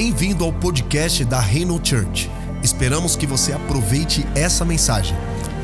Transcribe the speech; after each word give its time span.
Bem-vindo 0.00 0.44
ao 0.44 0.52
podcast 0.52 1.24
da 1.24 1.40
Reino 1.40 1.74
Church. 1.84 2.30
Esperamos 2.62 3.16
que 3.16 3.26
você 3.26 3.52
aproveite 3.52 4.24
essa 4.32 4.64
mensagem. 4.64 5.16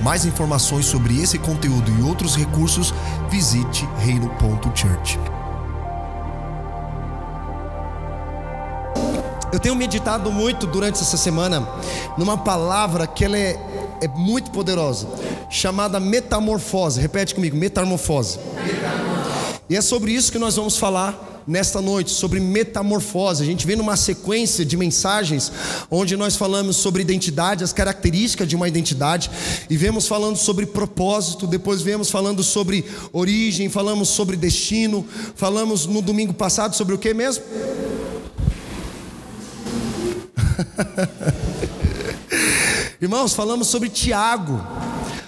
Mais 0.03 0.25
informações 0.25 0.87
sobre 0.87 1.23
esse 1.23 1.39
conteúdo 1.39 1.89
e 1.97 2.03
outros 2.03 2.35
recursos, 2.35 2.93
visite 3.31 3.87
reino.church. 4.01 5.21
Eu 9.53 9.61
tenho 9.61 9.77
meditado 9.77 10.33
muito 10.33 10.67
durante 10.67 11.01
essa 11.01 11.17
semana 11.17 11.65
numa 12.19 12.37
palavra 12.37 13.07
que 13.07 13.25
ela 13.25 13.39
é, 13.39 13.57
é 14.03 14.09
muito 14.09 14.51
poderosa, 14.51 15.07
chamada 15.49 16.01
metamorfose. 16.01 17.01
Repete 17.01 17.37
comigo, 17.37 17.57
metamorfose. 17.57 18.41
metamorfose. 18.57 19.61
E 19.71 19.77
é 19.77 19.81
sobre 19.81 20.11
isso 20.11 20.33
que 20.33 20.41
nós 20.41 20.57
vamos 20.57 20.77
falar 20.77 21.34
nesta 21.47 21.81
noite 21.81 22.11
sobre 22.11 22.41
metamorfose. 22.41 23.43
A 23.43 23.47
gente 23.47 23.67
vem 23.67 23.77
numa 23.77 23.97
sequência 23.97 24.65
de 24.65 24.77
mensagens 24.77 25.53
onde 25.91 26.17
nós 26.17 26.37
falamos 26.37 26.77
sobre 26.77 27.03
identidade, 27.03 27.65
as 27.65 27.73
características 27.73 28.49
de 28.49 28.57
uma 28.57 28.69
identidade, 28.69 29.31
e 29.69 29.77
vemos 29.77 30.07
falando 30.07 30.37
sobre 30.37 30.67
propósito, 30.67 31.47
depois 31.47 31.83
vemos 31.83 32.11
falando 32.11 32.43
sobre 32.43 32.85
origem, 33.13 33.69
falamos 33.69 34.09
sobre 34.09 34.37
destino, 34.37 35.07
falamos 35.35 35.87
no 35.87 36.03
domingo 36.03 36.35
passado 36.35 36.75
sobre 36.75 36.95
o 36.95 36.99
que 36.99 37.13
mesmo? 37.13 37.45
Irmãos, 43.01 43.35
falamos 43.35 43.69
sobre 43.69 43.89
Tiago. 43.89 44.61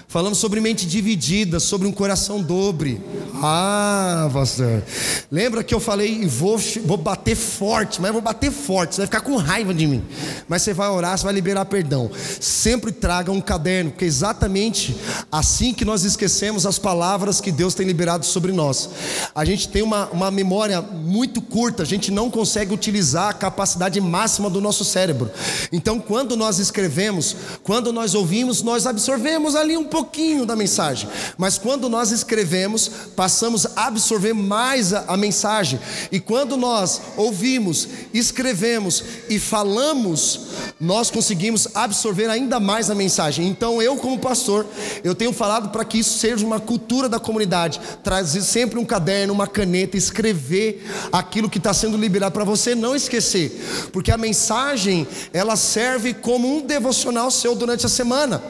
Falamos 0.09 0.37
sobre 0.37 0.61
mente 0.61 0.87
dividida, 0.87 1.59
sobre 1.59 1.85
um 1.85 1.91
coração 1.91 2.41
dobre. 2.41 3.01
Ah, 3.43 4.29
pastor. 4.31 4.81
Lembra 5.29 5.65
que 5.65 5.75
eu 5.75 5.81
falei, 5.81 6.25
vou, 6.25 6.57
vou 6.85 6.95
bater 6.95 7.35
forte, 7.35 8.01
mas 8.01 8.13
vou 8.13 8.21
bater 8.21 8.49
forte. 8.49 8.95
Você 8.95 9.01
vai 9.01 9.07
ficar 9.07 9.19
com 9.19 9.35
raiva 9.35 9.73
de 9.73 9.85
mim. 9.85 10.01
Mas 10.47 10.61
você 10.61 10.73
vai 10.73 10.87
orar, 10.87 11.17
você 11.17 11.25
vai 11.25 11.33
liberar 11.33 11.65
perdão. 11.65 12.09
Sempre 12.39 12.93
traga 12.93 13.33
um 13.33 13.41
caderno, 13.41 13.91
porque 13.91 14.05
é 14.05 14.07
exatamente 14.07 14.95
assim 15.29 15.73
que 15.73 15.83
nós 15.83 16.05
esquecemos 16.05 16.65
as 16.65 16.79
palavras 16.79 17.41
que 17.41 17.51
Deus 17.51 17.75
tem 17.75 17.85
liberado 17.85 18.25
sobre 18.25 18.53
nós. 18.53 18.89
A 19.35 19.43
gente 19.43 19.67
tem 19.67 19.81
uma, 19.81 20.07
uma 20.07 20.31
memória 20.31 20.81
muito 20.81 21.41
curta, 21.41 21.83
a 21.83 21.85
gente 21.85 22.11
não 22.11 22.31
consegue 22.31 22.73
utilizar 22.73 23.27
a 23.27 23.33
capacidade 23.33 23.99
máxima 23.99 24.49
do 24.49 24.61
nosso 24.61 24.85
cérebro. 24.85 25.29
Então, 25.69 25.99
quando 25.99 26.37
nós 26.37 26.59
escrevemos, 26.59 27.35
quando 27.61 27.91
nós 27.91 28.15
ouvimos, 28.15 28.63
nós 28.63 28.87
absorvemos 28.87 29.53
ali 29.53 29.75
um 29.75 29.83
pouco 29.83 29.96
pouquinho 29.97 30.45
da 30.45 30.55
mensagem, 30.55 31.09
mas 31.39 31.57
quando 31.57 31.89
nós 31.89 32.11
escrevemos, 32.11 32.87
passamos 33.15 33.65
a 33.75 33.87
absorver 33.87 34.31
mais 34.31 34.93
a, 34.93 35.05
a 35.07 35.17
mensagem, 35.17 35.79
e 36.11 36.19
quando 36.19 36.55
nós 36.55 37.01
ouvimos, 37.15 37.87
escrevemos 38.13 39.03
e 39.27 39.39
falamos, 39.39 40.41
nós 40.79 41.09
conseguimos 41.09 41.67
absorver 41.73 42.29
ainda 42.29 42.59
mais 42.59 42.91
a 42.91 42.95
mensagem. 42.95 43.47
Então, 43.47 43.81
eu, 43.81 43.95
como 43.97 44.19
pastor, 44.19 44.67
eu 45.03 45.15
tenho 45.15 45.33
falado 45.33 45.69
para 45.69 45.83
que 45.83 45.97
isso 45.97 46.19
seja 46.19 46.45
uma 46.45 46.59
cultura 46.59 47.09
da 47.09 47.19
comunidade, 47.19 47.81
trazer 48.03 48.43
sempre 48.43 48.77
um 48.77 48.85
caderno, 48.85 49.33
uma 49.33 49.47
caneta, 49.47 49.97
escrever 49.97 50.85
aquilo 51.11 51.49
que 51.49 51.57
está 51.57 51.73
sendo 51.73 51.97
liberado 51.97 52.33
para 52.33 52.43
você 52.43 52.75
não 52.75 52.95
esquecer, 52.95 53.89
porque 53.91 54.11
a 54.11 54.17
mensagem 54.17 55.07
ela 55.33 55.55
serve 55.55 56.13
como 56.13 56.55
um 56.55 56.61
devocional 56.61 57.31
seu 57.31 57.55
durante 57.55 57.83
a 57.83 57.89
semana. 57.89 58.43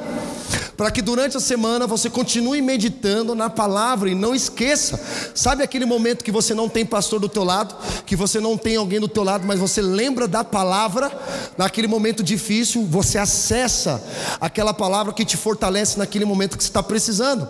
Para 0.78 0.92
que 0.92 1.02
durante 1.02 1.36
a 1.38 1.40
semana 1.40 1.88
você 1.88 2.10
continue 2.10 2.62
meditando 2.62 3.34
na 3.34 3.50
palavra 3.50 4.10
e 4.10 4.16
não 4.16 4.36
esqueça. 4.36 5.00
Sabe 5.34 5.64
aquele 5.64 5.86
momento 5.86 6.24
que 6.24 6.32
você 6.32 6.54
não 6.54 6.68
tem 6.68 6.86
pastor 6.86 7.20
do 7.20 7.30
teu 7.30 7.44
lado, 7.44 7.76
que 8.06 8.16
você 8.16 8.40
não 8.40 8.58
tem 8.58 8.76
alguém 8.76 9.00
do 9.00 9.08
teu 9.08 9.24
lado, 9.24 9.46
mas 9.48 9.60
você 9.60 9.82
lembra 9.82 10.28
da 10.28 10.44
palavra, 10.44 11.12
naquele 11.58 11.88
momento 11.88 12.24
difícil, 12.24 12.86
você 12.86 13.18
acessa 13.18 14.04
aquela 14.42 14.74
palavra 14.74 15.14
que 15.14 15.24
te 15.24 15.38
fortalece 15.38 15.98
naquele 15.98 16.26
momento 16.26 16.58
que 16.58 16.64
você 16.64 16.70
está 16.70 16.84
precisando. 16.84 17.48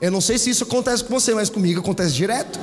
Eu 0.00 0.10
não 0.10 0.20
sei 0.20 0.38
se 0.38 0.50
isso 0.50 0.64
acontece 0.64 1.04
com 1.04 1.18
você, 1.18 1.34
mas 1.34 1.50
comigo 1.50 1.80
acontece 1.80 2.14
direto. 2.14 2.58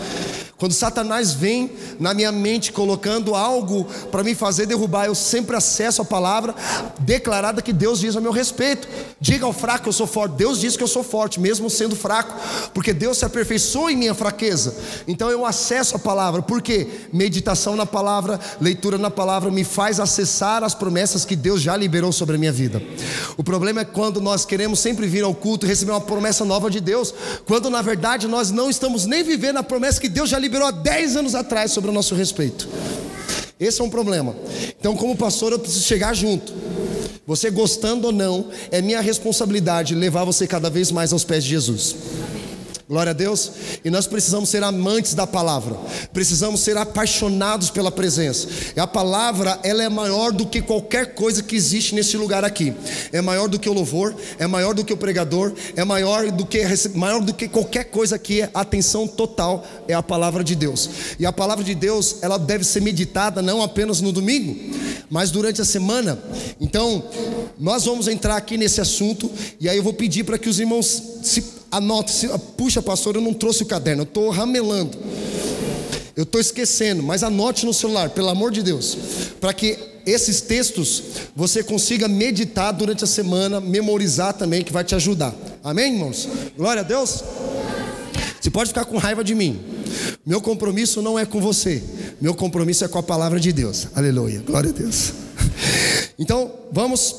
Quando 0.57 0.73
Satanás 0.73 1.34
vem 1.34 1.69
na 2.00 2.16
minha 2.16 2.31
mente 2.31 2.72
colocando 2.72 3.35
algo 3.35 3.85
para 4.12 4.23
me 4.23 4.34
fazer 4.34 4.66
derrubar, 4.66 5.06
eu 5.06 5.13
sempre 5.13 5.56
acesso 5.56 6.01
a 6.01 6.06
palavra 6.06 6.56
declarada 7.00 7.62
que 7.62 7.72
Deus 7.72 8.00
diz 8.00 8.16
a 8.16 8.22
meu 8.22 8.31
respeito. 8.31 8.88
Diga 9.22 9.45
ao 9.45 9.53
fraco 9.53 9.84
que 9.84 9.90
eu 9.90 9.94
sou 9.94 10.07
forte. 10.07 10.35
Deus 10.35 10.59
diz 10.59 10.75
que 10.75 10.81
eu 10.81 10.88
sou 10.88 11.03
forte, 11.03 11.40
mesmo 11.40 11.69
sendo 11.69 11.95
fraco, 11.95 12.35
porque 12.73 12.91
Deus 12.91 13.19
se 13.19 13.25
aperfeiçoa 13.25 13.91
em 13.91 13.95
minha 13.95 14.16
fraqueza. 14.16 14.75
Então 15.07 15.29
eu 15.29 15.45
acesso 15.45 15.95
a 15.95 16.00
palavra, 16.00 16.41
porque 16.41 16.88
meditação 17.13 17.75
na 17.75 17.85
palavra, 17.85 18.39
leitura 18.59 18.97
na 18.97 19.12
palavra 19.12 19.51
me 19.51 19.63
faz 19.63 20.00
acessar 20.00 20.63
as 20.63 20.74
promessas 20.74 21.24
que 21.24 21.35
Deus 21.35 21.62
já 21.62 21.78
liberou 21.78 22.12
sobre 22.12 22.35
a 22.35 22.39
minha 22.39 22.51
vida. 22.51 22.81
O 23.38 23.44
problema 23.44 23.81
é 23.81 23.85
quando 23.85 24.19
nós 24.19 24.44
queremos 24.44 24.79
sempre 24.79 25.06
vir 25.06 25.24
ao 25.24 25.35
culto 25.35 25.68
e 25.68 25.69
receber 25.69 25.91
uma 25.91 26.01
promessa 26.01 26.44
nova 26.44 26.68
de 26.72 26.79
Deus, 26.79 27.13
quando 27.45 27.69
na 27.69 27.84
verdade 27.84 28.28
nós 28.28 28.50
não 28.50 28.72
estamos 28.72 29.06
nem 29.06 29.24
vivendo 29.24 29.57
a 29.57 29.63
promessa 29.63 30.01
que 30.01 30.09
Deus 30.09 30.28
já 30.31 30.39
liberou 30.39 30.47
liberou 30.47 30.68
há 30.68 30.72
10 30.72 31.18
anos 31.18 31.35
atrás 31.35 31.72
sobre 31.72 31.90
o 31.90 31.94
nosso 31.94 32.16
respeito. 32.16 32.68
Esse 33.59 33.81
é 33.81 33.84
um 33.84 33.90
problema. 33.90 34.35
Então, 34.80 34.96
como 34.96 35.16
pastor, 35.16 35.52
eu 35.52 35.59
preciso 35.59 35.84
chegar 35.84 36.13
junto. 36.13 36.53
Você 37.25 37.50
gostando 37.50 38.08
ou 38.08 38.13
não, 38.13 38.47
é 38.72 38.81
minha 38.81 39.02
responsabilidade 39.02 39.94
levar 39.94 40.24
você 40.24 40.47
cada 40.47 40.69
vez 40.69 40.91
mais 40.91 41.12
aos 41.12 41.25
pés 41.25 41.44
de 41.44 41.50
Jesus. 41.50 41.96
Glória 42.90 43.09
a 43.09 43.14
Deus. 43.14 43.52
E 43.84 43.90
nós 43.90 44.08
precisamos 44.08 44.48
ser 44.48 44.64
amantes 44.64 45.14
da 45.14 45.28
palavra. 45.28 45.75
Precisamos 46.14 46.62
ser 46.62 46.78
apaixonados 46.78 47.70
pela 47.70 47.92
presença. 47.92 48.48
E 48.78 48.80
a 48.80 48.88
palavra, 48.88 49.59
ela 49.62 49.84
é 49.84 49.90
maior 49.90 50.31
do 50.31 50.46
que 50.46 50.62
qualquer 50.62 51.14
coisa 51.14 51.44
que 51.44 51.53
existe 51.53 51.94
nesse 51.94 52.16
lugar 52.16 52.46
aqui. 52.46 52.74
É 53.12 53.22
maior 53.22 53.50
do 53.50 53.59
que 53.59 53.68
o 53.68 53.74
louvor, 53.74 54.16
é 54.40 54.48
maior 54.48 54.74
do 54.74 54.86
que 54.86 54.94
o 54.94 54.98
pregador, 54.98 55.53
é 55.75 55.84
maior 55.84 56.31
do 56.31 56.46
que 56.46 56.64
maior 56.96 57.22
do 57.22 57.34
que 57.34 57.50
qualquer 57.50 57.86
coisa 57.86 58.16
aqui. 58.16 58.44
A 58.53 58.62
atenção 58.62 59.06
total 59.06 59.68
é 59.86 59.94
a 59.94 60.02
palavra 60.02 60.42
de 60.42 60.56
Deus. 60.56 60.90
E 61.19 61.25
a 61.25 61.34
palavra 61.34 61.66
de 61.66 61.75
Deus, 61.75 62.18
ela 62.22 62.40
deve 62.40 62.64
ser 62.64 62.81
meditada 62.81 63.42
não 63.42 63.62
apenas 63.62 64.00
no 64.00 64.14
domingo, 64.14 64.56
mas 65.09 65.30
durante 65.30 65.62
a 65.62 65.66
semana. 65.66 66.18
Então, 66.58 67.04
nós 67.59 67.84
vamos 67.84 68.08
entrar 68.08 68.38
aqui 68.38 68.56
nesse 68.56 68.80
assunto 68.80 69.30
e 69.59 69.68
aí 69.68 69.75
eu 69.75 69.84
vou 69.84 69.94
pedir 69.94 70.24
para 70.24 70.38
que 70.38 70.48
os 70.48 70.58
irmãos 70.58 71.04
se 71.22 71.56
Anote, 71.72 72.30
puxa 72.56 72.82
pastor, 72.82 73.16
eu 73.16 73.22
não 73.22 73.34
trouxe 73.34 73.64
o 73.64 73.66
caderno, 73.66 74.04
eu 74.04 74.08
estou 74.08 74.30
ramelando. 74.30 74.98
Eu 76.16 76.24
estou 76.24 76.42
esquecendo, 76.42 77.04
mas 77.04 77.22
anote 77.22 77.66
no 77.66 77.74
celular, 77.74 78.10
pelo 78.10 78.30
amor 78.30 78.52
de 78.52 78.64
Deus, 78.64 78.98
para 79.40 79.54
que 79.54 79.78
esses 80.04 80.42
textos 80.42 81.04
você 81.36 81.62
consiga 81.62 82.08
meditar 82.08 82.72
durante 82.72 83.04
a 83.04 83.08
semana, 83.08 83.62
memorizar 83.62 84.34
também, 84.34 84.64
que 84.64 84.74
vai 84.74 84.84
te 84.84 84.96
ajudar. 84.96 85.36
Amém, 85.64 85.94
irmãos? 85.94 86.28
Glória 86.58 86.82
a 86.82 86.84
Deus. 86.84 87.24
Você 88.42 88.50
pode 88.50 88.70
ficar 88.70 88.86
com 88.86 88.98
raiva 88.98 89.24
de 89.24 89.36
mim. 89.36 89.60
Meu 90.26 90.42
compromisso 90.42 91.02
não 91.02 91.20
é 91.20 91.26
com 91.26 91.40
você, 91.40 91.84
meu 92.20 92.34
compromisso 92.34 92.84
é 92.84 92.88
com 92.88 92.98
a 92.98 93.04
palavra 93.04 93.40
de 93.40 93.52
Deus. 93.52 93.88
Aleluia. 93.94 94.42
Glória 94.46 94.72
a 94.72 94.74
Deus. 94.74 95.12
Então, 96.18 96.52
vamos 96.72 97.18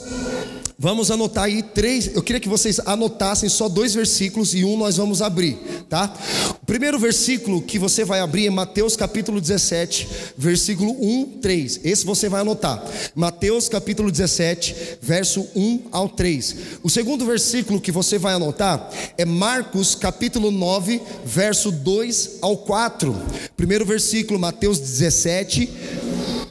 Vamos 0.81 1.11
anotar 1.11 1.47
aí 1.47 1.61
três. 1.61 2.15
Eu 2.15 2.23
queria 2.23 2.39
que 2.39 2.49
vocês 2.49 2.79
anotassem 2.87 3.49
só 3.49 3.69
dois 3.69 3.95
versículos 3.95 4.55
e 4.55 4.65
um 4.65 4.77
nós 4.77 4.97
vamos 4.97 5.21
abrir, 5.21 5.59
tá? 5.89 6.15
O 6.63 6.67
primeiro 6.67 7.01
versículo 7.01 7.61
que 7.61 7.81
você 7.81 8.05
vai 8.05 8.21
abrir 8.21 8.47
é 8.47 8.51
Mateus 8.51 8.95
capítulo 8.95 9.41
17, 9.41 10.07
versículo 10.37 10.93
1, 10.93 11.41
3. 11.43 11.81
Esse 11.83 12.07
você 12.07 12.29
vai 12.29 12.43
anotar. 12.43 12.81
Mateus 13.13 13.69
capítulo 13.69 14.09
17, 14.09 14.99
verso 15.03 15.49
1 15.57 15.87
ao 15.91 16.09
3. 16.09 16.57
O 16.85 16.89
segundo 16.89 17.27
versículo 17.27 17.81
que 17.81 17.91
você 17.91 18.17
vai 18.17 18.35
anotar 18.35 18.89
é 19.19 19.25
Marcos 19.25 19.97
capítulo 19.97 20.53
9, 20.53 21.03
verso 21.25 21.73
2 21.73 22.39
ao 22.41 22.57
4. 22.57 23.17
Primeiro 23.57 23.85
versículo, 23.85 24.39
Mateus 24.39 24.79
17, 24.79 25.69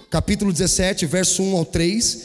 capítulo 0.10 0.52
17, 0.52 1.06
verso 1.06 1.44
1 1.44 1.58
ao 1.58 1.66
3, 1.66 2.22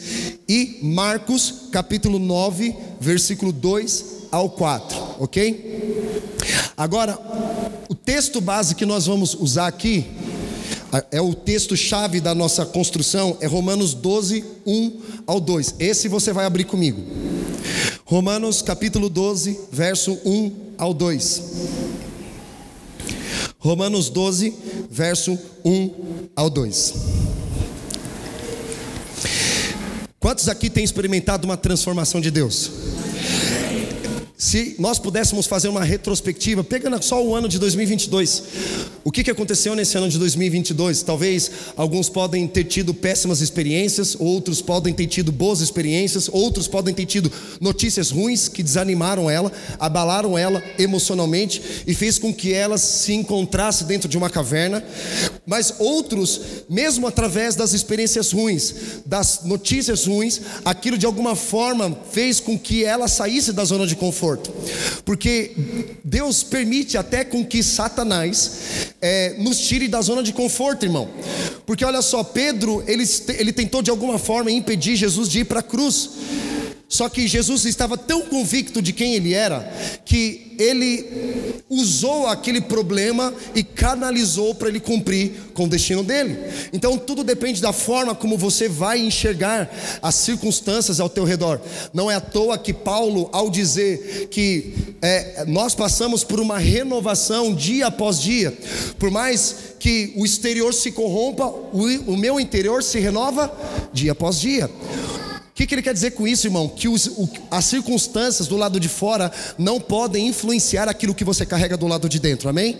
e 0.47 0.79
Marcos, 0.81 1.69
capítulo 1.71 2.19
9, 2.19 2.75
versículo 2.99 3.51
2 3.51 4.05
ao 4.31 4.49
4, 4.49 4.97
ok? 5.19 6.21
Agora, 6.75 7.19
o 7.89 7.95
texto 7.95 8.41
base 8.41 8.75
que 8.75 8.85
nós 8.85 9.05
vamos 9.05 9.33
usar 9.33 9.67
aqui, 9.67 10.05
é 11.11 11.19
o 11.19 11.33
texto-chave 11.33 12.21
da 12.21 12.35
nossa 12.35 12.65
construção, 12.65 13.37
é 13.41 13.47
Romanos 13.47 13.93
12, 13.95 14.43
1 14.65 15.01
ao 15.25 15.39
2. 15.39 15.75
Esse 15.79 16.07
você 16.07 16.31
vai 16.31 16.45
abrir 16.45 16.65
comigo. 16.65 17.01
Romanos 18.05 18.61
capítulo 18.61 19.09
12, 19.09 19.59
verso 19.71 20.19
1 20.23 20.51
ao 20.77 20.93
2. 20.93 21.41
Romanos 23.57 24.09
12, 24.09 24.53
verso 24.89 25.39
1 25.65 26.29
ao 26.35 26.49
2. 26.49 26.93
Quantos 30.23 30.47
aqui 30.47 30.69
têm 30.69 30.85
experimentado 30.85 31.43
uma 31.45 31.57
transformação 31.57 32.21
de 32.21 32.31
Deus? 32.31 32.71
Se 34.43 34.75
nós 34.77 34.99
pudéssemos 34.99 35.47
fazer 35.47 35.69
uma 35.69 35.85
retrospectiva, 35.85 36.65
pegando 36.65 37.01
só 37.01 37.25
o 37.25 37.33
ano 37.33 37.47
de 37.47 37.57
2022, 37.57 38.43
o 39.01 39.09
que, 39.09 39.23
que 39.23 39.31
aconteceu 39.31 39.73
nesse 39.73 39.97
ano 39.97 40.09
de 40.09 40.19
2022? 40.19 41.01
Talvez 41.01 41.49
alguns 41.77 42.09
podem 42.09 42.45
ter 42.45 42.65
tido 42.65 42.93
péssimas 42.93 43.39
experiências, 43.39 44.17
outros 44.19 44.61
podem 44.61 44.93
ter 44.93 45.07
tido 45.07 45.31
boas 45.31 45.61
experiências, 45.61 46.29
outros 46.29 46.67
podem 46.67 46.93
ter 46.93 47.05
tido 47.05 47.31
notícias 47.61 48.11
ruins 48.11 48.49
que 48.49 48.61
desanimaram 48.61 49.29
ela, 49.29 49.49
abalaram 49.79 50.37
ela 50.37 50.61
emocionalmente 50.77 51.61
e 51.87 51.93
fez 51.93 52.19
com 52.19 52.33
que 52.33 52.53
ela 52.53 52.77
se 52.77 53.13
encontrasse 53.13 53.85
dentro 53.85 54.09
de 54.09 54.17
uma 54.17 54.29
caverna. 54.29 54.83
Mas 55.45 55.75
outros, 55.79 56.39
mesmo 56.69 57.07
através 57.07 57.55
das 57.55 57.73
experiências 57.73 58.31
ruins, 58.31 58.75
das 59.05 59.41
notícias 59.43 60.05
ruins, 60.05 60.41
aquilo 60.63 60.97
de 60.97 61.05
alguma 61.05 61.35
forma 61.35 61.97
fez 62.11 62.39
com 62.39 62.57
que 62.57 62.83
ela 62.85 63.07
saísse 63.07 63.51
da 63.51 63.65
zona 63.65 63.85
de 63.85 63.95
conforto, 63.95 64.32
porque 65.05 65.51
Deus 66.03 66.43
permite 66.43 66.97
até 66.97 67.23
com 67.23 67.45
que 67.45 67.61
Satanás 67.61 68.93
é, 69.01 69.35
nos 69.39 69.59
tire 69.59 69.87
da 69.87 70.01
zona 70.01 70.23
de 70.23 70.33
conforto, 70.33 70.85
irmão. 70.85 71.09
Porque 71.65 71.83
olha 71.85 72.01
só, 72.01 72.23
Pedro 72.23 72.83
ele, 72.87 73.03
ele 73.37 73.51
tentou 73.51 73.81
de 73.81 73.89
alguma 73.89 74.17
forma 74.17 74.51
impedir 74.51 74.95
Jesus 74.95 75.29
de 75.29 75.39
ir 75.39 75.45
para 75.45 75.59
a 75.59 75.63
cruz. 75.63 76.09
Só 76.93 77.09
que 77.09 77.27
Jesus 77.27 77.65
estava 77.65 77.97
tão 77.97 78.21
convicto 78.21 78.79
de 78.79 78.93
quem 78.93 79.15
ele 79.15 79.33
era, 79.33 79.61
que 80.05 80.53
ele 80.59 81.63
usou 81.67 82.27
aquele 82.27 82.61
problema 82.61 83.33
e 83.55 83.63
canalizou 83.63 84.53
para 84.53 84.69
ele 84.69 84.79
cumprir 84.79 85.31
com 85.55 85.63
o 85.63 85.67
destino 85.67 86.03
dele. 86.03 86.37
Então 86.71 86.95
tudo 86.95 87.23
depende 87.23 87.59
da 87.59 87.73
forma 87.73 88.13
como 88.13 88.37
você 88.37 88.69
vai 88.69 88.99
enxergar 88.99 89.75
as 90.03 90.13
circunstâncias 90.13 90.99
ao 90.99 91.09
teu 91.09 91.23
redor. 91.23 91.59
Não 91.91 92.11
é 92.11 92.15
à 92.15 92.21
toa 92.21 92.59
que 92.59 92.71
Paulo, 92.71 93.27
ao 93.33 93.49
dizer 93.49 94.27
que 94.29 94.75
é, 95.01 95.45
nós 95.47 95.73
passamos 95.73 96.23
por 96.23 96.39
uma 96.39 96.59
renovação 96.59 97.55
dia 97.55 97.87
após 97.87 98.21
dia, 98.21 98.55
por 98.99 99.09
mais 99.09 99.55
que 99.79 100.13
o 100.15 100.23
exterior 100.23 100.71
se 100.75 100.91
corrompa, 100.91 101.47
o, 101.47 101.87
o 102.05 102.15
meu 102.15 102.39
interior 102.39 102.83
se 102.83 102.99
renova 102.99 103.51
dia 103.91 104.11
após 104.11 104.39
dia. 104.39 104.69
O 105.53 105.55
que, 105.55 105.67
que, 105.67 105.75
ele 105.75 105.83
quer 105.83 105.93
dizer 105.93 106.11
com 106.11 106.27
isso, 106.27 106.47
irmão? 106.47 106.67
Que 106.67 106.87
os, 106.87 107.05
o, 107.05 107.29
as 107.51 107.65
circunstâncias 107.65 108.47
do 108.47 108.57
lado 108.57 108.79
de 108.79 108.89
fora 108.89 109.31
não 109.55 109.79
podem 109.79 110.27
influenciar 110.27 110.89
aquilo 110.89 111.13
que 111.13 111.23
você 111.23 111.45
carrega 111.45 111.77
do 111.77 111.85
lado 111.85 112.09
de 112.09 112.19
dentro, 112.19 112.49
amém? 112.49 112.75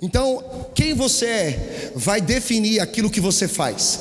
Então, 0.00 0.44
quem 0.76 0.94
você 0.94 1.26
é 1.26 1.92
vai 1.96 2.20
definir 2.20 2.78
aquilo 2.78 3.10
que 3.10 3.20
você 3.20 3.48
faz. 3.48 3.98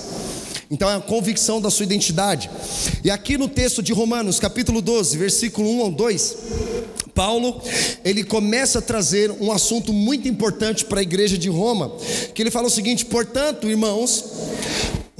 Então 0.69 0.87
é 0.87 0.95
a 0.95 0.99
convicção 0.99 1.59
da 1.59 1.71
sua 1.71 1.83
identidade. 1.83 2.51
E 3.03 3.09
aqui 3.09 3.35
no 3.35 3.49
texto 3.49 3.81
de 3.81 3.91
Romanos, 3.91 4.39
capítulo 4.39 4.79
12, 4.79 5.17
versículo 5.17 5.67
1 5.79 5.81
ao 5.81 5.91
2, 5.91 6.37
Paulo, 7.15 7.61
ele 8.05 8.23
começa 8.23 8.77
a 8.77 8.81
trazer 8.81 9.31
um 9.41 9.51
assunto 9.51 9.91
muito 9.91 10.27
importante 10.27 10.85
para 10.85 10.99
a 10.99 11.03
igreja 11.03 11.37
de 11.37 11.49
Roma, 11.49 11.91
que 12.33 12.41
ele 12.41 12.51
fala 12.51 12.67
o 12.67 12.71
seguinte: 12.71 13.05
"Portanto, 13.05 13.67
irmãos, 13.67 14.23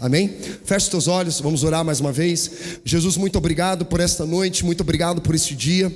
Amém? 0.00 0.34
Feche 0.64 0.90
seus 0.90 1.08
olhos, 1.08 1.40
vamos 1.40 1.64
orar 1.64 1.84
mais 1.84 2.00
uma 2.00 2.12
vez. 2.12 2.50
Jesus, 2.84 3.16
muito 3.16 3.36
obrigado 3.36 3.84
por 3.84 4.00
esta 4.00 4.24
noite, 4.24 4.64
muito 4.64 4.80
obrigado 4.80 5.20
por 5.20 5.34
este 5.34 5.54
dia. 5.54 5.92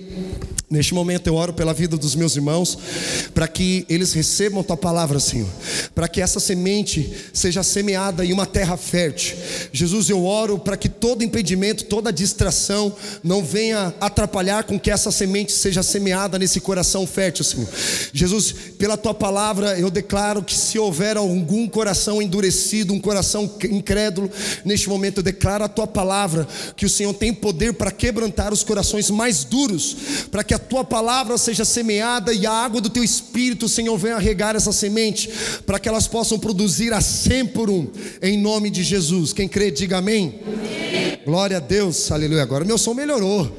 Neste 0.73 0.95
momento 0.95 1.27
eu 1.27 1.35
oro 1.35 1.53
pela 1.53 1.75
vida 1.75 1.99
dos 1.99 2.15
meus 2.15 2.35
irmãos, 2.35 2.79
para 3.35 3.47
que 3.47 3.85
eles 3.91 4.15
recebam 4.15 4.63
a 4.63 4.65
tua 4.65 4.77
palavra, 4.77 5.21
Senhor, 5.21 5.47
para 5.95 6.09
que 6.09 6.19
essa 6.19 6.41
semente 6.41 7.13
seja 7.31 7.63
semeada 7.63 8.25
em 8.25 8.33
uma 8.33 8.47
terra 8.47 8.79
fértil. 8.79 9.37
Jesus, 9.71 10.09
eu 10.09 10.25
oro 10.25 10.59
para 10.59 10.79
que 10.79 10.89
todo 10.89 11.23
impedimento, 11.23 11.85
toda 11.85 12.11
distração 12.11 12.97
não 13.23 13.45
venha 13.45 13.93
atrapalhar 14.01 14.65
com 14.65 14.81
que 14.81 14.91
essa 14.91 15.11
semente 15.11 15.53
seja 15.53 15.83
semeada 15.83 16.39
nesse 16.39 16.59
coração 16.59 17.07
fértil, 17.07 17.45
Senhor. 17.45 17.69
Jesus, 18.11 18.55
pela 18.79 18.97
tua 18.97 19.13
palavra 19.13 19.79
eu 19.79 19.91
declaro 19.91 20.43
que 20.43 20.55
se 20.55 20.79
houver 20.79 21.19
algum 21.19 21.69
coração 21.69 22.23
endurecido, 22.23 22.95
um 22.95 22.99
coração 22.99 23.59
incrédulo, 23.71 24.31
neste 24.65 24.89
momento 24.89 25.19
eu 25.19 25.23
declaro 25.23 25.65
a 25.65 25.69
tua 25.69 25.87
palavra 25.87 26.49
que 26.75 26.87
o 26.87 26.91
Senhor 26.91 27.13
tem 27.13 27.35
poder 27.35 27.75
para 27.75 27.91
quebrantar 27.91 28.55
os 28.55 28.65
corações 28.65 29.11
mais 29.11 29.45
duros, 29.45 29.95
para 30.31 30.43
que 30.43 30.55
a 30.55 30.62
tua 30.62 30.85
palavra 30.85 31.37
seja 31.37 31.64
semeada 31.64 32.32
e 32.32 32.47
a 32.47 32.53
água 32.53 32.81
do 32.81 32.88
teu 32.88 33.05
espírito, 33.05 33.69
Senhor, 33.69 33.97
venha 33.99 34.19
regar 34.19 34.56
essa 34.56 34.73
semente, 34.73 35.29
para 35.67 35.79
que 35.79 35.88
elas 35.88 36.06
possam 36.06 36.38
produzir 36.38 36.93
a 36.93 37.00
sempre 37.00 37.70
um, 37.70 37.91
em 38.23 38.38
nome 38.38 38.70
de 38.70 38.82
Jesus. 38.82 39.32
Quem 39.32 39.49
crê, 39.49 39.70
diga 39.70 39.99
amém. 39.99 40.41
amém. 40.47 41.19
Glória 41.25 41.59
a 41.59 41.61
Deus, 41.61 42.11
aleluia. 42.11 42.43
Agora 42.43 42.64
meu 42.64 42.79
som 42.79 42.94
melhorou. 42.94 43.50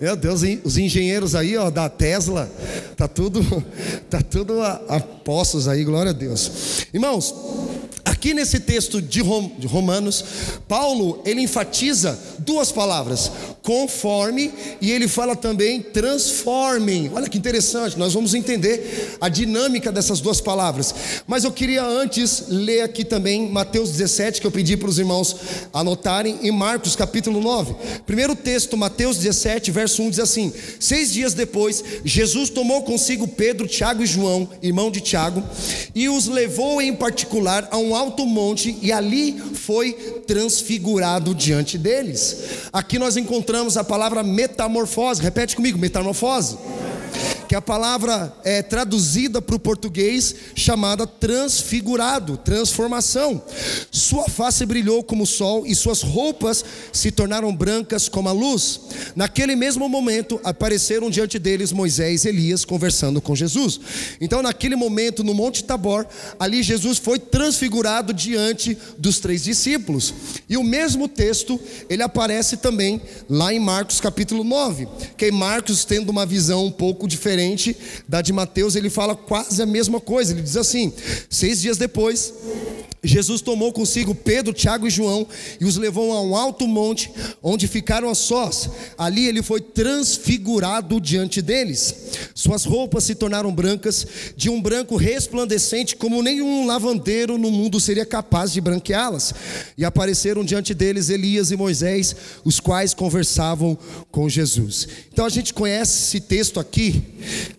Meu 0.00 0.16
Deus, 0.16 0.40
os 0.64 0.78
engenheiros 0.78 1.34
aí, 1.34 1.58
ó, 1.58 1.68
da 1.68 1.86
Tesla, 1.88 2.50
tá 2.96 3.06
tudo, 3.06 3.42
tá 4.08 4.22
tudo 4.22 4.62
a, 4.62 4.80
a 4.88 5.00
postos 5.00 5.68
aí, 5.68 5.84
glória 5.84 6.10
a 6.10 6.14
Deus. 6.14 6.86
Irmãos, 6.94 7.34
Aqui 8.20 8.34
nesse 8.34 8.60
texto 8.60 9.00
de 9.00 9.22
Romanos, 9.22 10.22
Paulo 10.68 11.22
ele 11.24 11.40
enfatiza 11.40 12.20
duas 12.40 12.70
palavras: 12.70 13.32
conforme 13.62 14.52
e 14.78 14.90
ele 14.90 15.08
fala 15.08 15.34
também 15.34 15.80
transformem. 15.80 17.10
Olha 17.14 17.30
que 17.30 17.38
interessante, 17.38 17.98
nós 17.98 18.12
vamos 18.12 18.34
entender 18.34 19.16
a 19.22 19.30
dinâmica 19.30 19.90
dessas 19.90 20.20
duas 20.20 20.38
palavras. 20.38 20.94
Mas 21.26 21.44
eu 21.44 21.50
queria 21.50 21.82
antes 21.82 22.44
ler 22.48 22.82
aqui 22.82 23.06
também 23.06 23.50
Mateus 23.50 23.90
17, 23.92 24.42
que 24.42 24.46
eu 24.46 24.50
pedi 24.50 24.76
para 24.76 24.90
os 24.90 24.98
irmãos 24.98 25.36
anotarem, 25.72 26.40
e 26.42 26.50
Marcos 26.50 26.94
capítulo 26.94 27.40
9. 27.40 27.74
Primeiro 28.04 28.36
texto, 28.36 28.76
Mateus 28.76 29.16
17, 29.16 29.70
verso 29.70 30.02
1 30.02 30.10
diz 30.10 30.18
assim: 30.18 30.52
Seis 30.78 31.10
dias 31.10 31.32
depois, 31.32 31.82
Jesus 32.04 32.50
tomou 32.50 32.82
consigo 32.82 33.26
Pedro, 33.26 33.66
Tiago 33.66 34.02
e 34.02 34.06
João, 34.06 34.46
irmão 34.60 34.90
de 34.90 35.00
Tiago, 35.00 35.42
e 35.94 36.06
os 36.10 36.26
levou 36.26 36.82
em 36.82 36.94
particular 36.94 37.66
a 37.70 37.78
um 37.78 37.96
alto 37.96 38.09
monte, 38.26 38.76
e 38.82 38.92
ali 38.92 39.38
foi 39.54 39.92
transfigurado 40.26 41.34
diante 41.34 41.76
deles. 41.76 42.36
Aqui 42.72 42.98
nós 42.98 43.16
encontramos 43.16 43.76
a 43.76 43.84
palavra 43.84 44.22
metamorfose, 44.22 45.22
repete 45.22 45.56
comigo: 45.56 45.78
metamorfose 45.78 46.56
que 47.50 47.56
a 47.56 47.60
palavra 47.60 48.32
é 48.44 48.62
traduzida 48.62 49.42
para 49.42 49.56
o 49.56 49.58
português 49.58 50.36
chamada 50.54 51.04
transfigurado, 51.04 52.36
transformação. 52.36 53.42
Sua 53.90 54.28
face 54.28 54.64
brilhou 54.64 55.02
como 55.02 55.24
o 55.24 55.26
sol 55.26 55.66
e 55.66 55.74
suas 55.74 56.00
roupas 56.00 56.64
se 56.92 57.10
tornaram 57.10 57.52
brancas 57.52 58.08
como 58.08 58.28
a 58.28 58.32
luz. 58.32 58.82
Naquele 59.16 59.56
mesmo 59.56 59.88
momento 59.88 60.40
apareceram 60.44 61.10
diante 61.10 61.40
deles 61.40 61.72
Moisés 61.72 62.24
e 62.24 62.28
Elias 62.28 62.64
conversando 62.64 63.20
com 63.20 63.34
Jesus. 63.34 63.80
Então, 64.20 64.42
naquele 64.42 64.76
momento, 64.76 65.24
no 65.24 65.34
Monte 65.34 65.64
Tabor, 65.64 66.06
ali 66.38 66.62
Jesus 66.62 66.98
foi 66.98 67.18
transfigurado 67.18 68.14
diante 68.14 68.78
dos 68.96 69.18
três 69.18 69.42
discípulos. 69.42 70.14
E 70.48 70.56
o 70.56 70.62
mesmo 70.62 71.08
texto, 71.08 71.58
ele 71.88 72.04
aparece 72.04 72.58
também 72.58 73.02
lá 73.28 73.52
em 73.52 73.58
Marcos 73.58 74.00
capítulo 74.00 74.44
9, 74.44 74.86
que 75.16 75.32
Marcos 75.32 75.84
tendo 75.84 76.10
uma 76.10 76.24
visão 76.24 76.66
um 76.66 76.70
pouco 76.70 77.08
diferente 77.08 77.39
diferente 77.40 77.76
da 78.06 78.20
de 78.20 78.32
Mateus, 78.32 78.76
ele 78.76 78.90
fala 78.90 79.16
quase 79.16 79.62
a 79.62 79.66
mesma 79.66 80.00
coisa. 80.00 80.32
Ele 80.32 80.42
diz 80.42 80.56
assim: 80.56 80.92
seis 81.28 81.60
dias 81.60 81.78
depois, 81.78 82.32
Jesus 83.02 83.40
tomou 83.40 83.72
consigo 83.72 84.14
Pedro, 84.14 84.52
Tiago 84.52 84.86
e 84.86 84.90
João 84.90 85.26
e 85.58 85.64
os 85.64 85.76
levou 85.76 86.12
a 86.12 86.20
um 86.20 86.36
alto 86.36 86.68
monte, 86.68 87.10
onde 87.42 87.66
ficaram 87.66 88.10
a 88.10 88.14
sós. 88.14 88.68
Ali 88.98 89.26
ele 89.26 89.42
foi 89.42 89.60
transfigurado 89.60 91.00
diante 91.00 91.40
deles. 91.40 91.94
Suas 92.34 92.64
roupas 92.64 93.04
se 93.04 93.14
tornaram 93.14 93.52
brancas, 93.52 94.06
de 94.36 94.50
um 94.50 94.60
branco 94.60 94.96
resplandecente, 94.96 95.96
como 95.96 96.22
nenhum 96.22 96.66
lavandeiro 96.66 97.38
no 97.38 97.50
mundo 97.50 97.80
seria 97.80 98.04
capaz 98.04 98.52
de 98.52 98.60
branqueá-las. 98.60 99.32
E 99.78 99.84
apareceram 99.84 100.44
diante 100.44 100.74
deles 100.74 101.08
Elias 101.08 101.50
e 101.50 101.56
Moisés, 101.56 102.14
os 102.44 102.60
quais 102.60 102.92
conversavam 102.92 103.78
com 104.10 104.28
Jesus. 104.28 104.86
Então 105.10 105.24
a 105.24 105.30
gente 105.30 105.54
conhece 105.54 106.02
esse 106.04 106.20
texto 106.20 106.60
aqui 106.60 107.02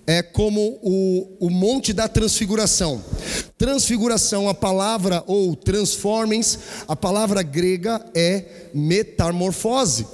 é 0.06 0.22
como 0.22 0.80
o, 0.82 1.38
o 1.40 1.50
Monte 1.50 1.94
da 1.94 2.08
Transfiguração. 2.08 3.04
transfiguração, 3.58 4.50
a 4.50 4.54
palavra 4.54 5.24
ou 5.28 5.56
transformens, 5.56 6.60
a 6.88 6.96
palavra 6.96 7.42
grega 7.44 8.04
é 8.16 8.44
metamorfose, 8.74 10.08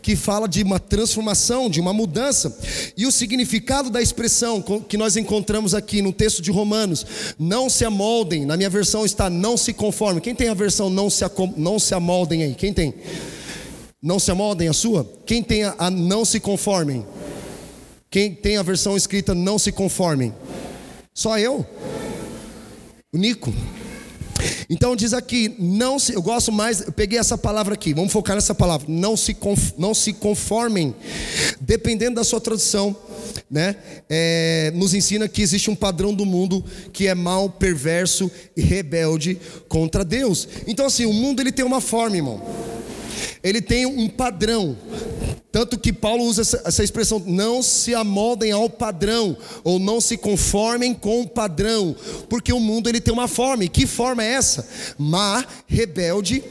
que 0.00 0.14
fala 0.14 0.48
de 0.48 0.62
uma 0.62 0.78
transformação, 0.78 1.68
de 1.68 1.80
uma 1.80 1.92
mudança. 1.92 2.56
E 2.96 3.06
o 3.06 3.12
significado 3.12 3.90
da 3.90 4.00
expressão 4.00 4.62
que 4.88 4.96
nós 4.96 5.16
encontramos 5.16 5.74
aqui 5.74 6.00
no 6.00 6.12
texto 6.12 6.40
de 6.40 6.50
Romanos, 6.50 7.04
não 7.38 7.68
se 7.68 7.84
amoldem, 7.84 8.46
na 8.46 8.56
minha 8.56 8.70
versão 8.70 9.04
está 9.04 9.28
não 9.28 9.56
se 9.56 9.72
conformem. 9.72 10.22
Quem 10.22 10.34
tem 10.34 10.48
a 10.48 10.54
versão 10.54 10.88
não 10.88 11.10
se, 11.10 11.24
não 11.56 11.78
se 11.78 11.94
amoldem 11.94 12.42
aí? 12.42 12.54
Quem 12.54 12.72
tem? 12.72 12.94
Não 14.00 14.18
se 14.18 14.30
amoldem 14.30 14.68
a 14.68 14.72
sua? 14.72 15.08
Quem 15.24 15.42
tem 15.42 15.64
a, 15.64 15.74
a 15.78 15.90
não 15.90 16.24
se 16.24 16.40
conformem? 16.40 17.06
Quem 18.12 18.34
tem 18.34 18.58
a 18.58 18.62
versão 18.62 18.94
escrita 18.94 19.34
não 19.34 19.58
se 19.58 19.72
conformem? 19.72 20.34
Só 21.14 21.38
eu? 21.38 21.64
O 23.10 23.16
Nico. 23.16 23.50
Então 24.68 24.94
diz 24.94 25.14
aqui, 25.14 25.56
não 25.58 25.98
se, 25.98 26.12
eu 26.12 26.20
gosto 26.20 26.52
mais, 26.52 26.82
eu 26.82 26.92
peguei 26.92 27.18
essa 27.18 27.38
palavra 27.38 27.72
aqui, 27.72 27.94
vamos 27.94 28.12
focar 28.12 28.36
nessa 28.36 28.54
palavra, 28.54 28.86
não 28.86 29.16
se, 29.16 29.34
não 29.78 29.94
se 29.94 30.12
conformem, 30.12 30.94
dependendo 31.58 32.16
da 32.16 32.24
sua 32.24 32.38
tradução, 32.38 32.94
né? 33.50 33.76
É, 34.10 34.70
nos 34.74 34.92
ensina 34.92 35.26
que 35.26 35.40
existe 35.40 35.70
um 35.70 35.74
padrão 35.74 36.12
do 36.12 36.26
mundo 36.26 36.62
que 36.92 37.06
é 37.06 37.14
mal, 37.14 37.48
perverso 37.48 38.30
e 38.54 38.60
rebelde 38.60 39.38
contra 39.68 40.04
Deus. 40.04 40.46
Então 40.66 40.84
assim, 40.84 41.06
o 41.06 41.14
mundo 41.14 41.40
ele 41.40 41.52
tem 41.52 41.64
uma 41.64 41.80
forma, 41.80 42.16
irmão. 42.16 42.42
Ele 43.42 43.60
tem 43.60 43.86
um 43.86 44.08
padrão. 44.08 44.76
Tanto 45.50 45.78
que 45.78 45.92
Paulo 45.92 46.24
usa 46.24 46.40
essa, 46.64 46.82
expressão, 46.82 47.22
não 47.26 47.62
se 47.62 47.94
amoldem 47.94 48.52
ao 48.52 48.70
padrão, 48.70 49.36
ou 49.62 49.78
não 49.78 50.00
se 50.00 50.16
conformem 50.16 50.94
com 50.94 51.20
o 51.20 51.28
padrão, 51.28 51.94
porque 52.26 52.54
o 52.54 52.58
mundo 52.58 52.88
ele 52.88 53.02
tem 53.02 53.12
uma 53.12 53.28
forma, 53.28 53.64
e 53.64 53.68
que 53.68 53.86
forma 53.86 54.24
é 54.24 54.32
essa? 54.32 54.66
Má, 54.96 55.44
rebelde, 55.66 56.42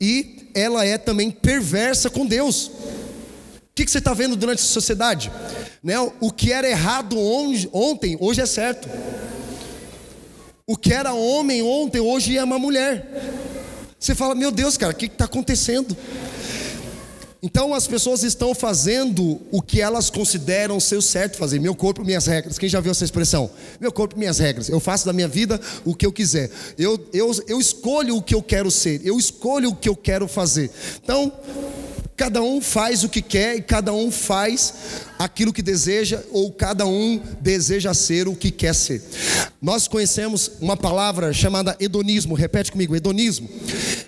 e 0.00 0.48
ela 0.54 0.84
é 0.84 0.98
também 0.98 1.30
perversa 1.30 2.10
com 2.10 2.26
Deus. 2.26 2.66
O 2.66 2.70
que, 3.76 3.84
que 3.84 3.90
você 3.92 3.98
está 3.98 4.12
vendo 4.12 4.34
durante 4.34 4.58
a 4.58 4.66
sociedade? 4.66 5.30
Né? 5.80 5.94
O 6.20 6.32
que 6.32 6.52
era 6.52 6.68
errado 6.68 7.16
ontem, 7.72 8.16
hoje 8.18 8.40
é 8.40 8.46
certo. 8.46 8.88
O 10.66 10.76
que 10.76 10.92
era 10.92 11.14
homem 11.14 11.62
ontem, 11.62 12.00
hoje 12.00 12.36
é 12.36 12.42
uma 12.42 12.58
mulher. 12.58 13.08
Você 13.98 14.16
fala, 14.16 14.34
meu 14.34 14.50
Deus, 14.50 14.76
cara, 14.76 14.92
o 14.92 14.96
que 14.96 15.06
está 15.06 15.26
acontecendo? 15.26 15.96
Então 17.40 17.72
as 17.72 17.86
pessoas 17.86 18.24
estão 18.24 18.52
fazendo 18.52 19.40
o 19.52 19.62
que 19.62 19.80
elas 19.80 20.10
consideram 20.10 20.80
ser 20.80 20.96
o 20.96 21.02
certo 21.02 21.36
fazer. 21.36 21.60
Meu 21.60 21.74
corpo, 21.74 22.04
minhas 22.04 22.26
regras. 22.26 22.58
Quem 22.58 22.68
já 22.68 22.80
viu 22.80 22.90
essa 22.90 23.04
expressão? 23.04 23.48
Meu 23.80 23.92
corpo, 23.92 24.18
minhas 24.18 24.38
regras. 24.38 24.68
Eu 24.68 24.80
faço 24.80 25.06
da 25.06 25.12
minha 25.12 25.28
vida 25.28 25.60
o 25.84 25.94
que 25.94 26.04
eu 26.04 26.12
quiser. 26.12 26.50
Eu, 26.76 26.98
eu, 27.12 27.30
eu 27.46 27.60
escolho 27.60 28.16
o 28.16 28.22
que 28.22 28.34
eu 28.34 28.42
quero 28.42 28.70
ser. 28.70 29.00
Eu 29.04 29.18
escolho 29.18 29.70
o 29.70 29.76
que 29.76 29.88
eu 29.88 29.94
quero 29.94 30.26
fazer. 30.26 30.68
Então, 31.02 31.32
cada 32.18 32.42
um 32.42 32.60
faz 32.60 33.04
o 33.04 33.08
que 33.08 33.22
quer 33.22 33.54
e 33.54 33.62
cada 33.62 33.92
um 33.92 34.10
faz 34.10 34.74
aquilo 35.16 35.52
que 35.52 35.62
deseja, 35.62 36.20
ou 36.32 36.50
cada 36.52 36.84
um 36.84 37.22
deseja 37.40 37.94
ser 37.94 38.26
o 38.26 38.34
que 38.34 38.50
quer 38.50 38.74
ser. 38.74 39.00
Nós 39.62 39.86
conhecemos 39.86 40.50
uma 40.60 40.76
palavra 40.76 41.32
chamada 41.32 41.76
hedonismo, 41.78 42.34
repete 42.34 42.72
comigo: 42.72 42.96
hedonismo. 42.96 43.48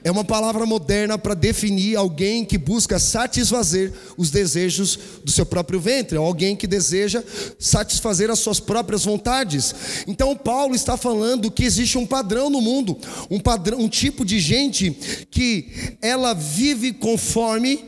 É 0.02 0.10
uma 0.10 0.24
palavra 0.24 0.66
moderna 0.66 1.16
para 1.16 1.34
definir 1.34 1.96
alguém 1.96 2.44
que 2.44 2.58
busca 2.58 2.98
satisfazer 3.20 3.92
os 4.16 4.30
desejos 4.30 4.98
do 5.22 5.30
seu 5.30 5.44
próprio 5.44 5.78
ventre, 5.78 6.16
alguém 6.16 6.56
que 6.56 6.66
deseja 6.66 7.22
satisfazer 7.58 8.30
as 8.30 8.38
suas 8.38 8.58
próprias 8.58 9.04
vontades. 9.04 9.74
Então, 10.06 10.34
Paulo 10.34 10.74
está 10.74 10.96
falando 10.96 11.50
que 11.50 11.64
existe 11.64 11.98
um 11.98 12.06
padrão 12.06 12.48
no 12.48 12.62
mundo, 12.62 12.96
um 13.30 13.38
padrão, 13.38 13.78
um 13.78 13.88
tipo 13.88 14.24
de 14.24 14.40
gente 14.40 14.90
que 15.30 15.96
ela 16.00 16.32
vive 16.32 16.92
conforme 16.92 17.84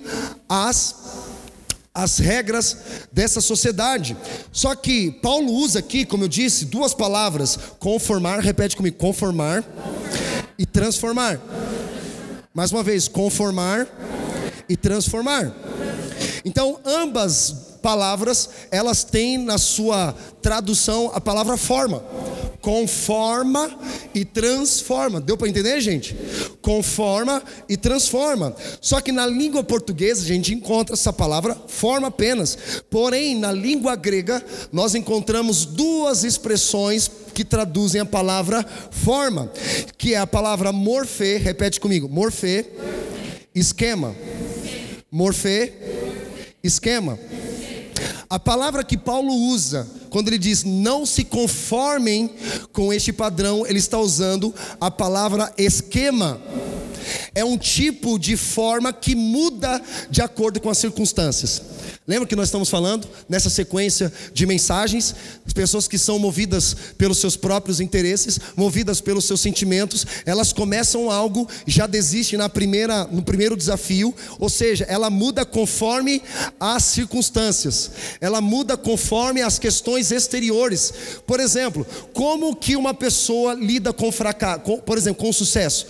as 0.49 1.23
as 1.95 2.19
regras 2.19 2.79
dessa 3.13 3.39
sociedade. 3.43 4.17
Só 4.51 4.75
que 4.75 5.11
Paulo 5.11 5.53
usa 5.53 5.79
aqui, 5.79 6.07
como 6.07 6.25
eu 6.25 6.29
disse, 6.29 6.65
duas 6.65 6.95
palavras: 6.95 7.59
conformar, 7.79 8.41
repete 8.41 8.77
comigo, 8.77 8.97
conformar 8.97 9.63
e 10.59 10.65
transformar. 10.65 11.39
Mais 12.55 12.73
uma 12.73 12.83
vez, 12.83 13.09
conformar 13.09 13.87
e 14.73 14.77
transformar. 14.77 15.55
Então, 16.45 16.81
ambas 16.85 17.77
palavras, 17.83 18.49
elas 18.71 19.05
têm 19.05 19.37
na 19.37 19.59
sua 19.59 20.15
tradução 20.41 21.11
a 21.15 21.21
palavra 21.21 21.57
forma 21.57 22.03
conforma 22.63 23.77
e 24.15 24.25
transforma. 24.25 25.21
Deu 25.21 25.37
para 25.37 25.49
entender, 25.49 25.81
gente? 25.81 26.17
Conforma 26.63 27.43
e 27.69 27.77
transforma. 27.77 28.55
Só 28.81 29.01
que 29.01 29.11
na 29.11 29.27
língua 29.27 29.65
portuguesa 29.65 30.23
a 30.23 30.27
gente 30.27 30.55
encontra 30.55 30.95
essa 30.95 31.13
palavra 31.13 31.57
forma 31.67 32.07
apenas. 32.07 32.57
Porém, 32.89 33.37
na 33.37 33.51
língua 33.51 33.97
grega 33.97 34.43
nós 34.71 34.95
encontramos 34.95 35.67
duas 35.67 36.23
expressões 36.23 37.11
que 37.35 37.45
traduzem 37.45 38.01
a 38.01 38.07
palavra 38.07 38.65
forma, 38.91 39.51
que 39.99 40.15
é 40.15 40.19
a 40.19 40.27
palavra 40.27 40.71
morfê, 40.71 41.39
repete 41.39 41.81
comigo, 41.81 42.09
morfê, 42.09 42.67
esquema. 43.55 44.15
Morfê, 45.13 45.75
esquema. 46.65 47.19
A 48.31 48.39
palavra 48.39 48.83
que 48.83 48.97
Paulo 48.97 49.31
usa 49.31 49.87
quando 50.09 50.29
ele 50.29 50.39
diz 50.39 50.65
não 50.65 51.05
se 51.05 51.23
conformem 51.23 52.31
com 52.73 52.91
este 52.91 53.13
padrão, 53.13 53.67
ele 53.67 53.79
está 53.79 53.99
usando 53.99 54.55
a 54.81 54.91
palavra 54.91 55.53
esquema. 55.59 56.41
É 57.35 57.45
um 57.45 57.57
tipo 57.57 58.19
de 58.19 58.37
forma 58.37 58.93
que 58.93 59.15
muda 59.15 59.81
de 60.11 60.23
acordo 60.23 60.61
com 60.61 60.71
as 60.71 60.79
circunstâncias. 60.79 61.63
Lembra 62.07 62.27
que 62.27 62.35
nós 62.35 62.49
estamos 62.49 62.69
falando 62.69 63.09
nessa 63.29 63.49
sequência 63.49 64.13
de 64.35 64.45
mensagens? 64.45 65.15
As 65.47 65.53
pessoas 65.53 65.87
que 65.87 65.97
são 65.97 66.19
movidas 66.19 66.77
pelos 66.99 67.19
seus 67.19 67.37
próprios 67.37 67.81
interesses, 67.81 68.41
movidas 68.57 69.01
pelos 69.01 69.25
seus 69.25 69.41
sentimentos, 69.41 70.05
elas 70.27 70.53
começam 70.53 71.11
algo, 71.11 71.49
já 71.67 71.87
desistem 71.87 72.39
na 72.39 72.49
primeira, 72.49 73.05
no 73.05 73.23
primeiro 73.23 73.57
desafio, 73.57 74.15
ou 74.41 74.49
seja, 74.49 74.85
ela 74.89 75.11
muda 75.11 75.45
conforme 75.45 76.21
as 76.59 76.83
circunstâncias. 76.85 77.91
Ela 78.21 78.41
muda 78.41 78.77
conforme 78.77 79.41
as 79.41 79.59
questões 79.59 80.11
exteriores. 80.11 80.93
Por 81.25 81.39
exemplo, 81.39 81.87
como 82.13 82.57
que 82.57 82.75
uma 82.75 82.93
pessoa 82.93 83.55
lida 83.55 83.93
com 83.93 84.11
fracasso, 84.11 84.79
por 84.79 84.99
exemplo, 84.99 85.25
com 85.25 85.33
sucesso? 85.33 85.87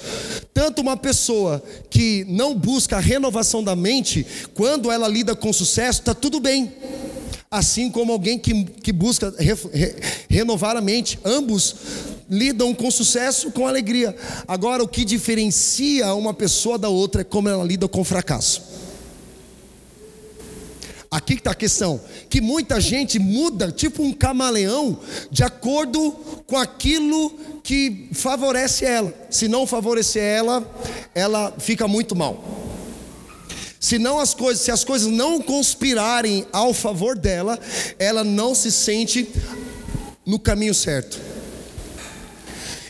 Tanto 0.53 0.83
uma 0.83 0.97
pessoa 1.03 1.63
que 1.91 2.25
não 2.29 2.55
busca 2.55 2.97
a 2.97 3.01
renovação 3.01 3.63
da 3.63 3.77
mente, 3.77 4.25
quando 4.55 4.91
ela 4.91 5.09
lida 5.09 5.35
com 5.35 5.53
sucesso, 5.53 6.01
está 6.01 6.15
tudo 6.15 6.41
bem. 6.41 6.73
Assim 7.51 7.91
como 7.91 8.13
alguém 8.13 8.39
que, 8.39 8.65
que 8.65 8.93
busca 8.93 9.35
re, 9.39 9.53
re, 9.73 9.95
renovar 10.31 10.75
a 10.77 10.81
mente, 10.81 11.19
ambos 11.23 11.77
lidam 12.31 12.73
com 12.73 12.91
sucesso, 12.91 13.51
com 13.51 13.67
alegria. 13.67 14.17
Agora, 14.49 14.83
o 14.83 14.89
que 14.89 15.05
diferencia 15.05 16.15
uma 16.15 16.33
pessoa 16.33 16.79
da 16.79 16.89
outra 16.89 17.21
é 17.21 17.25
como 17.25 17.51
ela 17.51 17.63
lida 17.63 17.87
com 17.87 18.03
fracasso. 18.03 18.72
Aqui 21.13 21.35
está 21.35 21.51
a 21.51 21.55
questão: 21.55 22.01
que 22.31 22.41
muita 22.41 22.81
gente 22.81 23.19
muda, 23.19 23.71
tipo 23.71 24.03
um 24.03 24.15
camaleão, 24.15 24.99
de 25.31 25.45
acordo 25.45 26.13
com 26.47 26.57
aquilo 26.57 27.39
que 27.63 28.09
favorece 28.15 28.87
ela. 28.87 29.13
Se 29.29 29.47
não 29.47 29.67
favorecer 29.67 30.23
ela, 30.23 30.67
ela 31.15 31.55
fica 31.59 31.87
muito 31.87 32.17
mal. 32.17 32.43
Se 33.79 33.99
não 33.99 34.19
as 34.19 34.33
coisas, 34.33 34.65
se 34.65 34.71
as 34.71 34.85
coisas 34.85 35.09
não 35.09 35.39
conspirarem 35.43 36.47
ao 36.51 36.73
favor 36.73 37.19
dela, 37.19 37.59
ela 37.99 38.25
não 38.25 38.55
se 38.55 38.73
sente 38.73 39.29
no 40.25 40.39
caminho 40.39 40.75
certo. 40.75 41.21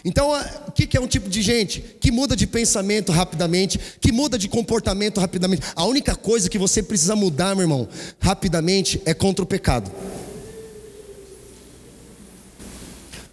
Então, 0.05 0.33
o 0.67 0.73
que 0.73 0.97
é 0.97 1.01
um 1.01 1.07
tipo 1.07 1.29
de 1.29 1.43
gente 1.43 1.81
que 2.01 2.11
muda 2.11 2.35
de 2.35 2.47
pensamento 2.47 3.13
rapidamente, 3.13 3.79
que 4.01 4.11
muda 4.11 4.37
de 4.37 4.49
comportamento 4.49 5.21
rapidamente? 5.21 5.63
A 5.77 5.85
única 5.85 6.17
coisa 6.17 6.51
que 6.51 6.59
você 6.59 6.83
precisa 6.83 7.15
mudar, 7.15 7.55
meu 7.55 7.63
irmão, 7.63 7.89
rapidamente 8.21 9.01
é 9.05 9.15
contra 9.15 9.45
o 9.45 9.47
pecado. 9.47 9.91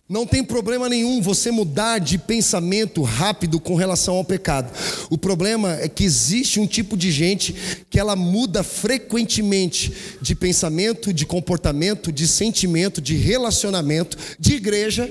Não 0.09 0.25
tem 0.25 0.43
problema 0.43 0.89
nenhum 0.89 1.21
você 1.21 1.51
mudar 1.51 1.99
de 1.99 2.17
pensamento 2.17 3.03
rápido 3.03 3.59
com 3.59 3.75
relação 3.75 4.15
ao 4.15 4.23
pecado. 4.23 4.71
O 5.07 5.19
problema 5.19 5.77
é 5.79 5.87
que 5.87 6.03
existe 6.03 6.59
um 6.59 6.65
tipo 6.65 6.97
de 6.97 7.11
gente 7.11 7.55
que 7.91 7.99
ela 7.99 8.15
muda 8.15 8.63
frequentemente 8.63 9.93
de 10.19 10.33
pensamento, 10.33 11.13
de 11.13 11.27
comportamento, 11.27 12.11
de 12.11 12.27
sentimento, 12.27 12.99
de 12.99 13.15
relacionamento, 13.15 14.17
de 14.39 14.55
igreja. 14.55 15.07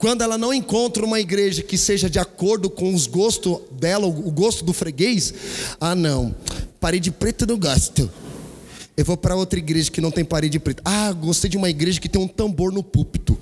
Quando 0.00 0.22
ela 0.22 0.38
não 0.38 0.54
encontra 0.54 1.04
uma 1.04 1.20
igreja 1.20 1.62
que 1.62 1.76
seja 1.76 2.08
de 2.08 2.18
acordo 2.18 2.70
com 2.70 2.94
os 2.94 3.06
gostos 3.06 3.58
dela, 3.72 4.06
o 4.06 4.30
gosto 4.30 4.64
do 4.64 4.72
freguês, 4.72 5.34
ah 5.78 5.94
não, 5.94 6.34
parede 6.80 7.10
preta 7.10 7.44
não 7.44 7.58
gosto. 7.58 8.10
Eu 8.96 9.04
vou 9.04 9.14
para 9.14 9.36
outra 9.36 9.58
igreja 9.58 9.90
que 9.90 10.00
não 10.00 10.10
tem 10.10 10.24
parede 10.24 10.58
preta. 10.58 10.80
Ah, 10.86 11.12
gostei 11.12 11.50
de 11.50 11.58
uma 11.58 11.68
igreja 11.68 12.00
que 12.00 12.08
tem 12.08 12.18
um 12.18 12.26
tambor 12.26 12.72
no 12.72 12.82
púlpito. 12.82 13.38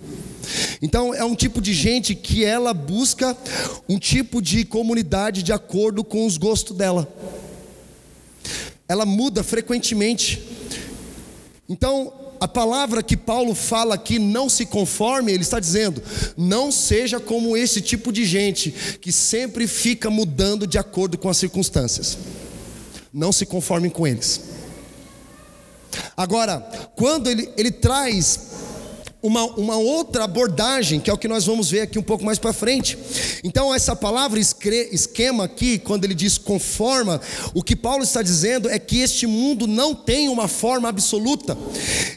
Então 0.82 1.14
é 1.14 1.22
um 1.22 1.36
tipo 1.36 1.60
de 1.60 1.72
gente 1.72 2.12
que 2.12 2.44
ela 2.44 2.74
busca 2.74 3.36
um 3.88 3.96
tipo 3.96 4.42
de 4.42 4.64
comunidade 4.64 5.44
de 5.44 5.52
acordo 5.52 6.02
com 6.02 6.26
os 6.26 6.36
gostos 6.36 6.76
dela. 6.76 7.06
Ela 8.88 9.06
muda 9.06 9.44
frequentemente. 9.44 10.42
Então, 11.68 12.12
a 12.40 12.46
palavra 12.46 13.02
que 13.02 13.16
Paulo 13.16 13.54
fala 13.54 13.94
aqui, 13.94 14.18
não 14.18 14.48
se 14.48 14.66
conforme, 14.66 15.32
ele 15.32 15.42
está 15.42 15.58
dizendo, 15.58 16.02
não 16.36 16.70
seja 16.70 17.18
como 17.18 17.56
esse 17.56 17.80
tipo 17.80 18.12
de 18.12 18.24
gente 18.24 18.70
que 19.00 19.12
sempre 19.12 19.66
fica 19.66 20.10
mudando 20.10 20.66
de 20.66 20.78
acordo 20.78 21.18
com 21.18 21.28
as 21.28 21.36
circunstâncias. 21.36 22.18
Não 23.12 23.32
se 23.32 23.46
conformem 23.46 23.90
com 23.90 24.06
eles. 24.06 24.40
Agora, 26.16 26.60
quando 26.94 27.28
ele, 27.28 27.48
ele 27.56 27.70
traz 27.70 28.40
uma, 29.22 29.44
uma 29.44 29.76
outra 29.76 30.24
abordagem, 30.24 31.00
que 31.00 31.10
é 31.10 31.12
o 31.12 31.18
que 31.18 31.26
nós 31.26 31.44
vamos 31.44 31.70
ver 31.70 31.80
aqui 31.80 31.98
um 31.98 32.02
pouco 32.02 32.24
mais 32.24 32.38
para 32.38 32.52
frente. 32.52 32.96
Então, 33.42 33.74
essa 33.74 33.96
palavra 33.96 34.38
esquema 34.38 35.44
aqui, 35.44 35.78
quando 35.78 36.04
ele 36.04 36.14
diz 36.14 36.38
conforma, 36.38 37.20
o 37.52 37.62
que 37.62 37.74
Paulo 37.74 38.04
está 38.04 38.22
dizendo 38.22 38.68
é 38.68 38.78
que 38.78 39.00
este 39.00 39.26
mundo 39.26 39.66
não 39.66 39.94
tem 39.94 40.28
uma 40.28 40.46
forma 40.46 40.88
absoluta 40.88 41.58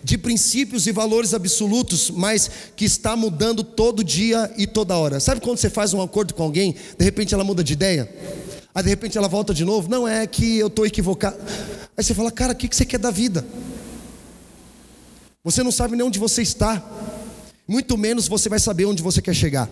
de 0.04 0.18
princípios 0.18 0.86
e 0.86 0.92
valores 0.92 1.34
absolutos, 1.34 2.12
mas 2.12 2.50
que 2.76 2.86
está 2.86 3.16
mudando 3.16 3.64
todo 3.64 4.04
dia 4.04 4.52
e 4.58 4.68
toda 4.68 4.96
hora. 4.96 5.20
Sabe 5.20 5.42
quando 5.42 5.58
você 5.58 5.70
faz 5.70 5.94
um 5.94 6.02
acordo 6.02 6.34
com 6.34 6.44
alguém, 6.44 6.76
de 6.98 7.04
repente 7.04 7.34
ela 7.34 7.44
muda 7.44 7.64
de 7.64 7.74
ideia? 7.74 8.10
Aí 8.74 8.84
de 8.84 8.90
repente 8.90 9.18
ela 9.18 9.28
volta 9.28 9.54
de 9.54 9.66
novo? 9.66 9.90
Não, 9.90 10.08
é 10.08 10.26
que 10.28 10.58
eu 10.58 10.68
estou 10.68 10.86
equivocado. 10.86 11.38
Aí 11.98 12.04
você 12.04 12.14
fala, 12.14 12.32
cara, 12.32 12.54
o 12.54 12.56
que 12.56 12.74
você 12.74 12.86
quer 12.86 13.00
da 13.00 13.12
vida? 13.12 13.46
Você 15.44 15.64
não 15.64 15.72
sabe 15.72 15.96
nem 15.96 16.06
onde 16.06 16.20
você 16.20 16.44
está, 16.44 16.84
muito 17.68 17.98
menos 17.98 18.28
você 18.28 18.48
vai 18.48 18.60
saber 18.60 18.86
onde 18.86 19.02
você 19.02 19.22
quer 19.22 19.34
chegar. 19.34 19.68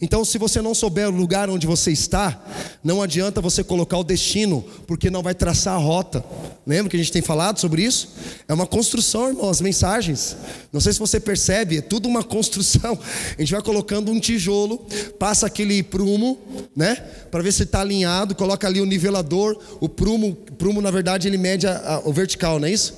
Então, 0.00 0.24
se 0.24 0.38
você 0.38 0.60
não 0.60 0.74
souber 0.74 1.08
o 1.08 1.12
lugar 1.12 1.50
onde 1.50 1.66
você 1.66 1.92
está, 1.92 2.42
não 2.82 3.02
adianta 3.02 3.40
você 3.40 3.62
colocar 3.62 3.98
o 3.98 4.04
destino, 4.04 4.64
porque 4.86 5.10
não 5.10 5.22
vai 5.22 5.34
traçar 5.34 5.74
a 5.74 5.78
rota. 5.78 6.24
Lembra 6.66 6.90
que 6.90 6.96
a 6.96 6.98
gente 6.98 7.12
tem 7.12 7.22
falado 7.22 7.60
sobre 7.60 7.82
isso? 7.82 8.08
É 8.48 8.54
uma 8.54 8.66
construção, 8.66 9.28
irmão, 9.28 9.48
as 9.48 9.60
mensagens. 9.60 10.36
Não 10.72 10.80
sei 10.80 10.92
se 10.92 10.98
você 10.98 11.20
percebe, 11.20 11.78
é 11.78 11.80
tudo 11.82 12.08
uma 12.08 12.24
construção. 12.24 12.98
A 13.36 13.40
gente 13.40 13.52
vai 13.52 13.62
colocando 13.62 14.10
um 14.10 14.18
tijolo, 14.18 14.78
passa 15.18 15.46
aquele 15.46 15.82
prumo, 15.82 16.38
né? 16.74 16.96
Para 17.30 17.42
ver 17.42 17.52
se 17.52 17.62
está 17.62 17.82
alinhado, 17.82 18.34
coloca 18.34 18.66
ali 18.66 18.80
o 18.80 18.86
nivelador. 18.86 19.56
O 19.80 19.88
prumo, 19.88 20.34
prumo 20.58 20.80
na 20.80 20.90
verdade, 20.90 21.28
ele 21.28 21.38
mede 21.38 21.66
a, 21.66 21.78
a, 21.78 21.98
o 22.00 22.12
vertical, 22.12 22.58
não 22.58 22.66
é 22.66 22.72
isso? 22.72 22.94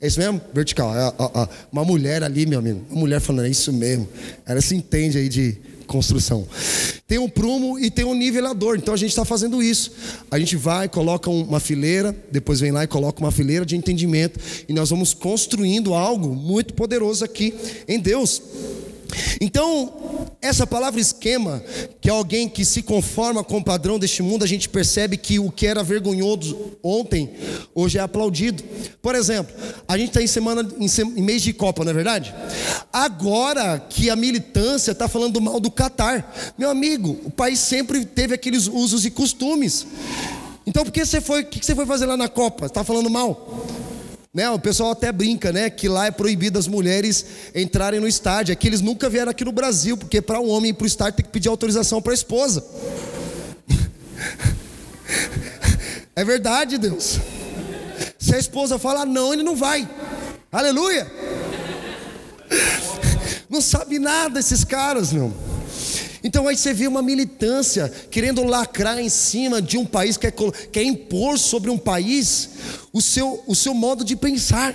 É 0.00 0.06
isso 0.06 0.18
mesmo? 0.18 0.40
Vertical. 0.52 0.94
É, 0.94 1.12
uma 1.72 1.84
mulher 1.84 2.22
ali, 2.22 2.44
meu 2.44 2.58
amigo. 2.58 2.84
Uma 2.90 3.00
mulher 3.00 3.20
falando, 3.20 3.46
é 3.46 3.50
isso 3.50 3.72
mesmo. 3.72 4.06
Ela 4.44 4.60
se 4.60 4.74
entende 4.74 5.16
aí 5.16 5.28
de 5.28 5.56
construção. 5.86 6.46
Tem 7.06 7.18
um 7.18 7.28
prumo 7.28 7.78
e 7.78 7.90
tem 7.90 8.04
um 8.04 8.14
nivelador. 8.14 8.76
Então 8.76 8.92
a 8.92 8.96
gente 8.96 9.10
está 9.10 9.24
fazendo 9.24 9.62
isso. 9.62 9.92
A 10.30 10.38
gente 10.38 10.54
vai, 10.56 10.88
coloca 10.88 11.30
uma 11.30 11.60
fileira, 11.60 12.14
depois 12.30 12.60
vem 12.60 12.72
lá 12.72 12.84
e 12.84 12.86
coloca 12.86 13.20
uma 13.20 13.30
fileira 13.30 13.64
de 13.64 13.76
entendimento. 13.76 14.38
E 14.68 14.72
nós 14.72 14.90
vamos 14.90 15.14
construindo 15.14 15.94
algo 15.94 16.34
muito 16.34 16.74
poderoso 16.74 17.24
aqui 17.24 17.54
em 17.88 17.98
Deus. 17.98 18.42
Então, 19.40 20.26
essa 20.40 20.66
palavra 20.66 21.00
esquema, 21.00 21.62
que 22.00 22.08
é 22.08 22.12
alguém 22.12 22.48
que 22.48 22.64
se 22.64 22.82
conforma 22.82 23.42
com 23.44 23.58
o 23.58 23.64
padrão 23.64 23.98
deste 23.98 24.22
mundo, 24.22 24.44
a 24.44 24.48
gente 24.48 24.68
percebe 24.68 25.16
que 25.16 25.38
o 25.38 25.50
que 25.50 25.66
era 25.66 25.82
vergonhoso 25.82 26.56
ontem, 26.82 27.30
hoje 27.74 27.98
é 27.98 28.00
aplaudido. 28.00 28.62
Por 29.02 29.14
exemplo, 29.14 29.54
a 29.86 29.96
gente 29.96 30.08
está 30.08 30.22
em 30.22 30.26
semana, 30.26 30.66
em, 30.78 31.22
mês 31.22 31.42
de 31.42 31.52
Copa, 31.52 31.84
não 31.84 31.90
é 31.90 31.94
verdade? 31.94 32.34
Agora 32.92 33.78
que 33.78 34.10
a 34.10 34.16
militância 34.16 34.92
está 34.92 35.08
falando 35.08 35.40
mal 35.40 35.60
do 35.60 35.70
Catar, 35.70 36.54
meu 36.56 36.70
amigo, 36.70 37.20
o 37.24 37.30
país 37.30 37.58
sempre 37.58 38.04
teve 38.04 38.34
aqueles 38.34 38.66
usos 38.66 39.04
e 39.04 39.10
costumes. 39.10 39.86
Então, 40.66 40.84
por 40.84 40.90
que 40.90 41.04
você 41.04 41.20
foi, 41.20 41.42
o 41.42 41.46
que 41.46 41.64
você 41.64 41.74
foi 41.74 41.86
fazer 41.86 42.06
lá 42.06 42.16
na 42.16 42.28
Copa? 42.28 42.66
Está 42.66 42.82
falando 42.82 43.08
mal? 43.08 43.66
Né, 44.36 44.50
o 44.50 44.58
pessoal 44.58 44.90
até 44.90 45.10
brinca, 45.10 45.50
né, 45.50 45.70
que 45.70 45.88
lá 45.88 46.04
é 46.04 46.10
proibido 46.10 46.58
as 46.58 46.68
mulheres 46.68 47.24
entrarem 47.54 47.98
no 47.98 48.06
estádio. 48.06 48.52
É 48.52 48.54
que 48.54 48.66
eles 48.66 48.82
nunca 48.82 49.08
vieram 49.08 49.30
aqui 49.30 49.42
no 49.42 49.50
Brasil, 49.50 49.96
porque 49.96 50.20
para 50.20 50.38
um 50.38 50.50
homem 50.50 50.72
ir 50.72 50.74
para 50.74 50.84
o 50.84 50.86
estádio 50.86 51.14
tem 51.14 51.24
que 51.24 51.32
pedir 51.32 51.48
autorização 51.48 52.02
para 52.02 52.12
a 52.12 52.14
esposa. 52.14 52.62
É 56.14 56.24
verdade, 56.24 56.78
Deus. 56.78 57.18
Se 58.18 58.34
a 58.34 58.38
esposa 58.38 58.78
fala 58.78 59.04
não, 59.04 59.34
ele 59.34 59.42
não 59.42 59.54
vai. 59.54 59.86
Aleluia. 60.50 61.06
Não 63.50 63.60
sabe 63.60 63.98
nada 63.98 64.40
esses 64.40 64.64
caras, 64.64 65.12
meu. 65.12 65.30
Então 66.26 66.48
aí 66.48 66.56
você 66.56 66.74
vê 66.74 66.88
uma 66.88 67.02
militância 67.02 67.88
querendo 68.10 68.42
lacrar 68.42 68.98
em 68.98 69.08
cima 69.08 69.62
de 69.62 69.78
um 69.78 69.84
país, 69.84 70.16
quer, 70.16 70.32
quer 70.72 70.82
impor 70.82 71.38
sobre 71.38 71.70
um 71.70 71.78
país 71.78 72.50
o 72.96 73.00
seu, 73.02 73.44
o 73.46 73.54
seu 73.54 73.74
modo 73.74 74.02
de 74.02 74.16
pensar. 74.16 74.74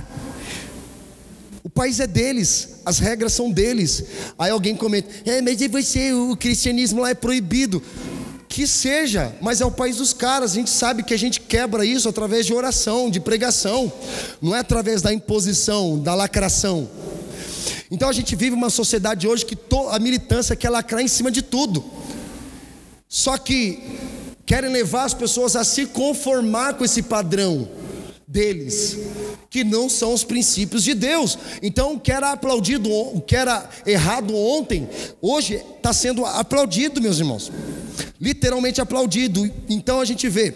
O 1.63 1.69
país 1.69 1.99
é 1.99 2.05
deles, 2.05 2.81
as 2.85 2.99
regras 2.99 3.33
são 3.33 3.49
deles. 3.49 4.03
Aí 4.37 4.51
alguém 4.51 4.75
comenta: 4.75 5.09
é, 5.25 5.41
mas 5.41 5.59
você, 5.71 6.13
o 6.13 6.37
cristianismo 6.37 7.01
lá 7.01 7.09
é 7.09 7.15
proibido. 7.15 7.81
Que 8.47 8.67
seja, 8.67 9.35
mas 9.41 9.59
é 9.59 9.65
o 9.65 9.71
país 9.71 9.95
dos 9.95 10.13
caras. 10.13 10.51
A 10.51 10.55
gente 10.55 10.69
sabe 10.69 11.01
que 11.01 11.15
a 11.15 11.17
gente 11.17 11.39
quebra 11.39 11.83
isso 11.83 12.07
através 12.07 12.45
de 12.45 12.53
oração, 12.53 13.09
de 13.09 13.19
pregação, 13.19 13.91
não 14.39 14.55
é 14.55 14.59
através 14.59 15.01
da 15.01 15.11
imposição, 15.11 15.97
da 15.97 16.13
lacração. 16.13 16.87
Então 17.89 18.07
a 18.07 18.13
gente 18.13 18.35
vive 18.35 18.55
uma 18.55 18.69
sociedade 18.69 19.27
hoje 19.27 19.45
que 19.45 19.57
a 19.89 19.97
militância 19.97 20.55
quer 20.55 20.69
lacrar 20.69 21.01
em 21.01 21.07
cima 21.07 21.31
de 21.31 21.41
tudo. 21.41 21.83
Só 23.09 23.35
que 23.37 23.97
querem 24.45 24.69
levar 24.69 25.05
as 25.05 25.13
pessoas 25.13 25.55
a 25.55 25.63
se 25.63 25.87
conformar 25.87 26.75
com 26.75 26.85
esse 26.85 27.01
padrão 27.01 27.80
deles, 28.31 28.97
que 29.49 29.63
não 29.63 29.89
são 29.89 30.13
os 30.13 30.23
princípios 30.23 30.83
de 30.83 30.93
Deus. 30.93 31.37
Então, 31.61 31.95
o 31.95 31.99
que 31.99 32.11
era 32.11 32.31
aplaudido, 32.31 32.89
o 32.89 33.19
que 33.19 33.35
era 33.35 33.69
errado 33.85 34.33
ontem, 34.35 34.87
hoje 35.21 35.61
está 35.75 35.91
sendo 35.91 36.25
aplaudido, 36.25 37.01
meus 37.01 37.19
irmãos. 37.19 37.51
Literalmente 38.19 38.79
aplaudido. 38.79 39.51
Então 39.67 39.99
a 39.99 40.05
gente 40.05 40.29
vê 40.29 40.53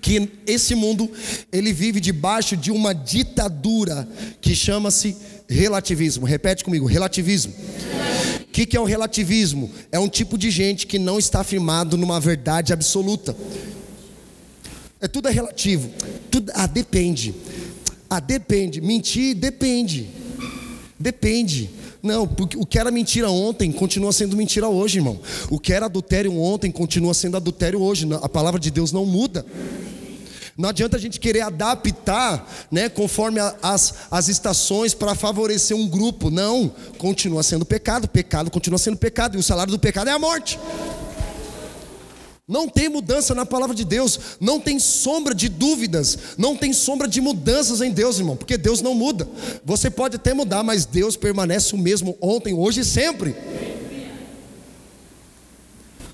que 0.00 0.30
esse 0.46 0.74
mundo 0.74 1.10
ele 1.50 1.72
vive 1.72 1.98
debaixo 1.98 2.56
de 2.56 2.70
uma 2.70 2.94
ditadura 2.94 4.06
que 4.40 4.54
chama-se 4.54 5.16
relativismo. 5.48 6.26
Repete 6.26 6.62
comigo: 6.62 6.86
relativismo. 6.86 7.52
O 8.42 8.52
que, 8.54 8.66
que 8.66 8.76
é 8.76 8.80
o 8.80 8.84
relativismo? 8.84 9.70
É 9.90 9.98
um 9.98 10.08
tipo 10.08 10.38
de 10.38 10.50
gente 10.50 10.86
que 10.86 10.98
não 10.98 11.18
está 11.18 11.40
afirmado 11.40 11.96
numa 11.96 12.20
verdade 12.20 12.72
absoluta. 12.72 13.34
É 15.04 15.06
tudo 15.06 15.28
é 15.28 15.30
relativo. 15.30 15.90
Tudo, 16.30 16.50
ah, 16.54 16.66
depende. 16.66 17.34
Ah, 18.08 18.20
depende. 18.20 18.80
Mentir 18.80 19.34
depende. 19.34 20.08
Depende. 20.98 21.68
Não, 22.02 22.26
porque 22.26 22.56
o 22.56 22.64
que 22.64 22.78
era 22.78 22.90
mentira 22.90 23.28
ontem 23.28 23.70
continua 23.70 24.14
sendo 24.14 24.34
mentira 24.34 24.66
hoje, 24.66 24.96
irmão. 24.96 25.20
O 25.50 25.60
que 25.60 25.74
era 25.74 25.84
adultério 25.84 26.34
ontem 26.34 26.70
continua 26.70 27.12
sendo 27.12 27.36
adultério 27.36 27.82
hoje. 27.82 28.08
A 28.22 28.28
palavra 28.30 28.58
de 28.58 28.70
Deus 28.70 28.92
não 28.92 29.04
muda. 29.04 29.44
Não 30.56 30.70
adianta 30.70 30.96
a 30.96 31.00
gente 31.00 31.20
querer 31.20 31.42
adaptar, 31.42 32.48
né, 32.70 32.88
conforme 32.88 33.40
as, 33.62 33.94
as 34.10 34.28
estações 34.28 34.94
para 34.94 35.14
favorecer 35.14 35.76
um 35.76 35.86
grupo. 35.86 36.30
Não, 36.30 36.72
continua 36.96 37.42
sendo 37.42 37.66
pecado, 37.66 38.08
pecado 38.08 38.50
continua 38.50 38.78
sendo 38.78 38.96
pecado, 38.96 39.36
e 39.36 39.38
o 39.38 39.42
salário 39.42 39.70
do 39.70 39.78
pecado 39.78 40.08
é 40.08 40.12
a 40.12 40.18
morte. 40.18 40.58
Não 42.46 42.68
tem 42.68 42.90
mudança 42.90 43.34
na 43.34 43.46
palavra 43.46 43.74
de 43.74 43.86
Deus, 43.86 44.20
não 44.38 44.60
tem 44.60 44.78
sombra 44.78 45.34
de 45.34 45.48
dúvidas, 45.48 46.18
não 46.36 46.54
tem 46.54 46.74
sombra 46.74 47.08
de 47.08 47.18
mudanças 47.18 47.80
em 47.80 47.90
Deus, 47.90 48.18
irmão, 48.18 48.36
porque 48.36 48.58
Deus 48.58 48.82
não 48.82 48.94
muda. 48.94 49.26
Você 49.64 49.88
pode 49.88 50.16
até 50.16 50.34
mudar, 50.34 50.62
mas 50.62 50.84
Deus 50.84 51.16
permanece 51.16 51.74
o 51.74 51.78
mesmo 51.78 52.18
ontem, 52.20 52.52
hoje 52.52 52.80
e 52.80 52.84
sempre. 52.84 53.34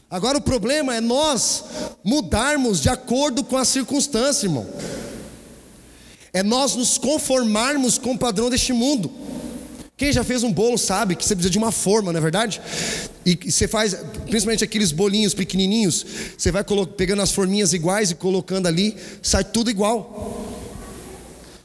Agora 0.09 0.39
o 0.39 0.41
problema 0.41 0.95
é 0.95 1.01
nós 1.01 1.65
mudarmos 2.05 2.81
de 2.81 2.89
acordo 2.89 3.43
com 3.43 3.57
a 3.57 3.65
circunstância, 3.65 4.47
irmão. 4.47 4.69
É 6.33 6.45
nós 6.45 6.77
nos 6.77 6.97
conformarmos 6.97 7.99
com 7.99 8.13
o 8.13 8.19
padrão 8.19 8.49
deste 8.49 8.73
mundo. 8.73 9.11
Quem 10.01 10.15
já 10.15 10.25
fez 10.25 10.43
um 10.43 10.51
bolo 10.51 10.79
sabe 10.79 11.15
que 11.15 11.23
você 11.23 11.35
precisa 11.35 11.51
de 11.51 11.59
uma 11.59 11.71
forma, 11.71 12.11
não 12.11 12.17
é 12.17 12.23
verdade? 12.23 12.59
E 13.27 13.39
você 13.53 13.69
faz, 13.69 13.95
principalmente 14.31 14.65
aqueles 14.65 14.93
bolinhos 14.93 15.35
pequenininhos, 15.35 16.07
você 16.39 16.51
vai 16.51 16.65
pegando 16.97 17.21
as 17.21 17.31
forminhas 17.33 17.75
iguais 17.75 18.11
e 18.11 18.15
colocando 18.15 18.67
ali, 18.67 18.97
sai 19.21 19.45
tudo 19.45 19.69
igual. 19.69 20.43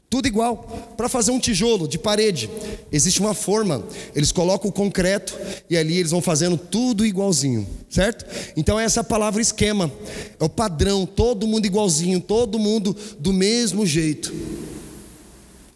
Tudo 0.09 0.27
igual. 0.27 0.93
Para 0.97 1.07
fazer 1.07 1.31
um 1.31 1.39
tijolo 1.39 1.87
de 1.87 1.97
parede, 1.97 2.49
existe 2.91 3.21
uma 3.21 3.33
forma. 3.33 3.81
Eles 4.13 4.33
colocam 4.33 4.69
o 4.69 4.73
concreto 4.73 5.33
e 5.69 5.77
ali 5.77 5.99
eles 5.99 6.11
vão 6.11 6.21
fazendo 6.21 6.57
tudo 6.57 7.05
igualzinho, 7.05 7.65
certo? 7.89 8.25
Então 8.57 8.77
essa 8.77 8.99
é 8.99 9.01
a 9.01 9.05
palavra 9.05 9.41
esquema. 9.41 9.89
É 10.37 10.43
o 10.43 10.49
padrão, 10.49 11.05
todo 11.05 11.47
mundo 11.47 11.67
igualzinho, 11.67 12.19
todo 12.19 12.59
mundo 12.59 12.93
do 13.17 13.31
mesmo 13.31 13.85
jeito. 13.85 14.33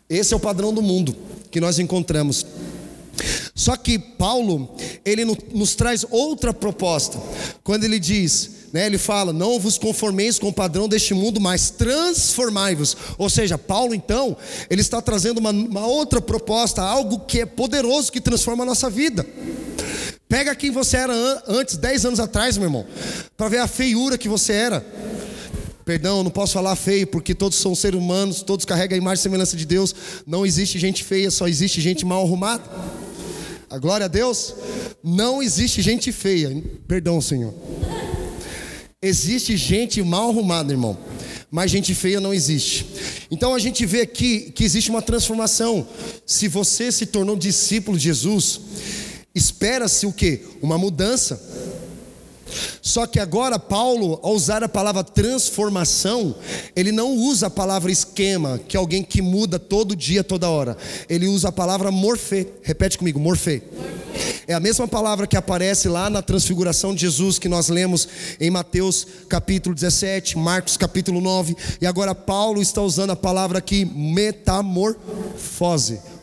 Esse 0.09 0.33
é 0.33 0.35
o 0.35 0.41
padrão 0.41 0.73
do 0.73 0.81
mundo 0.81 1.29
que 1.51 1.59
nós 1.59 1.79
encontramos. 1.79 2.45
Só 3.53 3.75
que 3.75 3.99
Paulo, 3.99 4.73
ele 5.03 5.25
nos 5.53 5.75
traz 5.75 6.05
outra 6.09 6.53
proposta. 6.53 7.19
Quando 7.63 7.83
ele 7.83 7.99
diz, 7.99 8.51
né, 8.71 8.85
ele 8.85 8.97
fala: 8.97 9.33
"Não 9.33 9.59
vos 9.59 9.77
conformeis 9.77 10.39
com 10.39 10.47
o 10.47 10.53
padrão 10.53 10.87
deste 10.87 11.13
mundo, 11.13 11.41
mas 11.41 11.69
transformai-vos". 11.69 12.95
Ou 13.17 13.29
seja, 13.29 13.57
Paulo 13.57 13.93
então, 13.93 14.37
ele 14.69 14.81
está 14.81 15.01
trazendo 15.01 15.39
uma, 15.39 15.51
uma 15.51 15.85
outra 15.85 16.21
proposta, 16.21 16.81
algo 16.81 17.19
que 17.19 17.41
é 17.41 17.45
poderoso 17.45 18.11
que 18.11 18.21
transforma 18.21 18.63
a 18.63 18.67
nossa 18.67 18.89
vida. 18.89 19.25
Pega 20.29 20.55
quem 20.55 20.71
você 20.71 20.97
era 20.97 21.43
antes, 21.47 21.75
10 21.75 22.05
anos 22.05 22.19
atrás, 22.19 22.55
meu 22.55 22.67
irmão, 22.67 22.85
para 23.35 23.49
ver 23.49 23.57
a 23.57 23.67
feiura 23.67 24.17
que 24.17 24.29
você 24.29 24.53
era. 24.53 24.85
Perdão, 25.89 26.23
não 26.23 26.29
posso 26.29 26.53
falar 26.53 26.75
feio, 26.75 27.07
porque 27.07 27.33
todos 27.33 27.57
são 27.57 27.73
seres 27.73 27.99
humanos, 27.99 28.43
todos 28.43 28.63
carregam 28.63 28.93
a 28.93 28.99
imagem 28.99 29.21
e 29.21 29.23
semelhança 29.23 29.57
de 29.57 29.65
Deus. 29.65 29.95
Não 30.23 30.45
existe 30.45 30.77
gente 30.77 31.03
feia, 31.03 31.31
só 31.31 31.47
existe 31.47 31.81
gente 31.81 32.05
mal 32.05 32.23
arrumada. 32.23 32.63
A 33.67 33.79
glória 33.79 34.05
a 34.05 34.07
Deus. 34.07 34.53
Não 35.03 35.41
existe 35.41 35.81
gente 35.81 36.11
feia. 36.11 36.63
Perdão, 36.87 37.19
Senhor. 37.19 37.55
Existe 39.01 39.57
gente 39.57 39.99
mal 40.03 40.29
arrumada, 40.29 40.71
irmão. 40.71 40.95
Mas 41.49 41.71
gente 41.71 41.95
feia 41.95 42.21
não 42.21 42.35
existe. 42.35 42.85
Então 43.31 43.55
a 43.55 43.57
gente 43.57 43.83
vê 43.83 44.01
aqui 44.01 44.51
que 44.51 44.63
existe 44.63 44.91
uma 44.91 45.01
transformação. 45.01 45.87
Se 46.23 46.47
você 46.47 46.91
se 46.91 47.07
tornou 47.07 47.35
discípulo 47.35 47.97
de 47.97 48.03
Jesus, 48.03 48.61
espera-se 49.33 50.05
o 50.05 50.13
que? 50.13 50.41
Uma 50.61 50.77
mudança. 50.77 51.41
Só 52.81 53.05
que 53.05 53.19
agora 53.19 53.59
Paulo, 53.59 54.19
ao 54.23 54.33
usar 54.33 54.63
a 54.63 54.69
palavra 54.69 55.03
transformação, 55.03 56.35
ele 56.75 56.91
não 56.91 57.15
usa 57.15 57.47
a 57.47 57.49
palavra 57.49 57.91
esquema, 57.91 58.59
que 58.67 58.75
é 58.75 58.79
alguém 58.79 59.03
que 59.03 59.21
muda 59.21 59.59
todo 59.59 59.95
dia, 59.95 60.23
toda 60.23 60.49
hora. 60.49 60.77
Ele 61.09 61.27
usa 61.27 61.49
a 61.49 61.51
palavra 61.51 61.91
morfê. 61.91 62.47
Repete 62.63 62.97
comigo, 62.97 63.19
morfê. 63.19 63.61
É 64.47 64.53
a 64.53 64.59
mesma 64.59 64.87
palavra 64.87 65.27
que 65.27 65.37
aparece 65.37 65.87
lá 65.87 66.09
na 66.09 66.21
transfiguração 66.21 66.93
de 66.95 67.01
Jesus 67.01 67.37
que 67.37 67.47
nós 67.47 67.69
lemos 67.69 68.07
em 68.39 68.49
Mateus 68.49 69.05
capítulo 69.27 69.75
17, 69.75 70.37
Marcos 70.37 70.75
capítulo 70.75 71.21
9, 71.21 71.55
e 71.79 71.85
agora 71.85 72.15
Paulo 72.15 72.61
está 72.61 72.81
usando 72.81 73.11
a 73.11 73.15
palavra 73.15 73.59
aqui 73.59 73.85
metamorfose, 73.85 74.99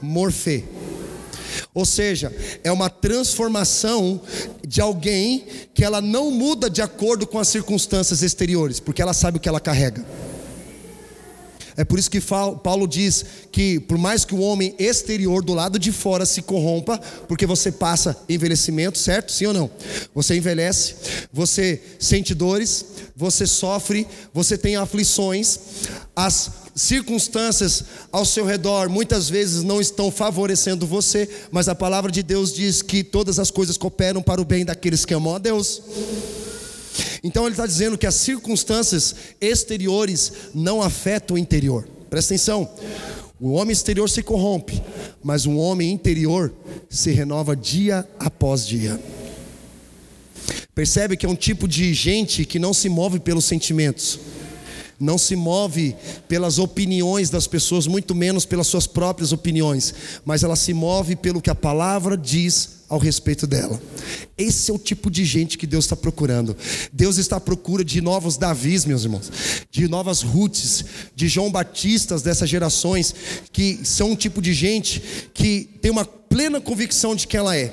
morfê. 0.02 0.64
Ou 1.74 1.84
seja, 1.84 2.32
é 2.62 2.72
uma 2.72 2.90
transformação 2.90 4.20
de 4.66 4.80
alguém 4.80 5.44
que 5.74 5.84
ela 5.84 6.00
não 6.00 6.30
muda 6.30 6.68
de 6.68 6.82
acordo 6.82 7.26
com 7.26 7.38
as 7.38 7.48
circunstâncias 7.48 8.22
exteriores, 8.22 8.80
porque 8.80 9.02
ela 9.02 9.12
sabe 9.12 9.38
o 9.38 9.40
que 9.40 9.48
ela 9.48 9.60
carrega. 9.60 10.04
É 11.76 11.84
por 11.84 11.98
isso 11.98 12.10
que 12.10 12.20
Paulo 12.20 12.86
diz 12.88 13.24
que, 13.52 13.78
por 13.80 13.98
mais 13.98 14.24
que 14.24 14.34
o 14.34 14.40
homem 14.40 14.74
exterior 14.78 15.44
do 15.44 15.52
lado 15.52 15.78
de 15.78 15.92
fora 15.92 16.24
se 16.24 16.40
corrompa, 16.42 16.98
porque 17.28 17.44
você 17.44 17.70
passa 17.70 18.16
envelhecimento, 18.28 18.96
certo? 18.96 19.30
Sim 19.30 19.46
ou 19.46 19.52
não? 19.52 19.70
Você 20.14 20.36
envelhece, 20.36 20.94
você 21.32 21.80
sente 21.98 22.34
dores, 22.34 22.84
você 23.14 23.46
sofre, 23.46 24.06
você 24.32 24.56
tem 24.56 24.76
aflições, 24.76 25.58
as 26.14 26.50
circunstâncias 26.74 27.84
ao 28.12 28.24
seu 28.24 28.44
redor 28.44 28.90
muitas 28.90 29.30
vezes 29.30 29.62
não 29.62 29.80
estão 29.80 30.10
favorecendo 30.10 30.86
você, 30.86 31.28
mas 31.50 31.68
a 31.68 31.74
palavra 31.74 32.10
de 32.10 32.22
Deus 32.22 32.52
diz 32.52 32.82
que 32.82 33.02
todas 33.02 33.38
as 33.38 33.50
coisas 33.50 33.76
cooperam 33.78 34.22
para 34.22 34.40
o 34.40 34.44
bem 34.44 34.64
daqueles 34.64 35.04
que 35.04 35.14
amam 35.14 35.36
a 35.36 35.38
Deus. 35.38 35.82
Então 37.22 37.44
ele 37.44 37.52
está 37.52 37.66
dizendo 37.66 37.98
que 37.98 38.06
as 38.06 38.14
circunstâncias 38.14 39.14
exteriores 39.40 40.32
não 40.54 40.82
afetam 40.82 41.36
o 41.36 41.38
interior. 41.38 41.88
Presta 42.08 42.34
atenção. 42.34 42.68
O 43.38 43.52
homem 43.52 43.72
exterior 43.72 44.08
se 44.08 44.22
corrompe, 44.22 44.82
mas 45.22 45.44
o 45.44 45.56
homem 45.56 45.92
interior 45.92 46.54
se 46.88 47.10
renova 47.10 47.54
dia 47.54 48.08
após 48.18 48.66
dia. 48.66 48.98
Percebe 50.74 51.16
que 51.16 51.26
é 51.26 51.28
um 51.28 51.36
tipo 51.36 51.66
de 51.66 51.92
gente 51.92 52.44
que 52.44 52.58
não 52.58 52.72
se 52.72 52.88
move 52.88 53.18
pelos 53.18 53.44
sentimentos, 53.44 54.18
não 54.98 55.18
se 55.18 55.36
move 55.36 55.94
pelas 56.26 56.58
opiniões 56.58 57.30
das 57.30 57.46
pessoas, 57.46 57.86
muito 57.86 58.14
menos 58.14 58.44
pelas 58.44 58.66
suas 58.66 58.86
próprias 58.86 59.32
opiniões, 59.32 59.94
mas 60.24 60.42
ela 60.42 60.56
se 60.56 60.72
move 60.72 61.16
pelo 61.16 61.40
que 61.40 61.50
a 61.50 61.54
palavra 61.54 62.16
diz 62.16 62.76
ao 62.88 62.98
respeito 62.98 63.46
dela. 63.46 63.80
Esse 64.38 64.70
é 64.70 64.74
o 64.74 64.78
tipo 64.78 65.10
de 65.10 65.24
gente 65.24 65.58
que 65.58 65.66
Deus 65.66 65.84
está 65.84 65.96
procurando. 65.96 66.56
Deus 66.92 67.16
está 67.18 67.36
à 67.36 67.40
procura 67.40 67.84
de 67.84 68.00
novos 68.00 68.36
Davis, 68.36 68.84
meus 68.84 69.02
irmãos, 69.02 69.30
de 69.70 69.88
novas 69.88 70.22
Ruths, 70.22 70.84
de 71.14 71.26
João 71.26 71.50
Batistas 71.50 72.22
dessas 72.22 72.48
gerações, 72.48 73.14
que 73.52 73.80
são 73.82 74.12
um 74.12 74.16
tipo 74.16 74.40
de 74.40 74.54
gente 74.54 75.02
que 75.34 75.68
tem 75.80 75.90
uma 75.90 76.04
plena 76.04 76.60
convicção 76.60 77.16
de 77.16 77.26
quem 77.26 77.38
ela 77.38 77.56
é, 77.56 77.72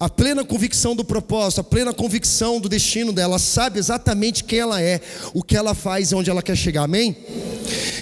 a 0.00 0.08
plena 0.08 0.42
convicção 0.42 0.96
do 0.96 1.04
propósito, 1.04 1.60
a 1.60 1.64
plena 1.64 1.92
convicção 1.92 2.58
do 2.58 2.70
destino 2.70 3.12
dela, 3.12 3.38
sabe 3.38 3.78
exatamente 3.78 4.42
quem 4.42 4.60
ela 4.60 4.80
é, 4.80 4.98
o 5.34 5.42
que 5.42 5.54
ela 5.54 5.74
faz 5.74 6.10
e 6.10 6.14
onde 6.14 6.30
ela 6.30 6.42
quer 6.42 6.56
chegar, 6.56 6.84
amém? 6.84 7.14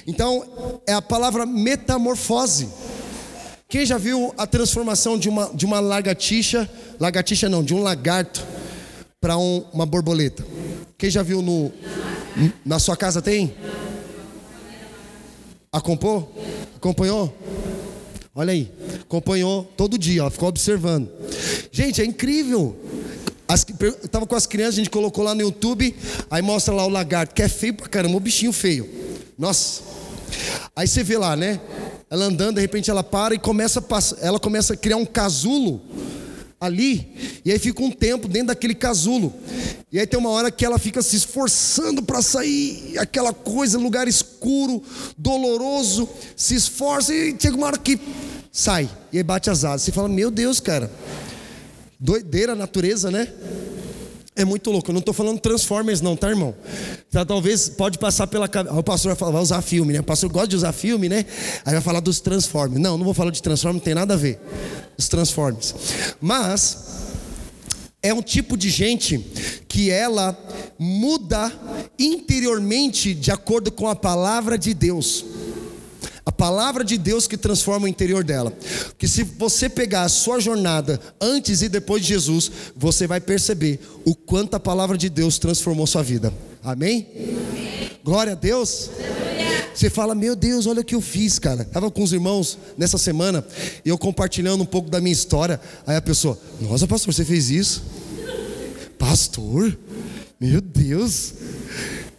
Então, 0.06 0.80
é 0.86 0.92
a 0.92 1.02
palavra 1.02 1.44
metamorfose. 1.44 2.68
Quem 3.68 3.84
já 3.84 3.98
viu 3.98 4.32
a 4.38 4.46
transformação 4.46 5.18
de 5.18 5.28
uma, 5.28 5.50
de 5.52 5.66
uma 5.66 5.80
lagartixa, 5.80 6.70
lagartixa 7.00 7.48
não, 7.48 7.64
de 7.64 7.74
um 7.74 7.82
lagarto 7.82 8.46
para 9.20 9.36
um, 9.36 9.64
uma 9.72 9.84
borboleta? 9.84 10.46
Quem 10.96 11.10
já 11.10 11.24
viu 11.24 11.42
no 11.42 11.72
na 12.64 12.78
sua 12.78 12.96
casa 12.96 13.20
tem? 13.20 13.52
Acompanhou? 15.72 16.32
Acompanhou? 16.76 17.34
Olha 18.38 18.52
aí, 18.52 18.70
acompanhou 19.00 19.64
todo 19.76 19.98
dia, 19.98 20.24
ó, 20.24 20.30
ficou 20.30 20.48
observando. 20.48 21.10
Gente, 21.72 22.00
é 22.00 22.04
incrível. 22.04 22.76
As, 23.48 23.66
eu 23.80 24.08
tava 24.08 24.28
com 24.28 24.36
as 24.36 24.46
crianças, 24.46 24.74
a 24.74 24.76
gente 24.76 24.90
colocou 24.90 25.24
lá 25.24 25.34
no 25.34 25.40
YouTube, 25.40 25.92
aí 26.30 26.40
mostra 26.40 26.72
lá 26.72 26.86
o 26.86 26.88
lagarto, 26.88 27.34
que 27.34 27.42
é 27.42 27.48
feio 27.48 27.74
pra 27.74 27.88
caramba, 27.88 28.16
um 28.16 28.20
bichinho 28.20 28.52
feio. 28.52 28.88
Nossa. 29.36 29.82
Aí 30.76 30.86
você 30.86 31.02
vê 31.02 31.18
lá, 31.18 31.34
né? 31.34 31.60
Ela 32.08 32.26
andando, 32.26 32.54
de 32.54 32.60
repente 32.60 32.88
ela 32.88 33.02
para 33.02 33.34
e 33.34 33.40
começa 33.40 33.80
a 33.80 34.24
ela 34.24 34.38
começa 34.38 34.74
a 34.74 34.76
criar 34.76 34.98
um 34.98 35.04
casulo 35.04 35.82
ali, 36.60 37.40
e 37.44 37.52
aí 37.52 37.58
fica 37.58 37.82
um 37.82 37.90
tempo 37.90 38.26
dentro 38.26 38.48
daquele 38.48 38.74
casulo. 38.74 39.32
E 39.92 39.98
aí 39.98 40.06
tem 40.06 40.18
uma 40.18 40.30
hora 40.30 40.50
que 40.50 40.64
ela 40.64 40.78
fica 40.78 41.00
se 41.00 41.16
esforçando 41.16 42.02
para 42.02 42.20
sair, 42.20 42.98
aquela 42.98 43.32
coisa, 43.32 43.78
lugar 43.78 44.08
escuro, 44.08 44.82
doloroso, 45.16 46.08
se 46.36 46.54
esforça 46.54 47.14
e 47.14 47.36
chega 47.38 47.56
uma 47.56 47.66
hora 47.66 47.78
que 47.78 47.98
sai, 48.52 48.88
e 49.12 49.18
aí 49.18 49.22
bate 49.22 49.48
as 49.50 49.64
asas. 49.64 49.82
Você 49.82 49.92
fala: 49.92 50.08
"Meu 50.08 50.30
Deus, 50.30 50.60
cara. 50.60 50.90
Doideira 51.98 52.52
a 52.52 52.56
natureza, 52.56 53.10
né?" 53.10 53.32
É 54.38 54.44
muito 54.44 54.70
louco. 54.70 54.90
Eu 54.90 54.92
não 54.92 55.00
estou 55.00 55.12
falando 55.12 55.40
Transformers, 55.40 56.00
não, 56.00 56.14
tá, 56.16 56.28
irmão? 56.28 56.54
Então, 57.08 57.26
talvez 57.26 57.68
pode 57.68 57.98
passar 57.98 58.28
pela 58.28 58.46
cabeça. 58.46 58.72
O 58.72 58.84
pastor 58.84 59.10
vai, 59.10 59.18
falar, 59.18 59.32
vai 59.32 59.42
usar 59.42 59.60
filme, 59.62 59.92
né? 59.92 59.98
O 59.98 60.04
pastor 60.04 60.30
gosta 60.30 60.46
de 60.46 60.54
usar 60.54 60.72
filme, 60.72 61.08
né? 61.08 61.26
Aí 61.64 61.72
vai 61.72 61.82
falar 61.82 61.98
dos 61.98 62.20
Transformers. 62.20 62.80
Não, 62.80 62.96
não 62.96 63.04
vou 63.04 63.12
falar 63.12 63.32
de 63.32 63.42
Transformers, 63.42 63.80
não 63.80 63.84
tem 63.84 63.94
nada 63.94 64.14
a 64.14 64.16
ver. 64.16 64.38
Os 64.96 65.08
Transformers. 65.08 65.74
Mas 66.20 66.78
é 68.00 68.14
um 68.14 68.22
tipo 68.22 68.56
de 68.56 68.70
gente 68.70 69.18
que 69.66 69.90
ela 69.90 70.38
muda 70.78 71.52
interiormente 71.98 73.14
de 73.14 73.32
acordo 73.32 73.72
com 73.72 73.88
a 73.88 73.96
palavra 73.96 74.56
de 74.56 74.72
Deus. 74.72 75.24
A 76.28 76.30
palavra 76.30 76.84
de 76.84 76.98
Deus 76.98 77.26
que 77.26 77.38
transforma 77.38 77.86
o 77.86 77.88
interior 77.88 78.22
dela. 78.22 78.52
Que 78.98 79.08
se 79.08 79.22
você 79.22 79.66
pegar 79.66 80.02
a 80.02 80.10
sua 80.10 80.38
jornada 80.38 81.00
antes 81.18 81.62
e 81.62 81.70
depois 81.70 82.02
de 82.02 82.08
Jesus, 82.08 82.52
você 82.76 83.06
vai 83.06 83.18
perceber 83.18 83.80
o 84.04 84.14
quanto 84.14 84.54
a 84.54 84.60
palavra 84.60 84.98
de 84.98 85.08
Deus 85.08 85.38
transformou 85.38 85.86
sua 85.86 86.02
vida. 86.02 86.30
Amém? 86.62 87.06
Amém. 87.16 87.90
Glória 88.04 88.34
a 88.34 88.36
Deus. 88.36 88.90
Você 89.74 89.88
fala, 89.88 90.14
meu 90.14 90.36
Deus, 90.36 90.66
olha 90.66 90.82
o 90.82 90.84
que 90.84 90.94
eu 90.94 91.00
fiz, 91.00 91.38
cara. 91.38 91.62
Estava 91.62 91.90
com 91.90 92.02
os 92.02 92.12
irmãos 92.12 92.58
nessa 92.76 92.98
semana, 92.98 93.42
e 93.82 93.88
eu 93.88 93.96
compartilhando 93.96 94.62
um 94.62 94.66
pouco 94.66 94.90
da 94.90 95.00
minha 95.00 95.14
história. 95.14 95.58
Aí 95.86 95.96
a 95.96 96.02
pessoa, 96.02 96.38
nossa, 96.60 96.86
pastor, 96.86 97.14
você 97.14 97.24
fez 97.24 97.48
isso? 97.48 97.82
Pastor? 98.98 99.74
Meu 100.38 100.60
Deus. 100.60 101.32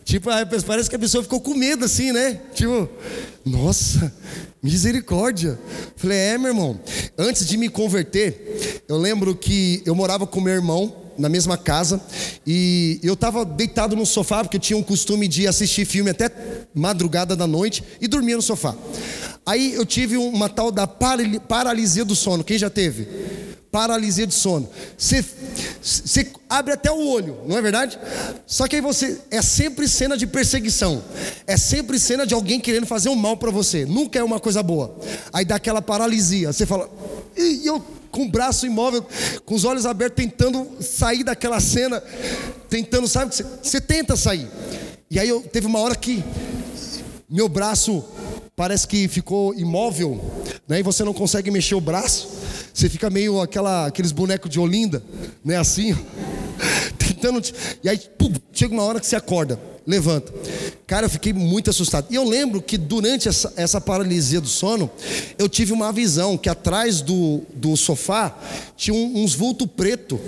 Tipo, 0.09 0.31
parece 0.65 0.89
que 0.89 0.95
a 0.95 0.99
pessoa 0.99 1.21
ficou 1.21 1.39
com 1.39 1.53
medo 1.53 1.85
assim, 1.85 2.11
né? 2.11 2.39
Tipo, 2.55 2.89
nossa, 3.45 4.11
misericórdia. 4.59 5.59
Falei, 5.95 6.17
é, 6.17 6.35
meu 6.35 6.47
irmão. 6.47 6.79
Antes 7.15 7.45
de 7.45 7.55
me 7.57 7.69
converter, 7.69 8.81
eu 8.87 8.97
lembro 8.97 9.35
que 9.35 9.83
eu 9.85 9.93
morava 9.93 10.25
com 10.25 10.41
meu 10.41 10.55
irmão 10.55 10.95
na 11.15 11.29
mesma 11.29 11.59
casa 11.59 12.01
e 12.43 12.99
eu 13.03 13.13
estava 13.13 13.45
deitado 13.45 13.95
no 13.95 14.03
sofá 14.03 14.43
porque 14.43 14.57
eu 14.57 14.61
tinha 14.61 14.77
um 14.77 14.81
costume 14.81 15.27
de 15.27 15.47
assistir 15.47 15.85
filme 15.85 16.09
até 16.09 16.31
madrugada 16.73 17.35
da 17.35 17.45
noite 17.45 17.83
e 18.01 18.07
dormia 18.07 18.35
no 18.35 18.41
sofá. 18.41 18.75
Aí 19.45 19.75
eu 19.75 19.85
tive 19.85 20.17
uma 20.17 20.49
tal 20.49 20.71
da 20.71 20.87
paralisia 20.87 22.03
do 22.03 22.15
sono. 22.15 22.43
Quem 22.43 22.57
já 22.57 22.71
teve? 22.71 23.07
Paralisia 23.71 24.25
de 24.25 24.33
sono. 24.33 24.69
Você, 24.97 25.23
você 25.81 26.31
abre 26.49 26.73
até 26.73 26.91
o 26.91 27.07
olho, 27.07 27.37
não 27.47 27.57
é 27.57 27.61
verdade? 27.61 27.99
Só 28.45 28.67
que 28.67 28.75
aí 28.75 28.81
você 28.81 29.19
é 29.29 29.41
sempre 29.41 29.87
cena 29.87 30.17
de 30.17 30.25
perseguição. 30.25 31.03
É 31.45 31.57
sempre 31.57 31.99
cena 31.99 32.25
de 32.25 32.33
alguém 32.33 32.59
querendo 32.59 32.85
fazer 32.85 33.09
um 33.09 33.15
mal 33.15 33.37
para 33.37 33.51
você. 33.51 33.85
Nunca 33.85 34.19
é 34.19 34.23
uma 34.23 34.39
coisa 34.39 34.63
boa. 34.63 34.95
Aí 35.31 35.45
dá 35.45 35.55
aquela 35.55 35.81
paralisia. 35.81 36.51
Você 36.51 36.65
fala: 36.65 36.89
"E 37.37 37.65
eu 37.65 37.83
com 38.11 38.23
o 38.23 38.29
braço 38.29 38.65
imóvel, 38.65 39.05
com 39.45 39.55
os 39.55 39.63
olhos 39.63 39.85
abertos, 39.85 40.15
tentando 40.15 40.67
sair 40.81 41.23
daquela 41.23 41.59
cena, 41.59 42.01
tentando, 42.67 43.07
sabe? 43.07 43.33
Você 43.61 43.79
tenta 43.79 44.15
sair. 44.15 44.47
E 45.11 45.19
aí 45.19 45.29
eu 45.29 45.41
teve 45.41 45.67
uma 45.67 45.79
hora 45.79 45.95
que 45.95 46.23
meu 47.29 47.47
braço 47.47 48.03
parece 48.59 48.85
que 48.85 49.07
ficou 49.07 49.55
imóvel, 49.55 50.19
né? 50.67 50.81
E 50.81 50.83
você 50.83 51.01
não 51.05 51.13
consegue 51.13 51.49
mexer 51.49 51.75
o 51.75 51.79
braço. 51.79 52.27
Você 52.73 52.89
fica 52.89 53.09
meio 53.09 53.39
aquela, 53.39 53.85
aqueles 53.85 54.11
bonecos 54.11 54.51
de 54.51 54.59
Olinda, 54.59 55.01
né? 55.45 55.55
Assim, 55.55 55.97
tentando. 56.99 57.41
E 57.81 57.87
aí, 57.87 57.97
pum, 58.17 58.33
chega 58.51 58.73
uma 58.73 58.83
hora 58.83 58.99
que 58.99 59.07
você 59.07 59.15
acorda, 59.15 59.57
levanta. 59.87 60.33
Cara, 60.85 61.05
eu 61.05 61.09
fiquei 61.09 61.31
muito 61.31 61.69
assustado. 61.69 62.07
E 62.09 62.15
eu 62.15 62.27
lembro 62.27 62.61
que 62.61 62.77
durante 62.77 63.29
essa, 63.29 63.53
essa 63.55 63.79
paralisia 63.79 64.41
do 64.41 64.49
sono, 64.49 64.91
eu 65.37 65.47
tive 65.47 65.71
uma 65.71 65.93
visão 65.93 66.37
que 66.37 66.49
atrás 66.49 66.99
do, 66.99 67.43
do 67.55 67.77
sofá 67.77 68.37
tinha 68.75 68.93
um, 68.93 69.23
uns 69.23 69.33
vulto 69.33 69.65
preto. 69.67 70.19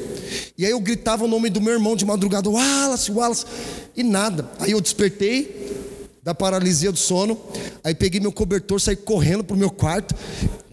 E 0.57 0.65
aí 0.65 0.71
eu 0.71 0.79
gritava 0.79 1.25
o 1.25 1.27
nome 1.27 1.49
do 1.49 1.59
meu 1.59 1.73
irmão 1.73 1.97
de 1.97 2.05
madrugada, 2.05 2.49
Wallace, 2.49 3.11
Wallace, 3.11 3.45
e 3.93 4.03
nada. 4.03 4.49
Aí 4.57 4.71
eu 4.71 4.79
despertei, 4.79 5.90
da 6.23 6.35
paralisia 6.35 6.91
do 6.91 6.99
sono. 6.99 7.39
Aí 7.83 7.95
peguei 7.95 8.19
meu 8.19 8.31
cobertor, 8.31 8.79
saí 8.79 8.95
correndo 8.95 9.43
pro 9.43 9.57
meu 9.57 9.69
quarto, 9.69 10.15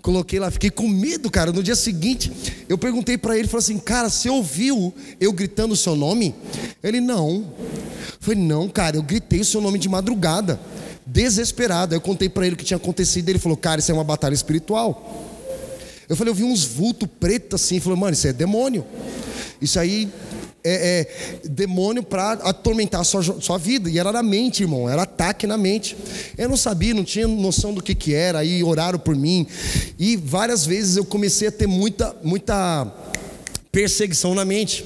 coloquei 0.02 0.38
lá, 0.38 0.50
fiquei 0.50 0.70
com 0.70 0.86
medo, 0.88 1.30
cara. 1.30 1.52
No 1.52 1.62
dia 1.62 1.76
seguinte, 1.76 2.32
eu 2.68 2.76
perguntei 2.76 3.16
para 3.16 3.38
ele, 3.38 3.48
falei 3.48 3.64
assim, 3.64 3.78
cara, 3.78 4.10
você 4.10 4.28
ouviu 4.28 4.94
eu 5.20 5.32
gritando 5.32 5.74
o 5.74 5.76
seu 5.76 5.96
nome? 5.96 6.34
Ele 6.82 7.00
não. 7.00 7.52
Falei, 8.20 8.40
não, 8.40 8.68
cara, 8.68 8.96
eu 8.96 9.02
gritei 9.02 9.40
o 9.40 9.44
seu 9.44 9.60
nome 9.60 9.78
de 9.78 9.88
madrugada, 9.88 10.60
desesperado. 11.06 11.94
Aí 11.94 11.96
eu 11.96 12.02
contei 12.02 12.28
para 12.28 12.46
ele 12.46 12.54
o 12.54 12.58
que 12.58 12.64
tinha 12.64 12.76
acontecido. 12.76 13.28
Ele 13.28 13.38
falou, 13.38 13.56
cara, 13.56 13.80
isso 13.80 13.90
é 13.90 13.94
uma 13.94 14.04
batalha 14.04 14.34
espiritual. 14.34 15.26
Eu 16.08 16.16
falei, 16.16 16.30
eu 16.30 16.34
vi 16.34 16.44
uns 16.44 16.64
vultos 16.64 17.08
pretos 17.20 17.62
assim. 17.62 17.80
Falou, 17.80 17.98
mano, 17.98 18.12
isso 18.12 18.26
é 18.26 18.32
demônio. 18.32 18.84
Isso 19.60 19.78
aí 19.78 20.10
é, 20.64 21.08
é, 21.44 21.48
demônio 21.48 22.02
para 22.02 22.32
atormentar 22.32 23.00
a 23.00 23.04
sua, 23.04 23.22
sua 23.40 23.58
vida. 23.58 23.88
E 23.88 23.98
era 23.98 24.12
na 24.12 24.22
mente, 24.22 24.62
irmão, 24.62 24.88
era 24.88 25.02
ataque 25.02 25.46
na 25.46 25.56
mente. 25.56 25.96
Eu 26.36 26.48
não 26.48 26.56
sabia, 26.56 26.94
não 26.94 27.04
tinha 27.04 27.26
noção 27.26 27.72
do 27.72 27.82
que, 27.82 27.94
que 27.94 28.14
era, 28.14 28.40
aí 28.40 28.62
oraram 28.62 28.98
por 28.98 29.14
mim. 29.14 29.46
E 29.98 30.16
várias 30.16 30.66
vezes 30.66 30.96
eu 30.96 31.04
comecei 31.04 31.48
a 31.48 31.52
ter 31.52 31.66
muita, 31.66 32.14
muita 32.22 32.92
perseguição 33.70 34.34
na 34.34 34.44
mente. 34.44 34.84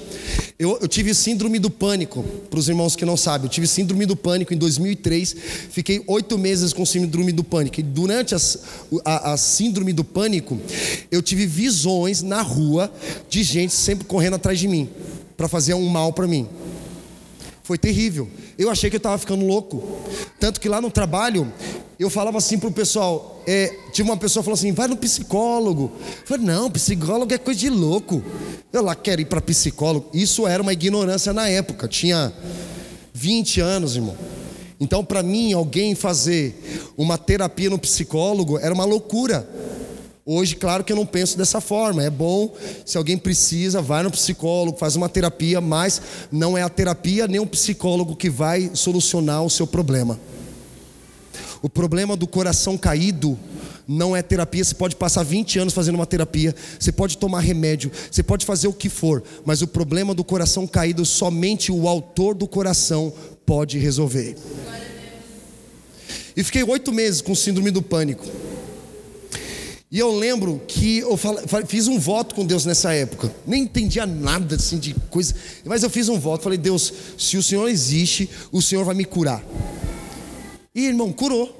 Eu, 0.59 0.79
eu, 0.81 0.87
tive 0.87 1.15
síndrome 1.15 1.59
do 1.59 1.71
pânico, 1.71 2.23
para 2.49 2.59
os 2.59 2.69
irmãos 2.69 2.95
que 2.95 3.05
não 3.05 3.17
sabem, 3.17 3.47
eu 3.47 3.51
tive 3.51 3.67
síndrome 3.67 4.07
do 4.07 4.15
pânico 4.15 4.55
em 4.55 4.57
2003, 4.57 5.35
fiquei 5.71 6.05
oito 6.07 6.39
meses 6.39 6.73
com 6.73 6.87
síndrome 6.87 7.33
do 7.33 7.43
pânico. 7.43 7.81
E 7.81 7.83
durante 7.83 8.35
as, 8.35 8.59
a, 9.05 9.33
a 9.33 9.37
síndrome 9.37 9.93
do 9.93 10.05
pânico, 10.05 10.61
eu 11.11 11.21
tive 11.21 11.47
visões 11.47 12.23
na 12.23 12.43
rua 12.43 12.93
de 13.29 13.43
gente 13.43 13.73
sempre 13.73 14.05
correndo 14.05 14.35
atrás 14.35 14.59
de 14.59 14.69
mim 14.69 14.89
para 15.37 15.49
fazer 15.49 15.75
um 15.75 15.89
mal 15.89 16.13
para 16.13 16.27
mim. 16.27 16.49
Foi 17.63 17.79
terrível. 17.79 18.29
Eu 18.59 18.71
achei 18.71 18.91
que 18.91 18.97
eu 18.97 18.99
estava 18.99 19.17
ficando 19.19 19.47
louco. 19.47 19.83
Tanto 20.39 20.61
que 20.61 20.69
lá 20.69 20.81
no 20.81 20.91
trabalho, 20.91 21.51
eu 21.99 22.11
falava 22.11 22.39
assim 22.39 22.59
para 22.59 22.69
o 22.69 22.73
pessoal: 22.73 23.43
é, 23.47 23.73
tinha 23.93 24.05
uma 24.05 24.17
pessoa 24.17 24.43
falou 24.43 24.55
assim, 24.55 24.73
vai 24.73 24.89
no 24.89 24.97
psicólogo. 24.97 25.93
Eu 26.21 26.27
falei, 26.27 26.45
não, 26.45 26.71
psicólogo 26.71 27.33
é 27.33 27.39
coisa 27.39 27.61
de 27.61 27.71
louco. 27.71 28.23
Eu 28.73 28.83
lá 28.83 28.95
quero 28.95 29.21
ir 29.21 29.27
para 29.27 29.41
psicólogo. 29.41 30.09
Isso 30.13 30.47
era 30.47 30.63
uma 30.63 30.73
ignorância 30.73 31.33
na 31.33 31.49
época, 31.49 31.87
tinha 31.87 32.33
20 33.15 33.61
anos, 33.61 33.97
irmão. 33.97 34.17
Então, 34.81 35.05
para 35.05 35.23
mim, 35.23 35.53
alguém 35.53 35.95
fazer 35.95 36.91
uma 36.97 37.17
terapia 37.17 37.71
no 37.71 37.79
psicólogo 37.79 38.59
era 38.59 38.75
uma 38.75 38.85
loucura. 38.85 39.49
Hoje, 40.25 40.55
claro 40.55 40.85
que 40.85 40.93
eu 40.93 40.97
não 40.97 41.05
penso 41.05 41.37
dessa 41.37 41.61
forma. 41.61 42.03
É 42.03 42.09
bom, 42.09 42.55
se 42.87 42.97
alguém 42.97 43.19
precisa, 43.19 43.83
vai 43.83 44.05
no 44.05 44.11
psicólogo, 44.11 44.79
faz 44.79 44.95
uma 44.95 45.09
terapia, 45.09 45.61
mas 45.61 46.01
não 46.31 46.57
é 46.57 46.63
a 46.63 46.69
terapia 46.69 47.27
nem 47.27 47.41
o 47.41 47.47
psicólogo 47.47 48.15
que 48.15 48.31
vai 48.31 48.71
solucionar 48.73 49.43
o 49.43 49.51
seu 49.51 49.67
problema. 49.67 50.19
O 51.61 51.69
problema 51.69 52.17
do 52.17 52.27
coração 52.27 52.79
caído 52.79 53.37
não 53.87 54.15
é 54.15 54.23
terapia. 54.23 54.65
Você 54.65 54.75
pode 54.77 54.95
passar 54.95 55.25
20 55.25 55.59
anos 55.59 55.75
fazendo 55.75 55.97
uma 55.97 56.07
terapia, 56.07 56.55
você 56.79 56.93
pode 56.93 57.19
tomar 57.19 57.41
remédio, 57.41 57.91
você 58.09 58.23
pode 58.23 58.47
fazer 58.47 58.69
o 58.69 58.73
que 58.73 58.89
for, 58.89 59.25
mas 59.45 59.61
o 59.61 59.67
problema 59.67 60.15
do 60.15 60.23
coração 60.23 60.69
caído 60.69 61.05
somente 61.05 61.73
o 61.73 61.89
autor 61.89 62.35
do 62.35 62.47
coração 62.47 63.13
pode 63.45 63.77
resolver. 63.77 64.37
E 66.37 66.45
fiquei 66.45 66.63
oito 66.63 66.93
meses 66.93 67.21
com 67.21 67.35
síndrome 67.35 67.73
do 67.73 67.83
pânico. 67.83 68.25
E 69.93 69.99
eu 69.99 70.11
lembro 70.11 70.59
que 70.67 71.01
eu 71.01 71.19
fiz 71.67 71.87
um 71.87 71.99
voto 71.99 72.35
com 72.35 72.47
Deus 72.47 72.65
nessa 72.65 72.95
época. 72.95 73.31
Nem 73.47 73.65
entendia 73.65 74.07
nada 74.07 74.55
assim 74.55 74.79
de 74.79 74.95
coisa, 75.11 75.35
mas 75.67 75.83
eu 75.83 75.91
fiz 75.91 76.09
um 76.09 76.19
voto. 76.19 76.45
Falei, 76.45 76.57
Deus, 76.57 76.91
se 77.19 77.37
o 77.37 77.43
Senhor 77.43 77.69
existe, 77.69 78.31
o 78.51 78.63
Senhor 78.63 78.87
vai 78.87 78.95
me 78.95 79.05
curar. 79.05 79.45
E 80.75 80.87
irmão, 80.87 81.13
curou. 81.13 81.55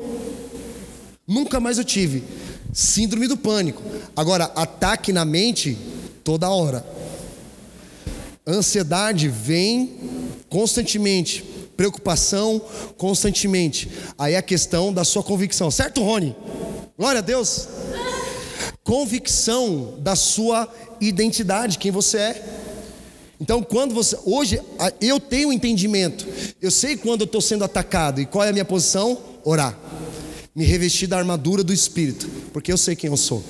Nunca 1.29 1.61
mais 1.61 1.77
eu 1.77 1.85
tive 1.85 2.25
síndrome 2.73 3.29
do 3.29 3.37
pânico. 3.37 3.83
Agora, 4.17 4.45
ataque 4.57 5.13
na 5.13 5.27
mente 5.27 5.77
toda 6.25 6.49
hora. 6.49 6.87
Ansiedade 8.47 9.29
vem 9.29 9.99
constantemente, 10.49 11.45
preocupação 11.77 12.63
constantemente. 12.97 13.91
Aí 14.17 14.33
é 14.33 14.39
a 14.39 14.43
questão 14.43 14.91
da 14.91 15.05
sua 15.05 15.23
convicção, 15.23 15.71
certo, 15.71 16.03
Rony? 16.03 16.35
Glória 16.97 17.19
a 17.19 17.23
Deus 17.23 17.69
convicção 18.85 19.95
da 19.99 20.17
sua 20.17 20.69
identidade, 21.01 21.79
quem 21.79 21.91
você 21.91 22.19
é. 22.19 22.63
Então, 23.41 23.61
quando 23.61 23.93
você. 23.93 24.17
Hoje, 24.25 24.61
eu 25.01 25.19
tenho 25.19 25.53
entendimento. 25.53 26.25
Eu 26.61 26.71
sei 26.71 26.97
quando 26.97 27.23
eu 27.23 27.25
estou 27.25 27.41
sendo 27.41 27.65
atacado. 27.65 28.21
E 28.21 28.27
qual 28.27 28.45
é 28.45 28.51
a 28.51 28.53
minha 28.53 28.65
posição? 28.65 29.19
Orar. 29.43 29.77
Me 30.55 30.65
revestir 30.65 31.09
da 31.09 31.19
armadura 31.19 31.65
do 31.65 31.73
Espírito. 31.73 32.29
Porque 32.53 32.73
eu 32.73 32.77
sei 32.77 32.95
quem 32.95 33.11
eu 33.11 33.17
sou. 33.17 33.43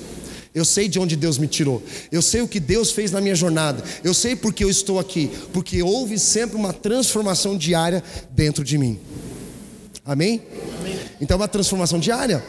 Eu 0.53 0.65
sei 0.65 0.87
de 0.87 0.99
onde 0.99 1.15
Deus 1.15 1.37
me 1.37 1.47
tirou. 1.47 1.81
Eu 2.11 2.23
sei 2.23 2.41
o 2.41 2.47
que 2.47 2.59
Deus 2.59 2.91
fez 2.91 3.11
na 3.11 3.21
minha 3.21 3.35
jornada. 3.35 3.83
Eu 4.03 4.15
sei 4.15 4.35
porque 4.35 4.63
eu 4.63 4.69
estou 4.69 4.97
aqui. 4.97 5.29
Porque 5.51 5.83
houve 5.83 6.17
sempre 6.17 6.55
uma 6.55 6.73
transformação 6.73 7.55
diária 7.55 8.03
dentro 8.31 8.63
de 8.63 8.79
mim. 8.79 8.99
Amém? 10.03 10.41
Amém. 10.79 10.99
Então, 11.21 11.35
é 11.35 11.39
uma 11.39 11.47
transformação 11.47 11.99
diária. 11.99 12.43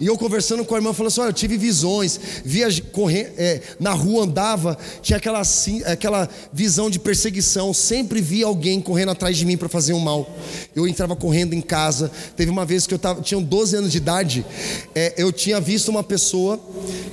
E 0.00 0.06
eu 0.06 0.16
conversando 0.16 0.64
com 0.64 0.74
a 0.74 0.78
irmã, 0.78 0.94
falou 0.94 1.08
assim: 1.08 1.20
Olha, 1.20 1.28
eu 1.28 1.34
tive 1.34 1.58
visões, 1.58 2.18
via 2.44 2.68
correr, 2.90 3.34
é, 3.36 3.60
na 3.78 3.92
rua 3.92 4.24
andava, 4.24 4.78
tinha 5.02 5.18
aquela, 5.18 5.40
assim, 5.40 5.82
aquela 5.84 6.28
visão 6.52 6.88
de 6.88 6.98
perseguição, 6.98 7.74
sempre 7.74 8.22
via 8.22 8.46
alguém 8.46 8.80
correndo 8.80 9.10
atrás 9.10 9.36
de 9.36 9.44
mim 9.44 9.58
para 9.58 9.68
fazer 9.68 9.92
um 9.92 10.00
mal. 10.00 10.28
Eu 10.74 10.88
entrava 10.88 11.14
correndo 11.14 11.52
em 11.52 11.60
casa. 11.60 12.10
Teve 12.34 12.50
uma 12.50 12.64
vez 12.64 12.86
que 12.86 12.94
eu 12.94 12.98
tava, 12.98 13.20
tinha 13.20 13.38
12 13.40 13.76
anos 13.76 13.92
de 13.92 13.98
idade, 13.98 14.46
é, 14.94 15.14
eu 15.18 15.30
tinha 15.30 15.60
visto 15.60 15.88
uma 15.88 16.02
pessoa 16.02 16.58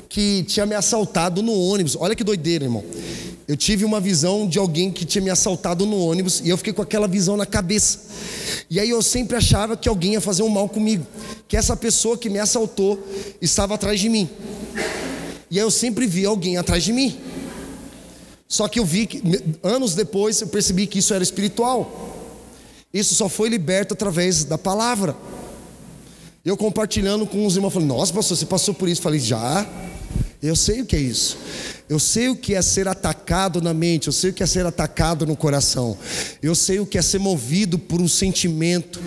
que 0.07 0.43
tinha 0.43 0.65
me 0.65 0.75
assaltado 0.75 1.41
no 1.41 1.53
ônibus. 1.53 1.97
Olha 1.99 2.15
que 2.15 2.23
doideira, 2.23 2.63
irmão. 2.65 2.83
Eu 3.47 3.55
tive 3.55 3.85
uma 3.85 4.01
visão 4.01 4.45
de 4.45 4.59
alguém 4.59 4.91
que 4.91 5.05
tinha 5.05 5.23
me 5.23 5.29
assaltado 5.29 5.85
no 5.85 5.97
ônibus 5.97 6.41
e 6.43 6.49
eu 6.49 6.57
fiquei 6.57 6.73
com 6.73 6.81
aquela 6.81 7.07
visão 7.07 7.37
na 7.37 7.45
cabeça. 7.45 7.99
E 8.69 8.77
aí 8.77 8.89
eu 8.89 9.01
sempre 9.01 9.37
achava 9.37 9.77
que 9.77 9.87
alguém 9.87 10.13
ia 10.13 10.21
fazer 10.21 10.43
um 10.43 10.49
mal 10.49 10.67
comigo, 10.67 11.07
que 11.47 11.55
essa 11.55 11.75
pessoa 11.77 12.17
que 12.17 12.29
me 12.29 12.39
assaltou 12.39 13.01
estava 13.41 13.75
atrás 13.75 14.01
de 14.01 14.09
mim. 14.09 14.29
E 15.49 15.57
aí 15.57 15.63
eu 15.63 15.71
sempre 15.71 16.05
vi 16.05 16.25
alguém 16.25 16.57
atrás 16.57 16.83
de 16.83 16.91
mim. 16.91 17.17
Só 18.49 18.67
que 18.67 18.79
eu 18.79 18.85
vi 18.85 19.05
que 19.05 19.23
anos 19.63 19.95
depois 19.95 20.41
eu 20.41 20.47
percebi 20.47 20.85
que 20.85 20.99
isso 20.99 21.13
era 21.13 21.23
espiritual. 21.23 22.17
Isso 22.93 23.15
só 23.15 23.29
foi 23.29 23.47
liberto 23.47 23.93
através 23.93 24.43
da 24.43 24.57
palavra. 24.57 25.15
Eu 26.43 26.57
compartilhando 26.57 27.25
com 27.25 27.45
os 27.45 27.55
irmãos, 27.55 27.73
falei: 27.73 27.87
"Nossa, 27.87 28.13
pastor, 28.13 28.37
você 28.37 28.45
passou 28.45 28.73
por 28.73 28.89
isso?" 28.89 29.01
Falei: 29.01 29.19
"Já". 29.19 29.65
Eu 30.41 30.55
sei 30.55 30.81
o 30.81 30.85
que 30.85 30.95
é 30.95 30.99
isso. 30.99 31.37
Eu 31.89 31.99
sei 31.99 32.29
o 32.29 32.35
que 32.35 32.53
é 32.53 32.61
ser 32.61 32.87
atacado 32.87 33.61
na 33.61 33.73
mente, 33.73 34.07
eu 34.07 34.13
sei 34.13 34.29
o 34.29 34.33
que 34.33 34.43
é 34.43 34.45
ser 34.45 34.65
atacado 34.65 35.25
no 35.25 35.35
coração. 35.35 35.97
Eu 36.43 36.53
sei 36.53 36.79
o 36.79 36.85
que 36.85 36.97
é 36.97 37.01
ser 37.01 37.19
movido 37.19 37.79
por 37.79 38.01
um 38.01 38.07
sentimento. 38.07 39.01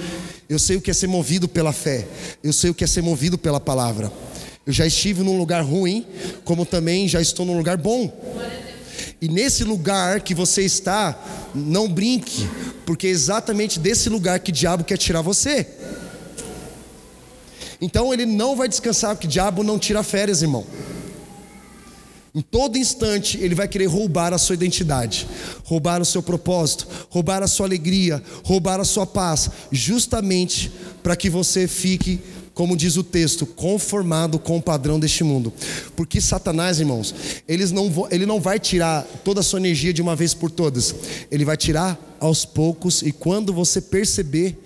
Eu 0.48 0.58
sei 0.58 0.76
o 0.76 0.80
que 0.80 0.90
é 0.90 0.94
ser 0.94 1.06
movido 1.06 1.46
pela 1.46 1.72
fé. 1.72 2.06
Eu 2.42 2.52
sei 2.52 2.70
o 2.70 2.74
que 2.74 2.82
é 2.82 2.86
ser 2.86 3.02
movido 3.02 3.38
pela 3.38 3.60
palavra. 3.60 4.10
Eu 4.66 4.72
já 4.72 4.86
estive 4.86 5.22
num 5.22 5.38
lugar 5.38 5.62
ruim, 5.62 6.06
como 6.44 6.66
também 6.66 7.06
já 7.06 7.20
estou 7.20 7.46
num 7.46 7.56
lugar 7.56 7.76
bom. 7.76 8.12
E 9.20 9.28
nesse 9.28 9.62
lugar 9.62 10.20
que 10.20 10.34
você 10.34 10.62
está, 10.62 11.18
não 11.54 11.88
brinque, 11.88 12.48
porque 12.86 13.06
é 13.06 13.10
exatamente 13.10 13.78
desse 13.78 14.08
lugar 14.08 14.40
que 14.40 14.50
o 14.50 14.54
diabo 14.54 14.84
quer 14.84 14.96
tirar 14.96 15.20
você. 15.20 15.66
Então 17.80 18.12
ele 18.12 18.26
não 18.26 18.56
vai 18.56 18.68
descansar, 18.68 19.14
porque 19.14 19.26
o 19.26 19.30
diabo 19.30 19.62
não 19.62 19.78
tira 19.78 20.02
férias, 20.02 20.42
irmão. 20.42 20.66
Em 22.34 22.40
todo 22.40 22.78
instante, 22.78 23.38
ele 23.38 23.54
vai 23.54 23.66
querer 23.66 23.86
roubar 23.86 24.32
a 24.32 24.38
sua 24.38 24.54
identidade, 24.54 25.26
roubar 25.64 26.00
o 26.00 26.04
seu 26.04 26.22
propósito, 26.22 26.86
roubar 27.08 27.42
a 27.42 27.48
sua 27.48 27.66
alegria, 27.66 28.22
roubar 28.44 28.78
a 28.78 28.84
sua 28.84 29.04
paz, 29.06 29.50
justamente 29.72 30.70
para 31.02 31.16
que 31.16 31.28
você 31.28 31.66
fique 31.66 32.20
como 32.60 32.76
diz 32.76 32.98
o 32.98 33.02
texto, 33.02 33.46
conformado 33.46 34.38
com 34.38 34.58
o 34.58 34.62
padrão 34.62 35.00
deste 35.00 35.24
mundo. 35.24 35.50
Porque 35.96 36.20
Satanás, 36.20 36.78
irmãos, 36.78 37.14
eles 37.48 37.72
não, 37.72 37.90
ele 38.10 38.26
não 38.26 38.38
vai 38.38 38.58
tirar 38.58 39.04
toda 39.24 39.40
a 39.40 39.42
sua 39.42 39.58
energia 39.58 39.94
de 39.94 40.02
uma 40.02 40.14
vez 40.14 40.34
por 40.34 40.50
todas. 40.50 40.94
Ele 41.30 41.42
vai 41.42 41.56
tirar 41.56 41.98
aos 42.20 42.44
poucos 42.44 43.00
e 43.00 43.12
quando 43.12 43.50
você 43.50 43.80
perceber, 43.80 44.58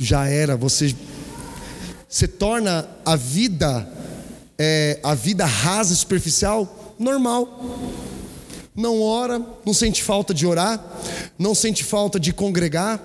já 0.00 0.26
era, 0.26 0.56
você 0.56 0.92
se 2.08 2.26
torna 2.26 2.88
a 3.04 3.14
vida, 3.14 3.88
é, 4.58 4.98
a 5.02 5.14
vida 5.14 5.44
rasa, 5.44 5.94
superficial, 5.94 6.94
normal 6.98 7.48
não 8.78 9.02
ora, 9.02 9.44
não 9.66 9.74
sente 9.74 10.04
falta 10.04 10.32
de 10.32 10.46
orar, 10.46 10.80
não 11.36 11.52
sente 11.52 11.82
falta 11.82 12.18
de 12.20 12.32
congregar, 12.32 13.02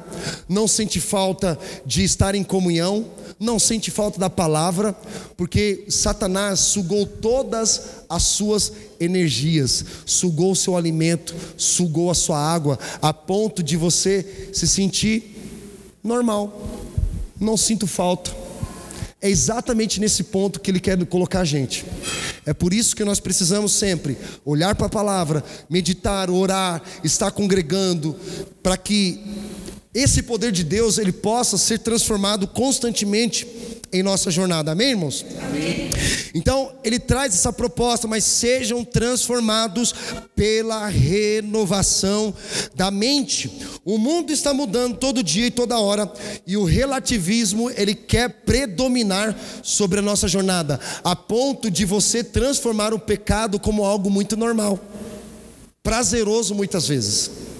não 0.47 0.67
sente 0.67 1.01
falta 1.01 1.57
de 1.83 2.03
estar 2.03 2.35
em 2.35 2.43
comunhão, 2.43 3.07
não 3.39 3.57
sente 3.57 3.89
falta 3.89 4.19
da 4.19 4.29
palavra, 4.29 4.95
porque 5.35 5.85
Satanás 5.89 6.59
sugou 6.59 7.07
todas 7.07 8.03
as 8.07 8.21
suas 8.21 8.71
energias, 8.99 9.83
sugou 10.05 10.51
o 10.51 10.55
seu 10.55 10.77
alimento, 10.77 11.35
sugou 11.57 12.11
a 12.11 12.15
sua 12.15 12.37
água, 12.37 12.77
a 13.01 13.11
ponto 13.11 13.63
de 13.63 13.75
você 13.75 14.51
se 14.53 14.67
sentir 14.67 15.35
normal. 16.03 16.69
Não 17.39 17.57
sinto 17.57 17.87
falta. 17.87 18.42
É 19.23 19.29
exatamente 19.29 20.01
nesse 20.01 20.25
ponto 20.25 20.59
que 20.59 20.69
ele 20.69 20.81
quer 20.81 21.03
colocar 21.05 21.39
a 21.39 21.45
gente. 21.45 21.86
É 22.45 22.53
por 22.53 22.73
isso 22.73 22.93
que 22.93 23.05
nós 23.05 23.21
precisamos 23.21 23.71
sempre 23.71 24.17
olhar 24.43 24.75
para 24.75 24.88
a 24.88 24.89
palavra, 24.89 25.41
meditar, 25.69 26.29
orar, 26.29 26.83
estar 27.05 27.31
congregando, 27.31 28.19
para 28.62 28.75
que 28.75 29.23
esse 29.93 30.23
poder 30.23 30.51
de 30.51 30.65
Deus 30.65 30.97
ele 30.97 31.13
possa 31.13 31.57
ser 31.57 31.79
transformado 31.79 32.45
constantemente 32.49 33.47
em 33.93 34.01
nossa 34.01 34.32
jornada. 34.32 34.71
Amém, 34.71 34.89
irmãos? 34.89 35.23
Amém. 35.47 35.89
Então, 36.34 36.71
ele 36.84 36.97
traz 36.97 37.36
essa 37.36 37.53
proposta, 37.53 38.08
mas 38.08 38.23
sejam 38.23 38.84
transformados 38.84 39.93
pela 40.36 40.88
renovação 40.88 42.34
da 42.73 42.89
mente. 42.89 43.62
O 43.86 43.99
mundo 43.99 44.34
está 44.34 44.51
mudando 44.51 44.97
todo 44.97 45.21
dia 45.23 45.47
e 45.47 45.51
toda 45.51 45.77
hora, 45.77 46.12
e 46.47 46.58
o 46.58 46.63
relativismo, 46.63 47.69
ele 47.69 47.93
quer 47.93 48.29
predominar 48.43 49.38
sobre 49.62 49.99
a 49.99 50.01
nossa 50.01 50.27
jornada, 50.27 50.79
a 51.03 51.15
ponto 51.15 51.69
de 51.69 51.86
você 51.86 52.23
transformar 52.23 52.93
o 52.93 52.99
pecado 52.99 53.60
como 53.60 53.86
algo 53.86 54.10
muito 54.10 54.36
normal, 54.36 54.79
prazeroso 55.84 56.56
muitas 56.56 56.88
vezes. 56.88 57.52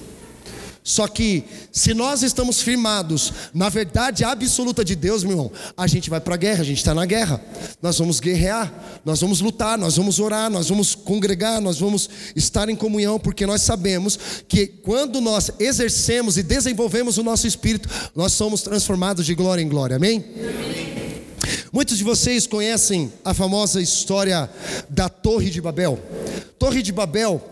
Só 0.84 1.08
que, 1.08 1.46
se 1.72 1.94
nós 1.94 2.24
estamos 2.24 2.62
firmados 2.62 3.32
na 3.54 3.70
verdade 3.70 4.24
absoluta 4.24 4.84
de 4.84 4.96
Deus, 4.96 5.24
meu 5.24 5.32
irmão, 5.32 5.52
a 5.78 5.88
gente 5.88 6.10
vai 6.10 6.20
para 6.20 6.36
a 6.36 6.38
guerra, 6.38 6.62
a 6.62 6.66
gente 6.66 6.78
está 6.78 6.94
na 6.94 7.06
guerra. 7.06 7.42
Nós 7.82 7.98
vamos 7.98 8.20
guerrear, 8.20 9.00
nós 9.06 9.22
vamos 9.22 9.40
lutar, 9.40 9.78
nós 9.78 9.96
vamos 9.96 10.20
orar, 10.20 10.50
nós 10.50 10.68
vamos 10.68 10.94
congregar, 10.94 11.62
nós 11.62 11.80
vamos 11.80 12.10
estar 12.36 12.68
em 12.68 12.76
comunhão, 12.76 13.18
porque 13.18 13.46
nós 13.46 13.62
sabemos 13.62 14.20
que 14.48 14.68
quando 14.68 15.22
nós 15.22 15.52
exercemos 15.60 16.38
e 16.38 16.44
desenvolvemos 16.44 17.18
o 17.18 17.24
nosso 17.24 17.48
espírito, 17.48 17.88
nós 18.14 18.34
somos 18.34 18.62
transformados 18.62 19.26
de 19.26 19.34
glória 19.36 19.62
em 19.62 19.70
glória. 19.70 19.96
Amém? 19.96 20.26
Amém. 20.36 21.13
Muitos 21.72 21.98
de 21.98 22.04
vocês 22.04 22.48
conhecem 22.48 23.12
a 23.24 23.34
famosa 23.34 23.82
história 23.82 24.50
da 24.90 25.10
Torre 25.10 25.50
de 25.50 25.62
Babel. 25.62 26.00
Torre 26.58 26.82
de 26.82 26.94
Babel, 26.94 27.44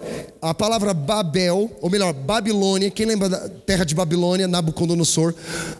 a 0.41 0.53
palavra 0.53 0.93
Babel, 0.93 1.69
ou 1.81 1.89
melhor, 1.89 2.13
Babilônia, 2.13 2.89
quem 2.89 3.05
lembra 3.05 3.27
da 3.27 3.49
terra 3.49 3.83
de 3.83 3.93
Babilônia, 3.93 4.47
Nabucodonosor? 4.47 5.33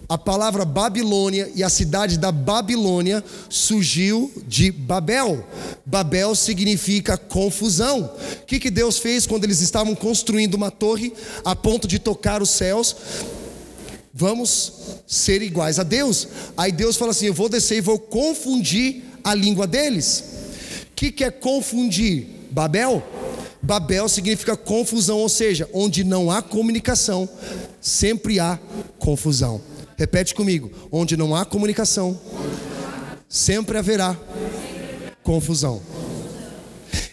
A 0.10 0.17
palavra 0.17 0.65
Babilônia 0.65 1.50
e 1.56 1.63
a 1.63 1.69
cidade 1.69 2.17
da 2.17 2.32
Babilônia 2.32 3.24
surgiu 3.50 4.30
de 4.45 4.71
Babel. 4.71 5.47
Babel 5.86 6.36
significa 6.36 7.15
confusão. 7.15 8.12
O 8.41 8.45
que, 8.45 8.60
que 8.60 8.69
Deus 8.69 8.97
fez 8.97 9.26
quando 9.26 9.45
eles 9.45 9.62
estavam 9.62 9.95
construindo 9.95 10.56
uma 10.56 10.69
torre 10.69 11.13
a 11.45 11.56
ponto 11.56 11.88
de 11.88 12.00
tocar 12.00 12.41
os 12.41 12.50
céus? 12.50 12.95
Vamos 14.13 14.74
ser 15.08 15.41
iguais 15.41 15.80
a 15.80 15.84
Deus. 15.84 16.28
Aí 16.58 16.71
Deus 16.71 16.97
fala 16.97 17.12
assim: 17.12 17.28
Eu 17.28 17.34
vou 17.34 17.47
descer 17.47 17.78
e 17.78 17.82
vou 17.82 17.97
confundir 17.97 19.04
a 19.24 19.34
língua 19.34 19.65
deles. 19.65 20.24
O 20.84 20.95
que, 20.95 21.12
que 21.12 21.24
é 21.24 21.32
confundir? 21.32 22.28
Babel? 22.52 23.02
Babel 23.62 24.10
significa 24.10 24.58
confusão, 24.58 25.19
ou 25.19 25.30
seja, 25.30 25.69
onde 25.71 26.04
não 26.04 26.32
há 26.32 26.41
comunicação, 26.41 27.30
sempre 27.80 28.39
há 28.39 28.60
confusão. 29.00 29.62
Repete 29.97 30.34
comigo: 30.34 30.71
onde 30.91 31.15
não 31.15 31.36
há 31.36 31.45
comunicação, 31.45 32.19
sempre 33.30 33.78
haverá 33.78 34.17
confusão. 35.24 35.82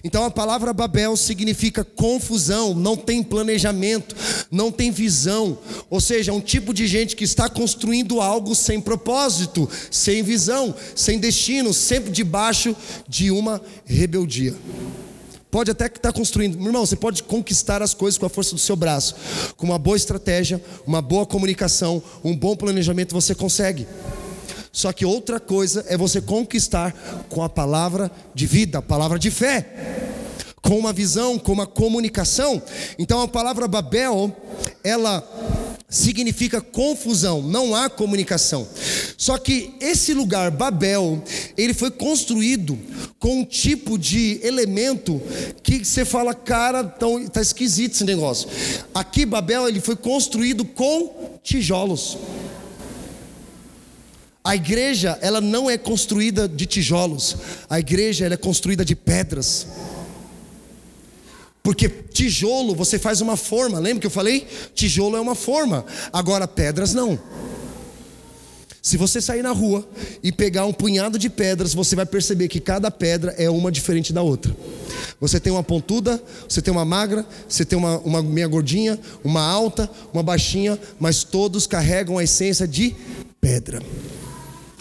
Então 0.02 0.24
a 0.24 0.30
palavra 0.30 0.72
Babel 0.72 1.16
significa 1.16 1.84
confusão, 1.84 2.74
não 2.74 2.96
tem 2.96 3.22
planejamento, 3.22 4.14
não 4.50 4.70
tem 4.70 4.90
visão. 4.90 5.58
Ou 5.90 6.00
seja, 6.00 6.32
um 6.32 6.40
tipo 6.40 6.72
de 6.72 6.86
gente 6.86 7.16
que 7.16 7.24
está 7.24 7.48
construindo 7.48 8.20
algo 8.20 8.54
sem 8.54 8.80
propósito, 8.80 9.68
sem 9.90 10.22
visão, 10.22 10.74
sem 10.94 11.18
destino, 11.18 11.74
sempre 11.74 12.10
debaixo 12.10 12.76
de 13.08 13.30
uma 13.30 13.60
rebeldia. 13.84 14.54
Pode 15.50 15.70
até 15.70 15.86
estar 15.86 16.12
construindo, 16.12 16.58
meu 16.58 16.66
irmão, 16.66 16.84
você 16.84 16.94
pode 16.94 17.22
conquistar 17.22 17.82
as 17.82 17.94
coisas 17.94 18.18
com 18.18 18.26
a 18.26 18.28
força 18.28 18.54
do 18.54 18.60
seu 18.60 18.76
braço, 18.76 19.16
com 19.56 19.64
uma 19.64 19.78
boa 19.78 19.96
estratégia, 19.96 20.62
uma 20.86 21.00
boa 21.00 21.24
comunicação, 21.24 22.02
um 22.22 22.36
bom 22.36 22.54
planejamento, 22.54 23.14
você 23.14 23.34
consegue. 23.34 23.86
Só 24.78 24.92
que 24.92 25.04
outra 25.04 25.40
coisa 25.40 25.84
é 25.88 25.96
você 25.96 26.20
conquistar 26.20 26.94
com 27.28 27.42
a 27.42 27.48
palavra 27.48 28.08
de 28.32 28.46
vida, 28.46 28.78
a 28.78 28.82
palavra 28.82 29.18
de 29.18 29.28
fé, 29.28 29.66
com 30.62 30.78
uma 30.78 30.92
visão, 30.92 31.36
com 31.36 31.50
uma 31.50 31.66
comunicação. 31.66 32.62
Então 32.96 33.20
a 33.20 33.26
palavra 33.26 33.66
Babel, 33.66 34.32
ela 34.84 35.28
significa 35.88 36.60
confusão, 36.60 37.42
não 37.42 37.74
há 37.74 37.90
comunicação. 37.90 38.68
Só 39.16 39.36
que 39.36 39.74
esse 39.80 40.14
lugar, 40.14 40.52
Babel, 40.52 41.24
ele 41.56 41.74
foi 41.74 41.90
construído 41.90 42.78
com 43.18 43.40
um 43.40 43.44
tipo 43.44 43.98
de 43.98 44.38
elemento 44.44 45.20
que 45.60 45.84
você 45.84 46.04
fala, 46.04 46.32
cara, 46.32 46.84
tão, 46.84 47.26
tá 47.26 47.40
esquisito 47.42 47.94
esse 47.94 48.04
negócio. 48.04 48.48
Aqui, 48.94 49.26
Babel, 49.26 49.68
ele 49.68 49.80
foi 49.80 49.96
construído 49.96 50.64
com 50.64 51.36
tijolos. 51.42 52.16
A 54.48 54.56
igreja, 54.56 55.18
ela 55.20 55.42
não 55.42 55.68
é 55.68 55.76
construída 55.76 56.48
de 56.48 56.64
tijolos. 56.64 57.36
A 57.68 57.78
igreja, 57.78 58.24
ela 58.24 58.32
é 58.32 58.38
construída 58.38 58.82
de 58.82 58.96
pedras. 58.96 59.66
Porque 61.62 61.86
tijolo 61.86 62.74
você 62.74 62.98
faz 62.98 63.20
uma 63.20 63.36
forma, 63.36 63.78
lembra 63.78 64.00
que 64.00 64.06
eu 64.06 64.10
falei? 64.10 64.48
Tijolo 64.74 65.18
é 65.18 65.20
uma 65.20 65.34
forma, 65.34 65.84
agora 66.10 66.48
pedras 66.48 66.94
não. 66.94 67.20
Se 68.80 68.96
você 68.96 69.20
sair 69.20 69.42
na 69.42 69.52
rua 69.52 69.86
e 70.22 70.32
pegar 70.32 70.64
um 70.64 70.72
punhado 70.72 71.18
de 71.18 71.28
pedras, 71.28 71.74
você 71.74 71.94
vai 71.94 72.06
perceber 72.06 72.48
que 72.48 72.58
cada 72.58 72.90
pedra 72.90 73.34
é 73.36 73.50
uma 73.50 73.70
diferente 73.70 74.14
da 74.14 74.22
outra. 74.22 74.56
Você 75.20 75.38
tem 75.38 75.52
uma 75.52 75.62
pontuda, 75.62 76.22
você 76.48 76.62
tem 76.62 76.72
uma 76.72 76.86
magra, 76.86 77.26
você 77.46 77.66
tem 77.66 77.78
uma, 77.78 77.98
uma 77.98 78.22
meia 78.22 78.48
gordinha, 78.48 78.98
uma 79.22 79.42
alta, 79.42 79.90
uma 80.10 80.22
baixinha, 80.22 80.80
mas 80.98 81.22
todos 81.22 81.66
carregam 81.66 82.16
a 82.16 82.24
essência 82.24 82.66
de 82.66 82.96
pedra. 83.42 83.82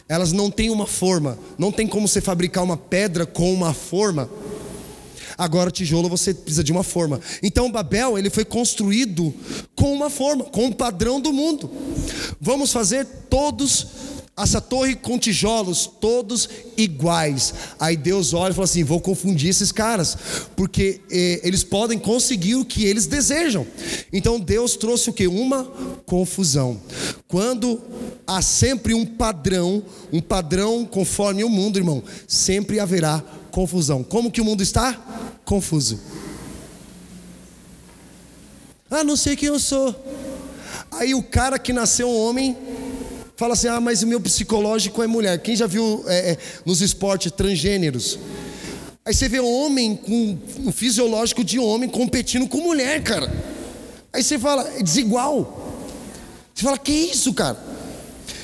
Elas 0.10 0.32
não 0.32 0.50
têm 0.50 0.70
uma 0.70 0.88
forma, 0.88 1.38
não 1.58 1.72
tem 1.72 1.88
como 1.88 2.08
você 2.08 2.22
fabricar 2.22 2.64
uma 2.64 2.78
pedra 2.78 3.26
com 3.26 3.54
uma 3.54 3.74
forma. 3.74 4.30
Agora 5.38 5.70
tijolo 5.70 6.10
você 6.10 6.34
precisa 6.34 6.64
de 6.64 6.72
uma 6.72 6.84
forma. 6.84 7.20
Então 7.44 7.72
Babel 7.72 8.18
ele 8.18 8.30
foi 8.30 8.46
construído 8.46 9.34
com 9.76 9.94
uma 9.94 10.10
forma, 10.10 10.46
com 10.46 10.66
um 10.66 10.72
padrão 10.72 11.20
do 11.20 11.32
mundo. 11.32 11.70
Vamos 12.40 12.72
fazer 12.72 13.06
todos 13.30 13.88
essa 14.38 14.62
torre 14.62 14.96
com 14.96 15.18
tijolos, 15.18 15.90
todos 16.00 16.48
iguais. 16.78 17.54
Aí 17.80 17.98
Deus 17.98 18.34
olha 18.34 18.52
e 18.52 18.54
fala 18.54 18.66
assim: 18.66 18.84
vou 18.84 19.02
confundir 19.02 19.50
esses 19.50 19.72
caras, 19.72 20.16
porque 20.56 21.02
eh, 21.10 21.42
eles 21.44 21.64
podem 21.64 21.98
conseguir 21.98 22.56
o 22.56 22.64
que 22.64 22.86
eles 22.86 23.08
desejam. 23.08 23.66
Então 24.14 24.40
Deus 24.40 24.76
trouxe 24.76 25.10
o 25.10 25.14
que? 25.14 25.28
Uma 25.28 25.64
confusão. 26.06 26.80
Quando 27.28 27.82
há 28.28 28.42
sempre 28.42 28.94
um 28.94 29.06
padrão, 29.06 29.84
um 30.14 30.22
padrão 30.22 30.86
conforme 30.86 31.44
o 31.44 31.50
mundo, 31.50 31.80
irmão, 31.80 32.04
sempre 32.28 32.80
haverá 32.80 33.24
confusão. 33.52 34.04
Como 34.04 34.32
que 34.32 34.40
o 34.40 34.46
mundo 34.46 34.62
está? 34.62 34.94
Confuso. 35.44 36.00
Ah, 38.90 39.04
não 39.04 39.18
sei 39.18 39.36
quem 39.36 39.50
eu 39.50 39.60
sou. 39.60 39.96
Aí 40.92 41.14
o 41.14 41.24
cara 41.24 41.60
que 41.60 41.74
nasceu 41.74 42.10
homem 42.10 42.56
fala 43.38 43.54
assim: 43.54 43.68
ah, 43.68 43.80
mas 43.80 44.04
o 44.04 44.08
meu 44.08 44.20
psicológico 44.20 45.02
é 45.02 45.08
mulher. 45.08 45.40
Quem 45.40 45.56
já 45.56 45.68
viu 45.68 46.04
é, 46.08 46.32
é, 46.32 46.38
nos 46.66 46.82
esportes 46.82 47.32
transgêneros? 47.32 48.20
Aí 49.06 49.14
você 49.14 49.30
vê 49.30 49.40
homem 49.40 49.96
com 49.96 50.38
um 50.66 50.72
fisiológico 50.72 51.42
de 51.42 51.58
homem 51.58 51.88
competindo 51.88 52.46
com 52.46 52.58
mulher, 52.58 53.02
cara. 53.02 53.32
Aí 54.12 54.22
você 54.22 54.38
fala, 54.38 54.68
é 54.76 54.84
desigual. 54.84 55.78
Você 56.54 56.64
fala, 56.64 56.78
que 56.78 56.92
isso, 56.92 57.34
cara? 57.34 57.58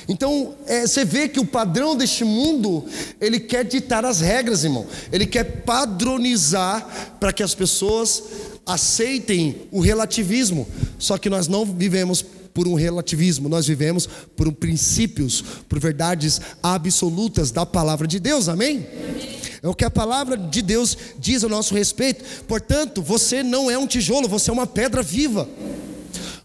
Então, 0.08 0.56
é, 0.68 0.88
você 0.88 1.04
vê 1.04 1.28
que 1.28 1.39
o 1.39 1.46
padrão 1.46 1.96
deste 1.96 2.24
mundo, 2.24 2.86
ele 3.20 3.39
quer 3.39 3.66
ditar 3.66 4.06
as 4.06 4.22
regras, 4.22 4.64
irmão. 4.64 4.86
Ele 5.12 5.26
quer 5.26 5.64
padronizar 5.64 7.18
para 7.20 7.34
que 7.34 7.41
as 7.41 7.56
pessoas 7.56 8.24
aceitem 8.66 9.68
o 9.72 9.82
relativismo. 9.82 10.68
Só 10.98 11.18
que 11.18 11.30
nós 11.30 11.48
não 11.48 11.66
vivemos 11.66 12.24
por 12.54 12.68
um 12.68 12.76
relativismo, 12.76 13.49
nós 13.49 13.68
vivemos 13.68 14.08
por 14.36 14.51
princípios, 14.51 15.43
por 15.68 15.80
verdades 15.80 16.39
absolutas 16.62 17.51
da 17.51 17.66
palavra 17.66 18.08
de 18.08 18.20
Deus. 18.20 18.47
Amém? 18.47 18.86
Amém. 19.10 19.34
É 19.64 19.68
o 19.70 19.74
que 19.74 19.86
a 19.86 19.89
palavra 19.89 20.36
de 20.36 20.62
Deus 20.62 20.97
diz 21.18 21.41
a 21.41 21.47
nosso 21.47 21.74
respeito. 21.74 22.43
Portanto, 22.45 23.01
você 23.01 23.41
não 23.41 23.72
é 23.72 23.78
um 23.78 23.88
tijolo, 23.88 24.28
você 24.28 24.49
é 24.49 24.54
uma 24.54 24.68
pedra 24.68 25.01
viva. 25.01 25.47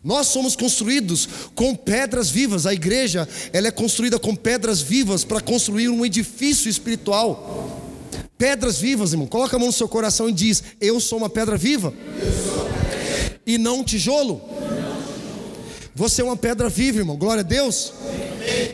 Nós 0.04 0.28
somos 0.28 0.54
construídos 0.54 1.28
com 1.52 1.74
pedras 1.74 2.30
vivas. 2.30 2.64
A 2.64 2.72
igreja, 2.72 3.28
ela 3.52 3.66
é 3.66 3.72
construída 3.72 4.20
com 4.20 4.36
pedras 4.36 4.80
vivas 4.80 5.24
para 5.24 5.40
construir 5.40 5.88
um 5.88 6.06
edifício 6.06 6.70
espiritual. 6.70 7.82
Pedras 8.38 8.78
vivas, 8.78 9.10
irmão. 9.10 9.26
Coloca 9.26 9.56
a 9.56 9.58
mão 9.58 9.66
no 9.66 9.74
seu 9.74 9.88
coração 9.88 10.28
e 10.28 10.32
diz: 10.32 10.62
Eu 10.80 11.00
sou 11.00 11.18
uma 11.18 11.28
pedra 11.28 11.56
viva. 11.56 11.92
E 13.44 13.58
não 13.58 13.80
um 13.80 13.84
tijolo. 13.84 14.40
Você 15.98 16.22
é 16.22 16.24
uma 16.24 16.36
pedra 16.36 16.68
viva, 16.68 16.98
irmão. 16.98 17.16
Glória 17.16 17.40
a 17.40 17.44
Deus. 17.44 17.92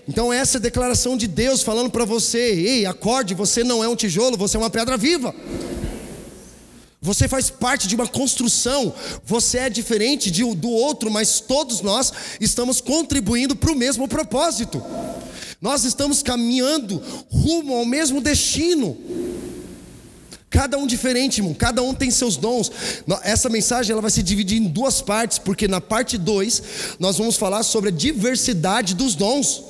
Então 0.06 0.30
essa 0.30 0.58
é 0.58 0.60
a 0.60 0.62
declaração 0.62 1.16
de 1.16 1.26
Deus 1.26 1.62
falando 1.62 1.88
para 1.88 2.04
você: 2.04 2.38
"Ei, 2.38 2.84
acorde, 2.84 3.32
você 3.32 3.64
não 3.64 3.82
é 3.82 3.88
um 3.88 3.96
tijolo, 3.96 4.36
você 4.36 4.58
é 4.58 4.60
uma 4.60 4.68
pedra 4.68 4.98
viva". 4.98 5.34
Você 7.00 7.26
faz 7.26 7.48
parte 7.48 7.88
de 7.88 7.94
uma 7.94 8.06
construção, 8.06 8.92
você 9.24 9.56
é 9.56 9.70
diferente 9.70 10.30
de, 10.30 10.44
do 10.54 10.68
outro, 10.68 11.10
mas 11.10 11.40
todos 11.40 11.80
nós 11.80 12.12
estamos 12.42 12.82
contribuindo 12.82 13.56
para 13.56 13.72
o 13.72 13.76
mesmo 13.76 14.06
propósito. 14.06 14.82
Nós 15.62 15.84
estamos 15.84 16.22
caminhando 16.22 17.02
rumo 17.30 17.74
ao 17.74 17.86
mesmo 17.86 18.20
destino. 18.20 18.98
Cada 20.54 20.78
um 20.78 20.86
diferente, 20.86 21.38
irmão. 21.38 21.52
Cada 21.52 21.82
um 21.82 21.92
tem 21.92 22.12
seus 22.12 22.36
dons. 22.36 22.70
Essa 23.24 23.48
mensagem 23.48 23.90
ela 23.90 24.00
vai 24.00 24.10
se 24.12 24.22
dividir 24.22 24.62
em 24.62 24.68
duas 24.68 25.02
partes, 25.02 25.36
porque 25.36 25.66
na 25.66 25.80
parte 25.80 26.16
2 26.16 26.62
nós 27.00 27.18
vamos 27.18 27.34
falar 27.34 27.64
sobre 27.64 27.90
a 27.90 27.92
diversidade 27.92 28.94
dos 28.94 29.16
dons. 29.16 29.64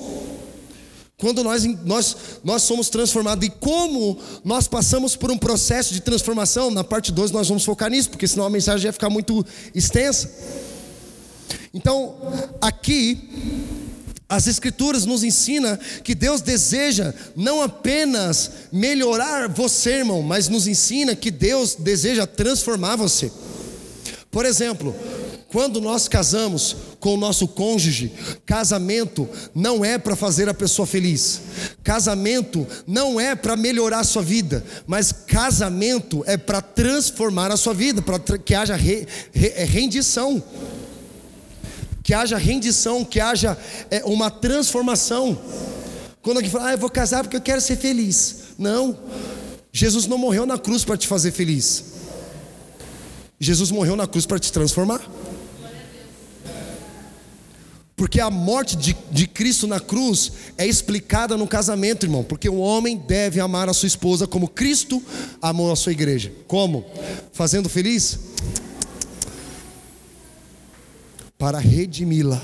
Quando 1.17 1.43
nós, 1.43 1.63
nós, 1.83 2.17
nós 2.43 2.61
somos 2.61 2.87
transformados 2.87 3.47
e 3.47 3.49
como 3.49 4.19
nós 4.43 4.67
passamos 4.67 5.15
por 5.15 5.31
um 5.31 5.39
processo 5.39 5.91
de 5.91 6.01
transformação, 6.01 6.69
na 6.69 6.83
parte 6.83 7.11
2 7.11 7.31
nós 7.31 7.47
vamos 7.47 7.65
focar 7.65 7.89
nisso, 7.89 8.11
porque 8.11 8.27
senão 8.27 8.45
a 8.45 8.49
mensagem 8.51 8.83
vai 8.83 8.93
ficar 8.93 9.09
muito 9.09 9.43
extensa. 9.73 10.29
Então, 11.73 12.15
aqui, 12.61 13.27
as 14.27 14.47
Escrituras 14.47 15.05
nos 15.05 15.23
ensinam 15.23 15.77
que 16.03 16.15
Deus 16.15 16.41
deseja 16.41 17.13
não 17.35 17.61
apenas 17.61 18.51
melhorar 18.71 19.47
você, 19.47 19.97
irmão, 19.97 20.21
mas 20.23 20.49
nos 20.49 20.67
ensina 20.67 21.15
que 21.15 21.29
Deus 21.29 21.75
deseja 21.75 22.25
transformar 22.25 22.95
você. 22.95 23.31
Por 24.31 24.45
exemplo, 24.45 24.93
quando 25.47 25.79
nós 25.79 26.07
casamos 26.07 26.75
com 26.99 27.13
o 27.13 27.17
nosso 27.17 27.47
cônjuge, 27.47 28.11
casamento 28.45 29.29
não 29.53 29.85
é 29.85 29.97
para 29.97 30.15
fazer 30.15 30.49
a 30.49 30.53
pessoa 30.53 30.85
feliz. 30.85 31.39
Casamento 31.83 32.67
não 32.85 33.17
é 33.17 33.35
para 33.35 33.55
melhorar 33.55 33.99
a 33.99 34.03
sua 34.03 34.21
vida, 34.23 34.65
mas 34.85 35.11
casamento 35.11 36.23
é 36.27 36.35
para 36.35 36.61
transformar 36.61 37.51
a 37.51 37.57
sua 37.57 37.73
vida, 37.73 38.01
para 38.01 38.19
que 38.37 38.53
haja 38.53 38.75
re, 38.75 39.07
re, 39.31 39.49
rendição. 39.63 40.43
Que 42.05 42.13
haja 42.13 42.37
rendição, 42.37 43.03
que 43.03 43.19
haja 43.19 43.57
é, 43.89 44.05
uma 44.05 44.29
transformação. 44.29 45.35
Quando 46.21 46.37
alguém 46.37 46.51
fala, 46.51 46.69
ah, 46.69 46.73
eu 46.73 46.77
vou 46.77 46.87
casar 46.87 47.23
porque 47.23 47.35
eu 47.35 47.41
quero 47.41 47.59
ser 47.59 47.77
feliz. 47.77 48.43
Não, 48.59 48.95
Jesus 49.73 50.05
não 50.05 50.19
morreu 50.19 50.45
na 50.45 50.59
cruz 50.59 50.85
para 50.85 50.97
te 50.97 51.07
fazer 51.07 51.31
feliz. 51.31 51.83
Jesus 53.39 53.71
morreu 53.71 53.95
na 53.95 54.05
cruz 54.05 54.27
para 54.27 54.37
te 54.37 54.53
transformar. 54.53 55.01
Porque 57.95 58.21
a 58.21 58.29
morte 58.29 58.77
de, 58.77 58.95
de 59.11 59.25
Cristo 59.25 59.65
na 59.65 59.79
cruz 59.79 60.31
é 60.59 60.67
explicada 60.67 61.35
no 61.35 61.47
casamento, 61.47 62.05
irmão. 62.05 62.23
Porque 62.23 62.47
o 62.47 62.57
homem 62.57 62.97
deve 62.97 63.39
amar 63.39 63.67
a 63.67 63.73
sua 63.73 63.87
esposa 63.87 64.27
como 64.27 64.47
Cristo 64.47 65.01
amou 65.41 65.71
a 65.71 65.75
sua 65.75 65.91
igreja. 65.91 66.31
Como? 66.45 66.85
Fazendo 67.33 67.67
feliz? 67.67 68.19
Para 71.37 71.59
redimi-la, 71.59 72.41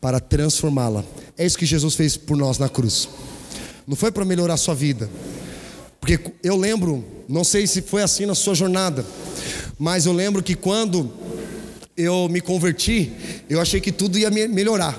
para 0.00 0.20
transformá-la. 0.20 1.04
É 1.36 1.44
isso 1.44 1.58
que 1.58 1.66
Jesus 1.66 1.94
fez 1.94 2.16
por 2.16 2.36
nós 2.36 2.58
na 2.58 2.68
cruz. 2.68 3.08
Não 3.86 3.96
foi 3.96 4.10
para 4.10 4.24
melhorar 4.24 4.54
a 4.54 4.56
sua 4.56 4.74
vida. 4.74 5.10
Porque 6.00 6.20
eu 6.42 6.56
lembro, 6.56 7.04
não 7.28 7.42
sei 7.42 7.66
se 7.66 7.82
foi 7.82 8.02
assim 8.02 8.26
na 8.26 8.34
sua 8.34 8.54
jornada, 8.54 9.04
mas 9.78 10.06
eu 10.06 10.12
lembro 10.12 10.42
que 10.42 10.54
quando 10.54 11.12
eu 11.96 12.28
me 12.28 12.40
converti, 12.40 13.12
eu 13.48 13.60
achei 13.60 13.80
que 13.80 13.90
tudo 13.90 14.18
ia 14.18 14.30
melhorar. 14.30 14.98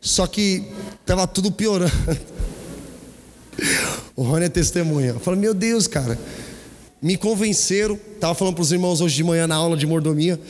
Só 0.00 0.26
que 0.26 0.64
estava 1.00 1.26
tudo 1.26 1.50
piorando. 1.50 1.92
O 4.14 4.22
Rony 4.22 4.46
é 4.46 4.48
testemunha. 4.48 5.08
Eu 5.08 5.20
falei, 5.20 5.38
meu 5.38 5.52
Deus, 5.52 5.86
cara. 5.86 6.18
Me 7.06 7.16
convenceram, 7.16 7.96
estava 8.16 8.34
falando 8.34 8.54
para 8.54 8.62
os 8.62 8.72
irmãos 8.72 9.00
hoje 9.00 9.14
de 9.14 9.22
manhã 9.22 9.46
na 9.46 9.54
aula 9.54 9.76
de 9.76 9.86
mordomia, 9.86 10.40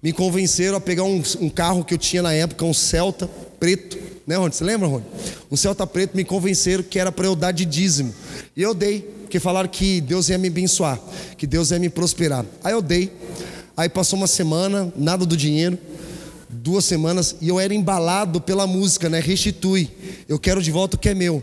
me 0.00 0.12
convenceram 0.12 0.76
a 0.76 0.80
pegar 0.80 1.02
um, 1.02 1.20
um 1.40 1.50
carro 1.50 1.84
que 1.84 1.92
eu 1.92 1.98
tinha 1.98 2.22
na 2.22 2.32
época, 2.32 2.64
um 2.64 2.72
Celta 2.72 3.28
preto, 3.58 3.98
né, 4.24 4.36
Rony? 4.36 4.54
Você 4.54 4.62
lembra, 4.62 4.86
Rony? 4.86 5.04
Um 5.50 5.56
Celta 5.56 5.84
preto, 5.84 6.16
me 6.16 6.24
convenceram 6.24 6.84
que 6.84 7.00
era 7.00 7.10
para 7.10 7.26
eu 7.26 7.34
dar 7.34 7.50
de 7.50 7.64
dízimo. 7.64 8.14
E 8.56 8.62
eu 8.62 8.72
dei, 8.72 9.00
porque 9.22 9.40
falaram 9.40 9.68
que 9.68 10.00
Deus 10.00 10.28
ia 10.28 10.38
me 10.38 10.46
abençoar, 10.46 11.00
que 11.36 11.48
Deus 11.48 11.72
ia 11.72 11.80
me 11.80 11.88
prosperar. 11.88 12.46
Aí 12.62 12.72
eu 12.72 12.80
dei. 12.80 13.10
Aí 13.76 13.88
passou 13.88 14.16
uma 14.16 14.28
semana, 14.28 14.92
nada 14.96 15.26
do 15.26 15.36
dinheiro. 15.36 15.76
Duas 16.48 16.84
semanas 16.84 17.34
e 17.40 17.48
eu 17.48 17.58
era 17.58 17.74
embalado 17.74 18.40
pela 18.40 18.68
música, 18.68 19.08
né? 19.08 19.18
Restitui. 19.18 19.90
Eu 20.28 20.38
quero 20.38 20.62
de 20.62 20.70
volta 20.70 20.94
o 20.94 20.98
que 20.98 21.08
é 21.08 21.14
meu. 21.14 21.42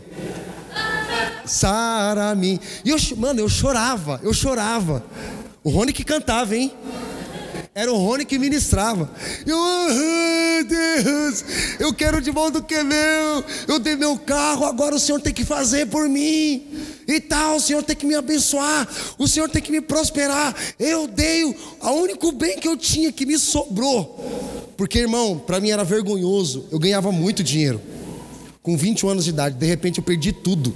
Sara-me. 1.44 2.60
E 2.84 2.90
eu, 2.90 2.96
mano, 3.16 3.40
eu 3.40 3.48
chorava, 3.48 4.20
eu 4.22 4.32
chorava. 4.32 5.04
O 5.64 5.70
Rony 5.70 5.92
que 5.92 6.04
cantava, 6.04 6.56
hein? 6.56 6.72
Era 7.74 7.90
o 7.90 7.96
Rony 7.96 8.26
que 8.26 8.38
ministrava. 8.38 9.10
Eu, 9.46 9.56
oh, 9.56 10.64
Deus, 10.64 11.44
eu 11.80 11.94
quero 11.94 12.20
de 12.20 12.30
volta 12.30 12.58
o 12.58 12.62
que 12.62 12.74
é 12.74 12.84
meu. 12.84 13.42
Eu 13.66 13.78
dei 13.78 13.96
meu 13.96 14.18
carro, 14.18 14.66
agora 14.66 14.94
o 14.94 14.98
Senhor 14.98 15.20
tem 15.20 15.32
que 15.32 15.44
fazer 15.44 15.86
por 15.86 16.06
mim. 16.06 16.66
E 17.08 17.18
tal, 17.18 17.56
o 17.56 17.60
Senhor 17.60 17.82
tem 17.82 17.96
que 17.96 18.04
me 18.04 18.14
abençoar. 18.14 18.86
O 19.18 19.26
Senhor 19.26 19.48
tem 19.48 19.62
que 19.62 19.72
me 19.72 19.80
prosperar. 19.80 20.54
Eu 20.78 21.06
dei 21.06 21.44
o 21.44 21.56
único 21.92 22.30
bem 22.32 22.58
que 22.58 22.68
eu 22.68 22.76
tinha 22.76 23.10
que 23.10 23.24
me 23.24 23.38
sobrou. 23.38 24.72
Porque, 24.76 24.98
irmão, 24.98 25.38
para 25.38 25.58
mim 25.58 25.70
era 25.70 25.82
vergonhoso. 25.82 26.66
Eu 26.70 26.78
ganhava 26.78 27.10
muito 27.10 27.42
dinheiro. 27.42 27.80
Com 28.62 28.76
21 28.76 29.08
anos 29.08 29.24
de 29.24 29.30
idade, 29.30 29.56
de 29.56 29.66
repente 29.66 29.98
eu 29.98 30.04
perdi 30.04 30.30
tudo. 30.30 30.74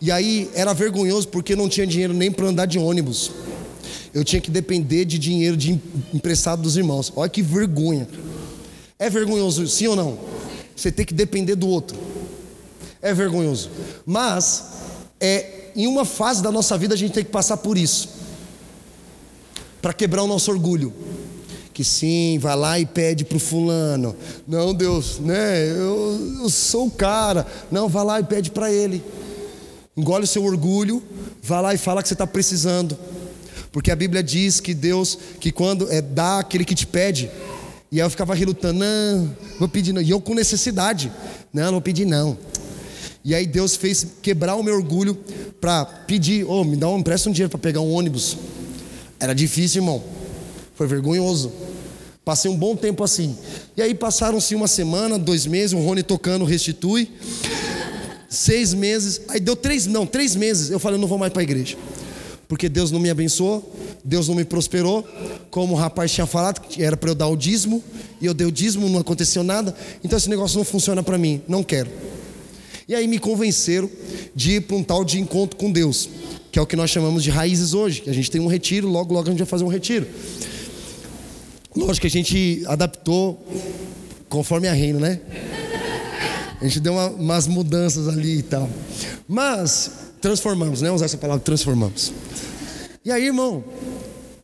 E 0.00 0.10
aí 0.10 0.50
era 0.54 0.72
vergonhoso 0.72 1.28
porque 1.28 1.56
não 1.56 1.68
tinha 1.68 1.86
dinheiro 1.86 2.12
nem 2.12 2.30
para 2.30 2.46
andar 2.46 2.66
de 2.66 2.78
ônibus 2.78 3.30
eu 4.14 4.24
tinha 4.24 4.40
que 4.40 4.50
depender 4.50 5.04
de 5.04 5.18
dinheiro 5.18 5.56
de 5.56 5.80
emprestado 6.12 6.62
dos 6.62 6.76
irmãos. 6.76 7.12
Olha 7.16 7.30
que 7.30 7.40
vergonha. 7.40 8.06
É 8.98 9.08
vergonhoso, 9.08 9.66
sim 9.66 9.86
ou 9.86 9.96
não? 9.96 10.18
Você 10.76 10.92
tem 10.92 11.04
que 11.04 11.14
depender 11.14 11.56
do 11.56 11.66
outro. 11.66 11.98
É 13.00 13.14
vergonhoso. 13.14 13.70
Mas 14.04 14.64
é 15.18 15.70
em 15.74 15.86
uma 15.86 16.04
fase 16.04 16.42
da 16.42 16.52
nossa 16.52 16.76
vida 16.76 16.94
a 16.94 16.96
gente 16.96 17.12
tem 17.12 17.24
que 17.24 17.30
passar 17.30 17.56
por 17.56 17.78
isso. 17.78 18.10
Para 19.80 19.92
quebrar 19.92 20.22
o 20.22 20.26
nosso 20.26 20.50
orgulho. 20.50 20.92
Que 21.72 21.82
sim, 21.82 22.38
vai 22.38 22.54
lá 22.54 22.78
e 22.78 22.84
pede 22.84 23.24
para 23.24 23.38
o 23.38 23.40
fulano. 23.40 24.14
Não, 24.46 24.74
Deus, 24.74 25.18
né? 25.20 25.70
Eu, 25.70 26.38
eu 26.42 26.50
sou 26.50 26.86
o 26.86 26.90
cara. 26.90 27.46
Não, 27.70 27.88
vai 27.88 28.04
lá 28.04 28.20
e 28.20 28.24
pede 28.24 28.50
para 28.50 28.70
ele. 28.70 29.02
Engole 29.96 30.24
o 30.24 30.26
seu 30.26 30.44
orgulho, 30.44 31.02
vai 31.42 31.62
lá 31.62 31.74
e 31.74 31.78
fala 31.78 32.02
que 32.02 32.08
você 32.08 32.14
está 32.14 32.26
precisando. 32.26 32.96
Porque 33.70 33.90
a 33.90 33.96
Bíblia 33.96 34.22
diz 34.22 34.60
que 34.60 34.72
Deus, 34.74 35.18
que 35.40 35.52
quando 35.52 35.90
é 35.90 36.00
dá 36.00 36.38
aquele 36.38 36.64
que 36.64 36.74
te 36.74 36.86
pede, 36.86 37.30
e 37.90 38.00
aí 38.00 38.06
eu 38.06 38.10
ficava 38.10 38.34
relutando, 38.34 38.80
não, 38.80 39.36
vou 39.58 39.68
pedir 39.68 39.92
não. 39.92 40.00
E 40.00 40.10
eu 40.10 40.20
com 40.20 40.34
necessidade, 40.34 41.12
não, 41.52 41.64
não 41.64 41.72
vou 41.72 41.80
pedir 41.82 42.06
não. 42.06 42.38
E 43.24 43.34
aí 43.34 43.46
Deus 43.46 43.76
fez 43.76 44.06
quebrar 44.20 44.56
o 44.56 44.62
meu 44.62 44.74
orgulho 44.74 45.14
para 45.60 45.84
pedir, 45.84 46.44
oh, 46.48 46.64
me 46.64 46.76
dá 46.76 46.88
um, 46.88 46.98
empresta 46.98 47.28
um 47.28 47.32
dinheiro 47.32 47.50
para 47.50 47.58
pegar 47.58 47.80
um 47.80 47.92
ônibus. 47.92 48.36
Era 49.20 49.34
difícil, 49.34 49.82
irmão. 49.82 50.02
Foi 50.74 50.86
vergonhoso. 50.86 51.52
Passei 52.24 52.50
um 52.50 52.56
bom 52.56 52.74
tempo 52.74 53.04
assim. 53.04 53.36
E 53.76 53.82
aí 53.82 53.94
passaram-se 53.94 54.54
uma 54.54 54.66
semana, 54.66 55.18
dois 55.18 55.46
meses, 55.46 55.72
o 55.72 55.78
Rony 55.78 56.02
tocando 56.02 56.44
restitui. 56.44 57.10
Seis 58.32 58.72
meses. 58.72 59.20
Aí 59.28 59.38
deu 59.38 59.54
três, 59.54 59.86
não, 59.86 60.06
três 60.06 60.34
meses. 60.34 60.70
Eu 60.70 60.78
falei, 60.78 60.96
eu 60.96 61.00
não 61.00 61.06
vou 61.06 61.18
mais 61.18 61.30
para 61.30 61.42
a 61.42 61.44
igreja. 61.44 61.76
porque 62.52 62.68
Deus 62.68 62.90
não 62.90 63.00
me 63.00 63.08
abençoou, 63.08 63.74
Deus 64.04 64.28
não 64.28 64.34
me 64.34 64.44
prosperou, 64.44 65.08
como 65.50 65.72
o 65.72 65.76
rapaz 65.76 66.12
tinha 66.12 66.26
falado, 66.26 66.60
que 66.60 66.82
era 66.82 66.98
para 66.98 67.08
eu 67.08 67.14
dar 67.14 67.26
o 67.28 67.34
dízimo, 67.34 67.82
e 68.20 68.26
eu 68.26 68.34
dei 68.34 68.46
o 68.46 68.52
dízimo, 68.52 68.90
não 68.90 69.00
aconteceu 69.00 69.42
nada, 69.42 69.74
então 70.04 70.18
esse 70.18 70.28
negócio 70.28 70.58
não 70.58 70.64
funciona 70.64 71.02
para 71.02 71.16
mim, 71.16 71.40
não 71.48 71.62
quero. 71.62 71.90
E 72.86 72.94
aí 72.94 73.08
me 73.08 73.18
convenceram 73.18 73.88
de 74.34 74.56
ir 74.56 74.60
para 74.60 74.76
um 74.76 74.82
tal 74.82 75.02
de 75.02 75.18
encontro 75.18 75.56
com 75.56 75.72
Deus, 75.72 76.10
que 76.50 76.58
é 76.58 76.62
o 76.62 76.66
que 76.66 76.76
nós 76.76 76.90
chamamos 76.90 77.22
de 77.22 77.30
raízes 77.30 77.72
hoje, 77.72 78.02
que 78.02 78.10
a 78.10 78.14
gente 78.14 78.30
tem 78.30 78.38
um 78.38 78.48
retiro, 78.48 78.86
logo 78.86 79.14
logo 79.14 79.28
a 79.28 79.30
gente 79.30 79.38
vai 79.38 79.48
fazer 79.48 79.64
um 79.64 79.68
retiro. 79.68 80.06
Lógico 81.74 82.02
que 82.02 82.06
a 82.06 82.10
gente 82.10 82.64
adaptou 82.66 83.42
conforme 84.28 84.68
a 84.68 84.74
reino, 84.74 85.00
né? 85.00 85.20
A 86.62 86.64
gente 86.64 86.78
deu 86.78 86.92
uma, 86.92 87.08
umas 87.08 87.48
mudanças 87.48 88.06
ali 88.06 88.38
e 88.38 88.42
tal. 88.42 88.70
Mas 89.26 89.90
transformamos, 90.20 90.80
né? 90.80 90.92
Usar 90.92 91.06
essa 91.06 91.18
palavra, 91.18 91.42
transformamos. 91.42 92.12
E 93.04 93.10
aí, 93.10 93.26
irmão, 93.26 93.64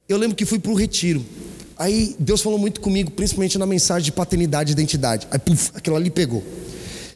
eu 0.09 0.19
lembro 0.19 0.37
que 0.37 0.45
fui 0.45 0.59
para 0.59 0.73
o 0.73 0.75
retiro. 0.75 1.25
Aí 1.79 2.17
Deus 2.19 2.43
falou 2.43 2.59
muito 2.59 2.81
comigo, 2.81 3.13
principalmente 3.13 3.57
na 3.57 3.67
mensagem 3.67 4.07
de 4.07 4.11
paternidade 4.11 4.71
e 4.71 4.73
identidade. 4.73 5.29
Aí, 5.31 5.39
puf, 5.39 5.71
aquilo 5.77 5.95
ali 5.95 6.11
pegou. 6.11 6.43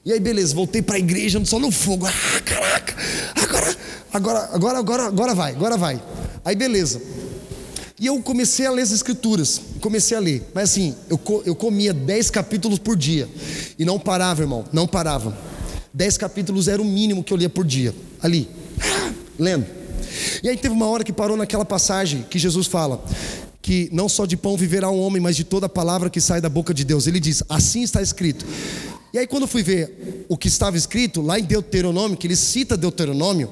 E 0.04 0.12
aí, 0.12 0.20
beleza, 0.20 0.54
voltei 0.54 0.80
para 0.80 0.94
a 0.94 0.98
igreja, 1.00 1.44
só 1.44 1.58
no 1.58 1.72
fogo. 1.72 2.06
Ah, 2.06 2.40
caraca, 2.44 2.94
agora, 3.34 3.76
agora, 4.12 4.48
agora, 4.52 4.78
agora, 4.78 5.06
agora 5.06 5.34
vai, 5.34 5.52
agora 5.52 5.76
vai. 5.76 6.02
Aí, 6.44 6.54
beleza. 6.54 7.02
E 8.02 8.06
eu 8.06 8.20
comecei 8.20 8.66
a 8.66 8.70
ler 8.72 8.82
as 8.82 8.90
escrituras, 8.90 9.60
comecei 9.80 10.16
a 10.16 10.20
ler. 10.20 10.42
Mas 10.52 10.70
assim, 10.70 10.92
eu, 11.08 11.20
eu 11.46 11.54
comia 11.54 11.94
10 11.94 12.30
capítulos 12.30 12.80
por 12.80 12.96
dia. 12.96 13.28
E 13.78 13.84
não 13.84 13.96
parava, 13.96 14.42
irmão, 14.42 14.64
não 14.72 14.88
parava. 14.88 15.38
10 15.94 16.18
capítulos 16.18 16.66
era 16.66 16.82
o 16.82 16.84
mínimo 16.84 17.22
que 17.22 17.32
eu 17.32 17.36
lia 17.36 17.48
por 17.48 17.64
dia. 17.64 17.94
Ali, 18.20 18.48
lendo. 19.38 19.64
E 20.42 20.48
aí 20.48 20.56
teve 20.56 20.74
uma 20.74 20.88
hora 20.88 21.04
que 21.04 21.12
parou 21.12 21.36
naquela 21.36 21.64
passagem 21.64 22.26
que 22.28 22.40
Jesus 22.40 22.66
fala 22.66 23.04
que 23.62 23.88
não 23.92 24.08
só 24.08 24.26
de 24.26 24.36
pão 24.36 24.56
viverá 24.56 24.90
um 24.90 24.98
homem, 25.00 25.22
mas 25.22 25.36
de 25.36 25.44
toda 25.44 25.68
palavra 25.68 26.10
que 26.10 26.20
sai 26.20 26.40
da 26.40 26.48
boca 26.48 26.74
de 26.74 26.84
Deus. 26.84 27.06
Ele 27.06 27.20
diz: 27.20 27.44
assim 27.48 27.82
está 27.82 28.02
escrito. 28.02 28.44
E 29.12 29.18
aí, 29.18 29.28
quando 29.28 29.42
eu 29.42 29.48
fui 29.48 29.62
ver 29.62 30.24
o 30.28 30.36
que 30.36 30.48
estava 30.48 30.76
escrito, 30.76 31.22
lá 31.22 31.38
em 31.38 31.44
Deuteronômio, 31.44 32.16
que 32.16 32.26
ele 32.26 32.34
cita 32.34 32.76
Deuteronômio, 32.76 33.50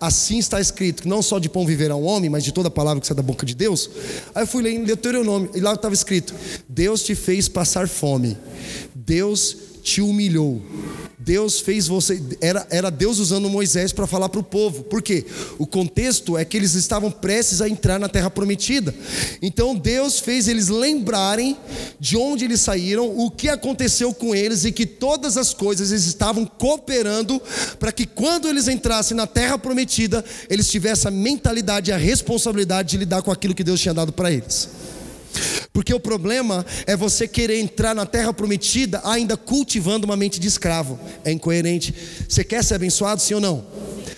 assim 0.00 0.38
está 0.38 0.60
escrito, 0.60 1.02
que 1.02 1.08
não 1.08 1.22
só 1.22 1.38
de 1.38 1.48
pão 1.48 1.66
viverá 1.66 1.96
um 1.96 2.04
homem, 2.04 2.30
mas 2.30 2.44
de 2.44 2.52
toda 2.52 2.70
palavra 2.70 3.00
que 3.00 3.06
sai 3.06 3.16
da 3.16 3.22
boca 3.22 3.46
de 3.46 3.54
Deus. 3.54 3.90
Aí 4.34 4.42
eu 4.42 4.46
fui 4.46 4.62
ler 4.62 4.72
em 4.72 4.84
Deuteronômio, 4.84 5.50
e 5.54 5.60
lá 5.60 5.74
estava 5.74 5.94
escrito: 5.94 6.34
Deus 6.68 7.02
te 7.02 7.14
fez 7.14 7.48
passar 7.48 7.88
fome, 7.88 8.36
Deus 8.94 9.56
te 9.86 10.00
humilhou, 10.00 10.60
Deus 11.16 11.60
fez 11.60 11.86
você, 11.86 12.20
era, 12.40 12.66
era 12.70 12.90
Deus 12.90 13.20
usando 13.20 13.48
Moisés 13.48 13.92
para 13.92 14.04
falar 14.04 14.28
para 14.28 14.40
o 14.40 14.42
povo, 14.42 14.82
por 14.82 15.00
quê? 15.00 15.24
O 15.58 15.66
contexto 15.66 16.36
é 16.36 16.44
que 16.44 16.56
eles 16.56 16.74
estavam 16.74 17.08
prestes 17.08 17.62
a 17.62 17.68
entrar 17.68 17.96
na 18.00 18.08
terra 18.08 18.28
prometida, 18.28 18.92
então 19.40 19.76
Deus 19.76 20.18
fez 20.18 20.48
eles 20.48 20.66
lembrarem 20.66 21.56
de 22.00 22.16
onde 22.16 22.44
eles 22.44 22.60
saíram, 22.60 23.16
o 23.16 23.30
que 23.30 23.48
aconteceu 23.48 24.12
com 24.12 24.34
eles 24.34 24.64
e 24.64 24.72
que 24.72 24.84
todas 24.84 25.36
as 25.36 25.54
coisas 25.54 25.92
eles 25.92 26.04
estavam 26.04 26.44
cooperando 26.44 27.40
para 27.78 27.92
que 27.92 28.06
quando 28.06 28.48
eles 28.48 28.66
entrassem 28.66 29.16
na 29.16 29.28
terra 29.28 29.56
prometida, 29.56 30.24
eles 30.50 30.68
tivessem 30.68 31.08
a 31.08 31.12
mentalidade 31.12 31.92
e 31.92 31.94
a 31.94 31.96
responsabilidade 31.96 32.90
de 32.90 32.96
lidar 32.96 33.22
com 33.22 33.30
aquilo 33.30 33.54
que 33.54 33.62
Deus 33.62 33.80
tinha 33.80 33.94
dado 33.94 34.12
para 34.12 34.32
eles. 34.32 34.68
Porque 35.72 35.92
o 35.92 36.00
problema 36.00 36.64
é 36.86 36.96
você 36.96 37.28
querer 37.28 37.58
entrar 37.60 37.94
na 37.94 38.06
terra 38.06 38.32
prometida 38.32 39.00
ainda 39.04 39.36
cultivando 39.36 40.06
uma 40.06 40.16
mente 40.16 40.40
de 40.40 40.48
escravo. 40.48 40.98
É 41.24 41.32
incoerente. 41.32 41.94
Você 42.28 42.42
quer 42.44 42.64
ser 42.64 42.74
abençoado, 42.74 43.20
sim 43.20 43.34
ou 43.34 43.40
não? 43.40 43.64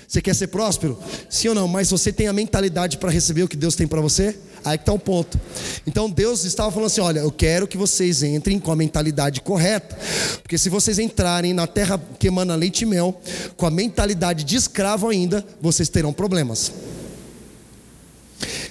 Você 0.07 0.23
quer 0.23 0.35
ser 0.35 0.47
próspero? 0.47 0.99
Sim 1.29 1.49
ou 1.49 1.55
não? 1.55 1.69
Mas 1.69 1.91
você 1.91 2.11
tem 2.11 2.29
a 2.29 2.33
mentalidade 2.33 2.97
para 2.97 3.11
receber 3.11 3.43
o 3.43 3.49
que 3.49 3.57
Deus 3.57 3.75
tem 3.75 3.87
para 3.87 4.01
você? 4.01 4.35
Aí 4.65 4.79
que 4.79 4.83
está 4.83 4.93
o 4.93 4.99
ponto. 4.99 5.39
Então 5.87 6.11
Deus 6.11 6.45
estava 6.45 6.71
falando 6.71 6.87
assim: 6.87 7.01
olha, 7.01 7.21
eu 7.21 7.31
quero 7.31 7.67
que 7.67 7.77
vocês 7.77 8.23
entrem 8.23 8.59
com 8.59 8.73
a 8.73 8.77
mentalidade 8.77 9.41
correta. 9.41 9.99
Porque 10.43 10.57
se 10.57 10.69
vocês 10.69 10.99
entrarem 10.99 11.53
na 11.53 11.67
terra 11.67 12.01
que 12.19 12.29
emana 12.29 12.55
leite 12.55 12.83
e 12.83 12.87
mel, 12.87 13.21
com 13.57 13.67
a 13.67 13.71
mentalidade 13.71 14.45
de 14.45 14.57
escravo 14.57 15.09
ainda, 15.09 15.45
vocês 15.61 15.89
terão 15.89 16.13
problemas. 16.13 16.73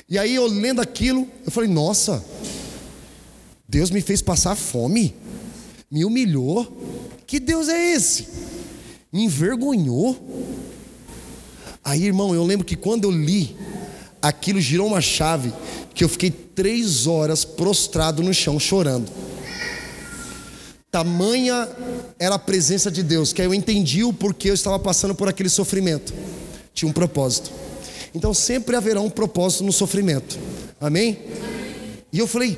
E 0.10 0.18
aí 0.18 0.36
eu 0.36 0.48
lendo 0.48 0.82
aquilo, 0.82 1.28
eu 1.46 1.52
falei: 1.52 1.70
nossa 1.70 2.24
Deus 3.68 3.92
me 3.92 4.00
fez 4.00 4.22
passar 4.22 4.56
fome, 4.56 5.14
me 5.92 6.06
humilhou. 6.06 6.66
Que 7.26 7.40
Deus 7.40 7.68
é 7.68 7.94
esse? 7.94 8.28
Me 9.12 9.26
envergonhou. 9.26 10.18
Aí, 11.84 12.06
irmão, 12.06 12.34
eu 12.34 12.44
lembro 12.44 12.66
que 12.66 12.78
quando 12.78 13.04
eu 13.04 13.12
li, 13.12 13.56
aquilo 14.22 14.62
girou 14.62 14.88
uma 14.88 15.02
chave, 15.02 15.54
que 15.94 16.04
eu 16.04 16.10
fiquei 16.10 16.32
três 16.32 17.08
horas 17.08 17.44
prostrado 17.44 18.24
no 18.24 18.34
chão 18.34 18.58
chorando. 18.58 19.12
Tamanha 20.90 21.68
era 22.18 22.36
a 22.36 22.40
presença 22.40 22.90
de 22.90 23.04
Deus, 23.04 23.34
que 23.34 23.42
aí 23.42 23.48
eu 23.48 23.54
entendi 23.54 24.04
o 24.04 24.14
porquê 24.14 24.50
eu 24.50 24.54
estava 24.54 24.80
passando 24.80 25.14
por 25.14 25.28
aquele 25.28 25.50
sofrimento. 25.50 26.14
Tinha 26.74 26.90
um 26.90 26.94
propósito. 26.94 27.52
Então 28.14 28.34
sempre 28.34 28.76
haverá 28.76 29.02
um 29.02 29.10
propósito 29.10 29.64
no 29.64 29.72
sofrimento. 29.72 30.38
Amém? 30.80 31.18
E 32.12 32.20
eu 32.20 32.28
falei, 32.28 32.58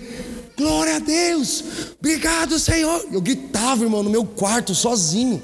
Glória 0.60 0.97
a 0.97 1.00
Deus, 1.00 1.64
obrigado 1.97 2.60
Senhor. 2.60 3.08
Eu 3.14 3.22
gritava, 3.22 3.82
irmão, 3.86 4.04
no 4.04 4.10
meu 4.10 4.26
quarto, 4.26 4.76
sozinho. 4.76 5.41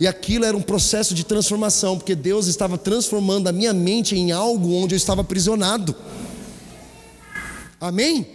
E 0.00 0.06
aquilo 0.06 0.46
era 0.46 0.56
um 0.56 0.62
processo 0.62 1.14
de 1.14 1.24
transformação, 1.24 1.98
porque 1.98 2.14
Deus 2.14 2.46
estava 2.46 2.78
transformando 2.78 3.48
a 3.48 3.52
minha 3.52 3.74
mente 3.74 4.16
em 4.16 4.32
algo 4.32 4.72
onde 4.72 4.94
eu 4.94 4.96
estava 4.96 5.20
aprisionado. 5.20 5.94
Amém? 7.78 8.26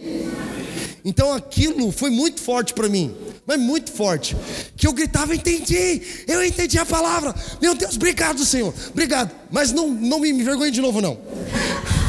Então 1.04 1.34
aquilo 1.34 1.92
foi 1.92 2.12
muito 2.12 2.40
forte 2.40 2.72
para 2.76 2.88
mim, 2.88 3.16
mas 3.46 3.60
muito 3.60 3.92
forte. 3.92 4.36
Que 4.76 4.88
eu 4.88 4.94
gritava, 4.94 5.36
entendi, 5.36 6.02
eu 6.28 6.44
entendi 6.44 6.78
a 6.78 6.86
palavra. 6.86 7.34
Meu 7.62 7.76
Deus, 7.76 7.96
obrigado, 7.96 8.44
Senhor, 8.44 8.74
obrigado. 8.90 9.32
Mas 9.52 9.72
não, 9.72 9.90
não 9.90 10.20
me 10.20 10.30
envergonhe 10.30 10.72
de 10.72 10.82
novo, 10.82 11.02
não. 11.02 11.18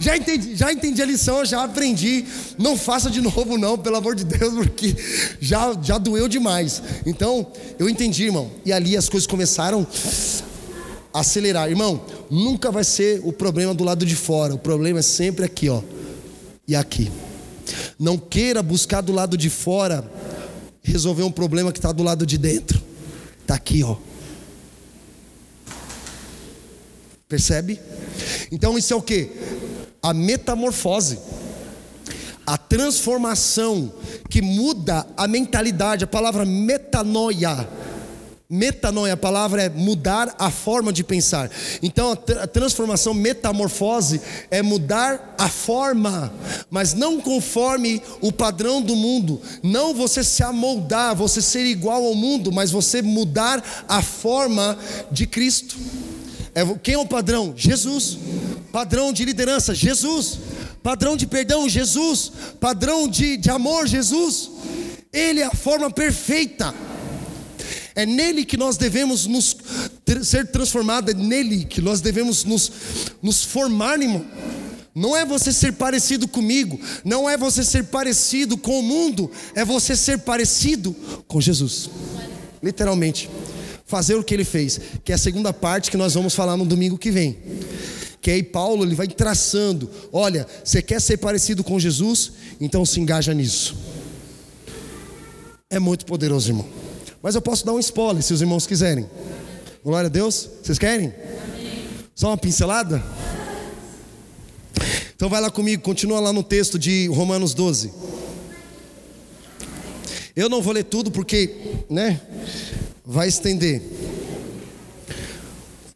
Já 0.00 0.16
entendi, 0.16 0.54
já 0.54 0.72
entendi 0.72 1.02
a 1.02 1.06
lição, 1.06 1.44
já 1.44 1.64
aprendi. 1.64 2.24
Não 2.56 2.76
faça 2.76 3.10
de 3.10 3.20
novo, 3.20 3.58
não, 3.58 3.76
pelo 3.76 3.96
amor 3.96 4.14
de 4.14 4.24
Deus, 4.24 4.54
porque 4.54 4.94
já, 5.40 5.76
já 5.82 5.98
doeu 5.98 6.28
demais. 6.28 6.80
Então, 7.04 7.50
eu 7.80 7.88
entendi, 7.88 8.24
irmão. 8.26 8.48
E 8.64 8.72
ali 8.72 8.96
as 8.96 9.08
coisas 9.08 9.26
começaram 9.26 9.84
a 11.12 11.20
acelerar. 11.20 11.68
Irmão, 11.68 12.00
nunca 12.30 12.70
vai 12.70 12.84
ser 12.84 13.20
o 13.24 13.32
problema 13.32 13.74
do 13.74 13.82
lado 13.82 14.06
de 14.06 14.14
fora. 14.14 14.54
O 14.54 14.58
problema 14.58 15.00
é 15.00 15.02
sempre 15.02 15.44
aqui, 15.44 15.68
ó. 15.68 15.82
E 16.66 16.76
aqui. 16.76 17.10
Não 17.98 18.16
queira 18.16 18.62
buscar 18.62 19.00
do 19.00 19.12
lado 19.12 19.36
de 19.36 19.50
fora 19.50 20.08
resolver 20.90 21.22
um 21.22 21.30
problema 21.30 21.72
que 21.72 21.78
está 21.78 21.92
do 21.92 22.02
lado 22.02 22.26
de 22.26 22.38
dentro. 22.38 22.82
Está 23.40 23.54
aqui, 23.54 23.82
ó. 23.82 23.96
Percebe? 27.28 27.80
Então 28.50 28.78
isso 28.78 28.92
é 28.92 28.96
o 28.96 29.02
que? 29.02 29.30
a 30.02 30.14
metamorfose, 30.14 31.18
a 32.46 32.56
transformação 32.56 33.92
que 34.30 34.40
muda 34.40 35.06
a 35.16 35.26
mentalidade, 35.26 36.04
a 36.04 36.06
palavra 36.06 36.44
metanoia. 36.44 37.68
Metanoia, 38.50 39.12
a 39.12 39.16
palavra 39.16 39.64
é 39.64 39.68
mudar 39.68 40.34
a 40.38 40.50
forma 40.50 40.90
de 40.90 41.04
pensar. 41.04 41.50
Então 41.82 42.12
a, 42.12 42.46
transformação 42.46 43.12
metamorfose 43.12 44.22
é 44.50 44.62
mudar 44.62 45.34
a 45.36 45.50
forma, 45.50 46.32
mas 46.70 46.94
não 46.94 47.20
conforme 47.20 48.00
o 48.22 48.32
padrão 48.32 48.80
do 48.80 48.96
mundo. 48.96 49.38
Não 49.62 49.92
você 49.92 50.24
se 50.24 50.42
amoldar, 50.42 51.14
você 51.14 51.42
ser 51.42 51.66
igual 51.66 52.02
ao 52.02 52.14
mundo, 52.14 52.50
mas 52.50 52.70
você 52.70 53.02
mudar 53.02 53.62
a 53.86 54.00
forma 54.00 54.78
de 55.12 55.26
Cristo. 55.26 55.76
É, 56.54 56.64
quem 56.82 56.94
é 56.94 56.98
o 56.98 57.04
padrão? 57.04 57.52
Jesus. 57.54 58.16
Padrão 58.72 59.12
de 59.12 59.26
liderança, 59.26 59.74
Jesus. 59.74 60.38
Padrão 60.82 61.18
de 61.18 61.26
perdão, 61.26 61.68
Jesus. 61.68 62.32
Padrão 62.58 63.08
de, 63.08 63.36
de 63.36 63.50
amor, 63.50 63.86
Jesus. 63.86 64.50
Ele 65.12 65.40
é 65.40 65.44
a 65.44 65.54
forma 65.54 65.90
perfeita. 65.90 66.74
É 67.98 68.06
nele 68.06 68.44
que 68.44 68.56
nós 68.56 68.76
devemos 68.76 69.26
nos 69.26 69.56
ser 70.22 70.46
transformados, 70.46 71.12
é 71.12 71.16
nele 71.16 71.64
que 71.64 71.80
nós 71.80 72.00
devemos 72.00 72.44
nos, 72.44 72.70
nos 73.20 73.42
formar, 73.42 74.00
irmão. 74.00 74.24
Não 74.94 75.16
é 75.16 75.24
você 75.24 75.52
ser 75.52 75.72
parecido 75.72 76.28
comigo, 76.28 76.78
não 77.04 77.28
é 77.28 77.36
você 77.36 77.64
ser 77.64 77.86
parecido 77.86 78.56
com 78.56 78.78
o 78.78 78.82
mundo, 78.84 79.28
é 79.52 79.64
você 79.64 79.96
ser 79.96 80.18
parecido 80.18 80.94
com 81.26 81.40
Jesus. 81.40 81.90
Literalmente. 82.62 83.28
Fazer 83.84 84.14
o 84.14 84.22
que 84.22 84.32
ele 84.32 84.44
fez, 84.44 84.80
que 85.04 85.10
é 85.10 85.16
a 85.16 85.18
segunda 85.18 85.52
parte 85.52 85.90
que 85.90 85.96
nós 85.96 86.14
vamos 86.14 86.36
falar 86.36 86.56
no 86.56 86.64
domingo 86.64 86.96
que 86.96 87.10
vem 87.10 87.36
que 88.20 88.30
aí 88.30 88.44
Paulo 88.44 88.84
ele 88.84 88.94
vai 88.94 89.08
traçando: 89.08 89.90
olha, 90.12 90.46
você 90.62 90.80
quer 90.80 91.00
ser 91.00 91.16
parecido 91.16 91.64
com 91.64 91.80
Jesus? 91.80 92.32
Então 92.60 92.84
se 92.84 93.00
engaja 93.00 93.34
nisso. 93.34 93.76
É 95.68 95.80
muito 95.80 96.06
poderoso, 96.06 96.50
irmão. 96.50 96.87
Mas 97.22 97.34
eu 97.34 97.42
posso 97.42 97.66
dar 97.66 97.72
um 97.72 97.78
spoiler 97.78 98.22
se 98.22 98.32
os 98.32 98.40
irmãos 98.40 98.66
quiserem. 98.66 99.08
Glória 99.84 100.06
a 100.06 100.10
Deus. 100.10 100.48
Vocês 100.62 100.78
querem? 100.78 101.12
Só 102.14 102.28
uma 102.28 102.36
pincelada? 102.36 103.02
Então 105.14 105.28
vai 105.28 105.40
lá 105.40 105.50
comigo, 105.50 105.82
continua 105.82 106.20
lá 106.20 106.32
no 106.32 106.44
texto 106.44 106.78
de 106.78 107.08
Romanos 107.08 107.52
12. 107.52 107.92
Eu 110.36 110.48
não 110.48 110.62
vou 110.62 110.72
ler 110.72 110.84
tudo 110.84 111.10
porque, 111.10 111.82
né, 111.90 112.20
vai 113.04 113.26
estender. 113.26 113.82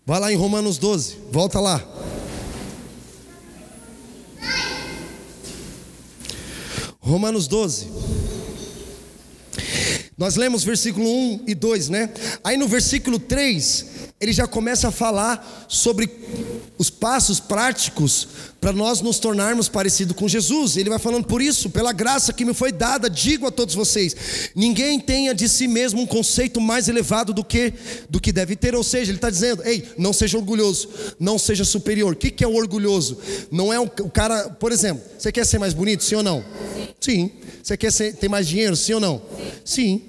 Vai 0.04 0.18
lá 0.18 0.32
em 0.32 0.36
Romanos 0.36 0.76
12, 0.78 1.18
volta 1.30 1.60
lá. 1.60 1.80
Romanos 6.98 7.46
12. 7.46 8.01
Nós 10.22 10.36
lemos 10.36 10.62
versículo 10.62 11.04
1 11.04 11.40
e 11.48 11.54
2, 11.56 11.88
né? 11.88 12.08
Aí 12.44 12.56
no 12.56 12.68
versículo 12.68 13.18
3, 13.18 13.86
ele 14.22 14.32
já 14.32 14.46
começa 14.46 14.86
a 14.86 14.92
falar 14.92 15.66
sobre 15.66 16.08
os 16.78 16.88
passos 16.88 17.40
práticos 17.40 18.28
para 18.60 18.72
nós 18.72 19.00
nos 19.00 19.18
tornarmos 19.18 19.68
parecidos 19.68 20.14
com 20.14 20.28
Jesus. 20.28 20.76
Ele 20.76 20.88
vai 20.88 21.00
falando 21.00 21.24
por 21.24 21.42
isso, 21.42 21.68
pela 21.68 21.92
graça 21.92 22.32
que 22.32 22.44
me 22.44 22.54
foi 22.54 22.70
dada, 22.70 23.10
digo 23.10 23.48
a 23.48 23.50
todos 23.50 23.74
vocês: 23.74 24.14
ninguém 24.54 25.00
tenha 25.00 25.34
de 25.34 25.48
si 25.48 25.66
mesmo 25.66 26.02
um 26.02 26.06
conceito 26.06 26.60
mais 26.60 26.88
elevado 26.88 27.34
do 27.34 27.42
que 27.42 27.74
do 28.08 28.20
que 28.20 28.30
deve 28.30 28.54
ter. 28.54 28.76
Ou 28.76 28.84
seja, 28.84 29.10
ele 29.10 29.18
está 29.18 29.28
dizendo: 29.28 29.60
ei, 29.64 29.84
não 29.98 30.12
seja 30.12 30.38
orgulhoso, 30.38 30.88
não 31.18 31.36
seja 31.36 31.64
superior. 31.64 32.12
O 32.12 32.16
que, 32.16 32.30
que 32.30 32.44
é 32.44 32.46
o 32.46 32.54
orgulhoso? 32.54 33.18
Não 33.50 33.72
é 33.72 33.80
o, 33.80 33.84
o 33.84 34.10
cara, 34.10 34.50
por 34.50 34.70
exemplo, 34.70 35.02
você 35.18 35.32
quer 35.32 35.44
ser 35.44 35.58
mais 35.58 35.74
bonito, 35.74 36.04
sim 36.04 36.14
ou 36.14 36.22
não? 36.22 36.44
Sim. 37.00 37.32
Você 37.60 37.76
quer 37.76 37.90
ser, 37.90 38.14
ter 38.14 38.28
mais 38.28 38.46
dinheiro, 38.46 38.76
sim 38.76 38.92
ou 38.92 39.00
não? 39.00 39.20
Sim. 39.64 40.02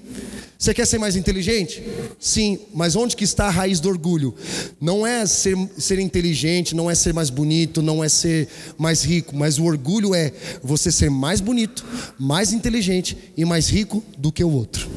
Você 0.64 0.72
quer 0.72 0.86
ser 0.86 0.96
mais 0.96 1.14
inteligente? 1.14 1.82
Sim, 2.18 2.58
mas 2.72 2.96
onde 2.96 3.14
que 3.14 3.22
está 3.22 3.48
a 3.48 3.50
raiz 3.50 3.80
do 3.80 3.88
orgulho? 3.90 4.34
Não 4.80 5.06
é 5.06 5.26
ser, 5.26 5.54
ser 5.76 5.98
inteligente, 5.98 6.74
não 6.74 6.90
é 6.90 6.94
ser 6.94 7.12
mais 7.12 7.28
bonito, 7.28 7.82
não 7.82 8.02
é 8.02 8.08
ser 8.08 8.48
mais 8.78 9.02
rico, 9.02 9.36
mas 9.36 9.58
o 9.58 9.64
orgulho 9.64 10.14
é 10.14 10.32
você 10.62 10.90
ser 10.90 11.10
mais 11.10 11.42
bonito, 11.42 11.84
mais 12.18 12.54
inteligente 12.54 13.14
e 13.36 13.44
mais 13.44 13.68
rico 13.68 14.02
do 14.16 14.32
que 14.32 14.42
o 14.42 14.50
outro. 14.50 14.88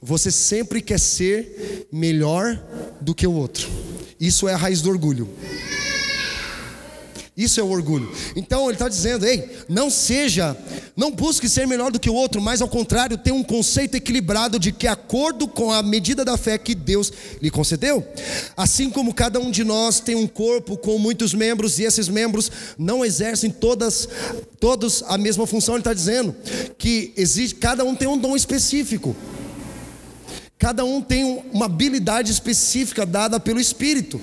Você 0.00 0.30
sempre 0.30 0.80
quer 0.80 1.00
ser 1.00 1.88
melhor 1.90 2.56
do 3.00 3.16
que 3.16 3.26
o 3.26 3.32
outro. 3.32 3.68
Isso 4.20 4.46
é 4.46 4.54
a 4.54 4.56
raiz 4.56 4.80
do 4.80 4.90
orgulho. 4.90 5.28
Isso 7.36 7.58
é 7.58 7.62
o 7.64 7.70
orgulho. 7.70 8.12
Então 8.36 8.66
ele 8.66 8.74
está 8.74 8.88
dizendo: 8.88 9.26
ei, 9.26 9.50
não 9.68 9.90
seja, 9.90 10.56
não 10.96 11.10
busque 11.10 11.48
ser 11.48 11.66
melhor 11.66 11.90
do 11.90 11.98
que 11.98 12.08
o 12.08 12.14
outro, 12.14 12.40
mas 12.40 12.62
ao 12.62 12.68
contrário, 12.68 13.18
tenha 13.18 13.34
um 13.34 13.42
conceito 13.42 13.96
equilibrado 13.96 14.56
de 14.56 14.70
que, 14.70 14.86
acordo 14.86 15.48
com 15.48 15.72
a 15.72 15.82
medida 15.82 16.24
da 16.24 16.36
fé 16.36 16.56
que 16.56 16.76
Deus 16.76 17.12
lhe 17.42 17.50
concedeu, 17.50 18.06
assim 18.56 18.88
como 18.88 19.12
cada 19.12 19.40
um 19.40 19.50
de 19.50 19.64
nós 19.64 19.98
tem 19.98 20.14
um 20.14 20.28
corpo 20.28 20.76
com 20.76 20.96
muitos 20.96 21.34
membros 21.34 21.80
e 21.80 21.82
esses 21.82 22.08
membros 22.08 22.52
não 22.78 23.04
exercem 23.04 23.50
todas, 23.50 24.08
todos 24.60 25.02
a 25.08 25.18
mesma 25.18 25.44
função, 25.44 25.74
ele 25.74 25.80
está 25.80 25.92
dizendo 25.92 26.36
que 26.78 27.12
existe, 27.16 27.56
cada 27.56 27.84
um 27.84 27.96
tem 27.96 28.06
um 28.06 28.16
dom 28.16 28.36
específico. 28.36 29.16
Cada 30.56 30.84
um 30.84 31.02
tem 31.02 31.42
uma 31.52 31.66
habilidade 31.66 32.30
específica 32.30 33.04
dada 33.04 33.40
pelo 33.40 33.60
Espírito. 33.60 34.20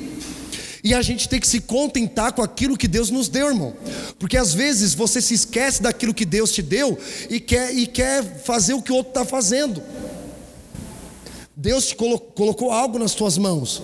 E 0.84 0.94
a 0.94 1.02
gente 1.02 1.30
tem 1.30 1.40
que 1.40 1.48
se 1.48 1.62
contentar 1.62 2.34
com 2.34 2.42
aquilo 2.42 2.78
que 2.78 2.88
Deus 2.88 3.10
nos 3.10 3.30
deu, 3.30 3.50
irmão. 3.50 3.74
Porque 4.18 4.36
às 4.36 4.54
vezes 4.54 4.94
você 4.94 5.22
se 5.22 5.34
esquece 5.34 5.82
daquilo 5.82 6.14
que 6.14 6.26
Deus 6.26 6.52
te 6.52 6.62
deu 6.62 6.98
e 7.30 7.40
quer, 7.40 7.74
e 7.74 7.86
quer 7.86 8.24
fazer 8.44 8.74
o 8.74 8.82
que 8.82 8.92
o 8.92 8.96
outro 8.96 9.12
está 9.12 9.24
fazendo. 9.24 9.82
Deus 11.56 11.88
te 11.88 11.96
colocou, 11.96 12.32
colocou 12.32 12.72
algo 12.72 12.98
nas 12.98 13.14
tuas 13.14 13.38
mãos. 13.38 13.84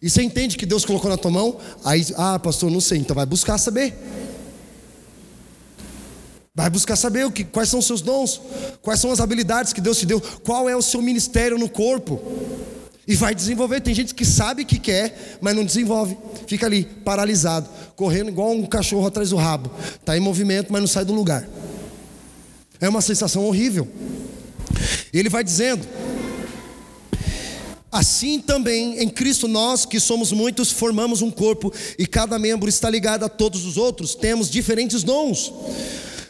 E 0.00 0.10
você 0.10 0.22
entende 0.22 0.56
que 0.56 0.66
Deus 0.66 0.84
colocou 0.84 1.10
na 1.10 1.16
tua 1.16 1.30
mão? 1.30 1.58
Aí, 1.84 2.06
ah, 2.16 2.38
pastor, 2.38 2.70
não 2.70 2.80
sei, 2.80 2.98
então 2.98 3.16
vai 3.16 3.26
buscar 3.26 3.56
saber. 3.56 3.94
Vai 6.54 6.68
buscar 6.68 6.96
saber 6.96 7.24
o 7.24 7.30
que, 7.30 7.44
quais 7.44 7.68
são 7.68 7.78
os 7.78 7.86
seus 7.86 8.02
dons, 8.02 8.40
quais 8.82 9.00
são 9.00 9.10
as 9.10 9.20
habilidades 9.20 9.72
que 9.72 9.80
Deus 9.80 9.96
te 9.96 10.04
deu, 10.04 10.20
qual 10.44 10.68
é 10.68 10.76
o 10.76 10.82
seu 10.82 11.00
ministério 11.00 11.56
no 11.56 11.68
corpo. 11.68 12.20
E 13.08 13.16
vai 13.16 13.34
desenvolver. 13.34 13.80
Tem 13.80 13.94
gente 13.94 14.14
que 14.14 14.24
sabe 14.24 14.66
que 14.66 14.78
quer, 14.78 15.38
mas 15.40 15.56
não 15.56 15.64
desenvolve. 15.64 16.16
Fica 16.46 16.66
ali, 16.66 16.84
paralisado, 16.84 17.66
correndo 17.96 18.28
igual 18.28 18.52
um 18.52 18.66
cachorro 18.66 19.06
atrás 19.06 19.30
do 19.30 19.36
rabo. 19.36 19.70
Está 19.98 20.14
em 20.14 20.20
movimento, 20.20 20.70
mas 20.70 20.82
não 20.82 20.86
sai 20.86 21.06
do 21.06 21.14
lugar. 21.14 21.48
É 22.78 22.86
uma 22.86 23.00
sensação 23.00 23.46
horrível. 23.46 23.88
Ele 25.10 25.30
vai 25.30 25.42
dizendo: 25.42 25.88
Assim 27.90 28.38
também 28.38 29.02
em 29.02 29.08
Cristo 29.08 29.48
nós, 29.48 29.86
que 29.86 29.98
somos 29.98 30.30
muitos, 30.30 30.70
formamos 30.70 31.22
um 31.22 31.30
corpo 31.30 31.72
e 31.98 32.06
cada 32.06 32.38
membro 32.38 32.68
está 32.68 32.90
ligado 32.90 33.24
a 33.24 33.28
todos 33.28 33.64
os 33.64 33.78
outros, 33.78 34.14
temos 34.14 34.50
diferentes 34.50 35.02
dons 35.02 35.50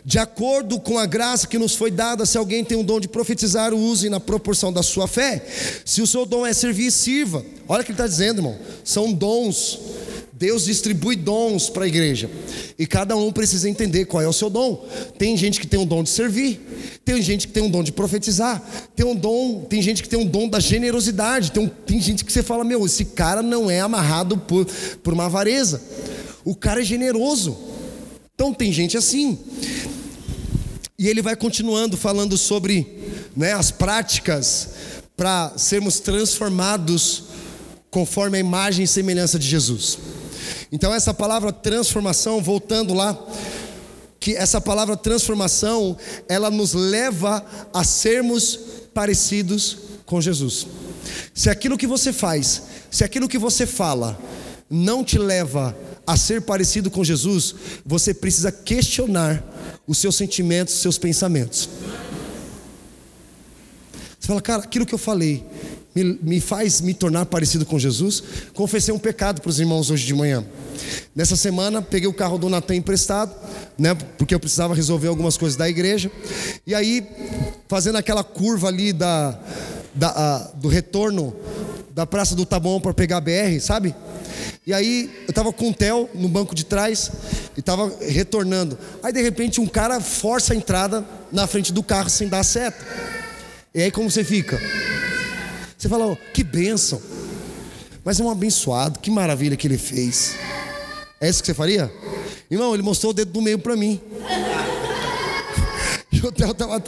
de 0.09 0.19
acordo 0.19 0.81
com 0.81 0.97
a 0.99 1.05
graça 1.05 1.47
que 1.47 1.59
nos 1.59 1.75
foi 1.75 1.91
dada, 1.91 2.25
se 2.25 2.39
alguém 2.39 2.65
tem 2.65 2.79
um 2.79 2.83
dom 2.83 2.99
de 2.99 3.07
profetizar, 3.07 3.75
use 3.75 4.09
na 4.09 4.19
proporção 4.19 4.73
da 4.73 4.83
sua 4.83 5.07
fé. 5.07 5.45
Se 5.85 6.01
o 6.01 6.07
seu 6.07 6.25
dom 6.25 6.47
é 6.47 6.55
servir, 6.55 6.91
sirva. 6.91 7.45
Olha 7.69 7.83
o 7.83 7.85
que 7.85 7.91
ele 7.91 7.97
está 7.97 8.07
dizendo, 8.07 8.39
irmão. 8.39 8.57
São 8.83 9.13
dons. 9.13 9.79
Deus 10.33 10.65
distribui 10.65 11.15
dons 11.15 11.69
para 11.69 11.85
a 11.85 11.87
igreja. 11.87 12.31
E 12.79 12.87
cada 12.87 13.19
um 13.19 13.31
precisa 13.31 13.69
entender 13.69 14.07
qual 14.07 14.23
é 14.23 14.27
o 14.27 14.33
seu 14.33 14.49
dom. 14.49 14.83
Tem 15.19 15.37
gente 15.37 15.61
que 15.61 15.67
tem 15.67 15.79
um 15.79 15.85
dom 15.85 16.03
de 16.03 16.09
servir, 16.09 16.59
tem 17.05 17.21
gente 17.21 17.47
que 17.47 17.53
tem 17.53 17.63
um 17.63 17.71
dom 17.71 17.83
de 17.83 17.93
profetizar, 17.93 18.63
tem 18.97 19.05
um 19.05 19.15
dom, 19.15 19.67
tem 19.69 19.83
gente 19.83 20.03
que 20.03 20.09
tem 20.09 20.19
um 20.19 20.25
dom 20.25 20.49
da 20.49 20.59
generosidade, 20.59 21.53
tem, 21.53 21.65
um, 21.65 21.69
tem 21.69 22.01
gente 22.01 22.25
que 22.25 22.33
você 22.33 22.43
fala, 22.43 22.65
meu, 22.65 22.87
esse 22.87 23.05
cara 23.05 23.43
não 23.43 23.71
é 23.71 23.81
amarrado 23.81 24.39
por, 24.39 24.65
por 25.03 25.13
uma 25.13 25.27
avareza. 25.27 25.83
O 26.47 26.55
cara 26.55 26.81
é 26.81 26.85
generoso. 26.85 27.59
Então 28.35 28.55
tem 28.55 28.73
gente 28.73 28.97
assim. 28.97 29.37
E 30.99 31.07
ele 31.07 31.23
vai 31.23 31.37
continuando 31.37 31.97
falando 31.97 32.37
sobre 32.37 32.85
né, 33.37 33.53
as 33.53 33.71
práticas 33.71 34.71
para 35.17 35.53
sermos 35.57 36.01
transformados 36.01 37.25
conforme 37.89 38.37
a 38.37 38.41
imagem 38.41 38.85
e 38.85 38.89
semelhança 38.89 39.39
de 39.39 39.47
Jesus. 39.47 39.99
Então, 40.73 40.93
essa 40.93 41.15
palavra 41.15 41.53
transformação, 41.53 42.43
voltando 42.43 42.95
lá, 42.95 43.17
que 44.19 44.35
essa 44.35 44.61
palavra 44.61 44.97
transformação, 44.97 45.97
ela 46.29 46.51
nos 46.51 46.75
leva 46.75 47.47
a 47.73 47.85
sermos 47.85 48.59
parecidos 48.93 49.79
com 50.05 50.21
Jesus. 50.21 50.67
Se 51.33 51.49
aquilo 51.49 51.79
que 51.79 51.87
você 51.87 52.13
faz, 52.13 52.63
se 52.91 53.05
aquilo 53.05 53.29
que 53.29 53.39
você 53.39 53.67
fala, 53.67 54.19
não 54.69 55.05
te 55.05 55.17
leva 55.17 55.77
a 56.05 56.17
ser 56.17 56.43
parecido 56.43 56.91
com 56.91 57.05
Jesus, 57.05 57.55
você 57.87 58.13
precisa 58.13 58.51
questionar 58.51 59.45
os 59.89 59.99
seus 59.99 60.15
sentimentos, 60.15 60.75
os 60.75 60.83
seus 60.83 60.99
pensamentos. 60.99 61.69
Você 64.21 64.27
fala, 64.29 64.43
cara, 64.43 64.63
aquilo 64.63 64.85
que 64.85 64.95
eu 64.95 64.99
falei 64.99 65.43
me, 65.95 66.19
me 66.23 66.41
faz 66.41 66.83
me 66.83 66.93
tornar 66.93 67.25
parecido 67.27 67.65
com 67.65 67.79
Jesus. 67.79 68.23
Confessei 68.53 68.93
um 68.93 68.99
pecado 68.99 69.41
para 69.41 69.49
os 69.49 69.59
irmãos 69.59 69.91
hoje 69.91 70.07
de 70.07 70.15
manhã. 70.15 70.45
Nessa 71.17 71.35
semana, 71.35 71.81
peguei 71.81 72.07
o 72.07 72.13
carro 72.13 72.37
do 72.37 72.49
Natan 72.49 72.77
emprestado, 72.77 73.35
né, 73.79 73.95
porque 74.17 74.35
eu 74.35 74.41
precisava 74.41 74.75
resolver 74.75 75.09
algumas 75.09 75.39
coisas 75.39 75.57
da 75.57 75.69
igreja. 75.69 76.13
E 76.67 76.75
aí, 76.75 77.05
fazendo 77.67 77.97
aquela 77.97 78.23
curva 78.23 78.69
ali 78.69 78.93
da, 78.93 79.39
da 79.95 80.09
a, 80.09 80.39
do 80.55 80.69
retorno 80.69 81.35
da 81.95 82.07
Praça 82.07 82.37
do 82.37 82.47
Taboão 82.47 82.81
para 82.81 82.95
pegar 82.95 83.17
a 83.17 83.21
BR, 83.21 83.59
sabe? 83.61 83.95
E 84.69 84.75
aí 84.75 85.11
eu 85.27 85.31
estava 85.31 85.51
com 85.51 85.71
o 85.71 85.73
Theo 85.73 86.11
no 86.13 86.29
banco 86.29 86.55
de 86.55 86.63
trás 86.63 87.11
e 87.57 87.61
estava 87.61 87.91
retornando. 88.03 88.79
Aí 89.03 89.11
de 89.11 89.23
repente 89.23 89.63
um 89.63 89.67
cara 89.67 89.99
força 89.99 90.53
a 90.53 90.57
entrada 90.57 91.03
na 91.33 91.47
frente 91.47 91.73
do 91.73 91.83
carro 91.83 92.11
sem 92.11 92.29
dar 92.29 92.45
seta. 92.45 92.77
E 93.75 93.81
aí 93.81 93.91
como 93.91 94.11
você 94.11 94.23
fica? 94.23 94.61
Você 95.75 95.89
fala, 95.89 96.09
oh, 96.09 96.17
que 96.35 96.45
bênção. 96.45 97.01
Mas 98.05 98.21
é 98.21 98.23
um 98.23 98.29
abençoado, 98.29 98.99
que 98.99 99.11
maravilha 99.11 99.57
que 99.57 99.67
ele 99.67 99.79
fez. 99.79 100.35
É 101.19 101.31
isso 101.31 101.43
que 101.43 101.47
você 101.47 101.55
faria? 101.55 101.91
Irmão, 102.51 102.75
ele 102.75 102.83
mostrou 102.83 103.13
o 103.13 103.15
dedo 103.15 103.33
do 103.33 103.41
meio 103.41 103.59
para 103.59 103.75
mim. 103.75 103.99
E 106.11 106.27
o 106.27 106.33
Theo 106.33 106.51
estava. 106.51 106.83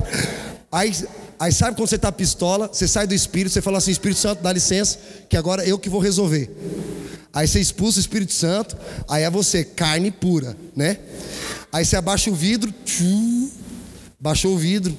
Aí, 0.72 0.93
aí 1.39 1.53
sabe 1.53 1.76
quando 1.76 1.89
você 1.89 1.95
está 1.95 2.11
pistola, 2.11 2.68
você 2.70 2.89
sai 2.89 3.07
do 3.07 3.14
Espírito, 3.14 3.53
você 3.53 3.62
fala 3.62 3.78
assim, 3.78 3.93
Espírito 3.93 4.18
Santo, 4.18 4.43
dá 4.43 4.53
licença, 4.53 4.99
que 5.28 5.37
agora 5.37 5.64
eu 5.64 5.78
que 5.78 5.89
vou 5.89 6.01
resolver. 6.01 6.51
Aí 7.33 7.47
você 7.47 7.61
expulsa 7.61 7.99
o 7.99 8.01
Espírito 8.01 8.33
Santo, 8.33 8.76
aí 9.09 9.22
é 9.22 9.31
você, 9.31 9.64
carne 9.64 10.11
pura, 10.11 10.57
né? 10.74 10.99
Aí 11.72 11.85
você 11.85 11.97
abaixa 11.97 12.31
o 12.31 12.35
vidro, 12.35 12.72
tchum, 12.85 13.49
baixou 14.18 14.55
o 14.55 14.59
vidro. 14.59 14.97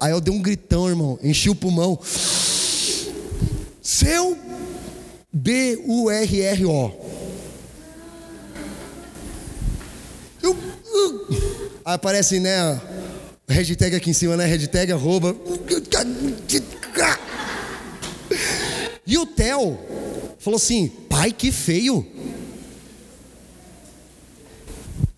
Aí 0.00 0.10
eu 0.10 0.20
dei 0.20 0.34
um 0.34 0.42
gritão, 0.42 0.88
irmão, 0.88 1.18
enchi 1.22 1.48
o 1.48 1.54
pulmão. 1.54 1.98
Seu 3.80 4.36
B-U-R-R-O. 5.32 6.92
Eu, 10.42 10.52
uh, 10.52 11.26
aí 11.84 11.94
aparece, 11.94 12.40
né? 12.40 12.80
Hashtag 13.48 13.96
aqui 13.96 14.10
em 14.10 14.12
cima, 14.12 14.36
né? 14.36 14.44
Hashtag 14.44 14.92
arroba. 14.92 15.34
E 19.08 19.16
o 19.16 19.24
Theo 19.24 19.78
falou 20.38 20.58
assim: 20.58 20.86
pai, 21.08 21.32
que 21.32 21.50
feio. 21.50 22.06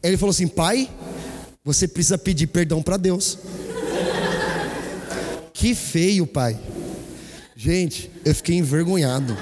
Ele 0.00 0.16
falou 0.16 0.30
assim: 0.30 0.46
pai, 0.46 0.88
você 1.64 1.88
precisa 1.88 2.16
pedir 2.16 2.46
perdão 2.46 2.80
para 2.80 2.96
Deus. 2.96 3.36
Que 5.52 5.74
feio, 5.74 6.26
pai. 6.26 6.58
Gente, 7.54 8.10
eu 8.24 8.34
fiquei 8.34 8.56
envergonhado. 8.56 9.36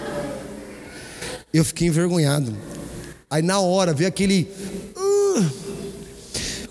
Eu 1.54 1.64
fiquei 1.64 1.86
envergonhado. 1.86 2.56
Aí 3.30 3.40
na 3.40 3.60
hora 3.60 3.94
veio 3.94 4.08
aquele. 4.08 4.50
Uh, 4.96 5.48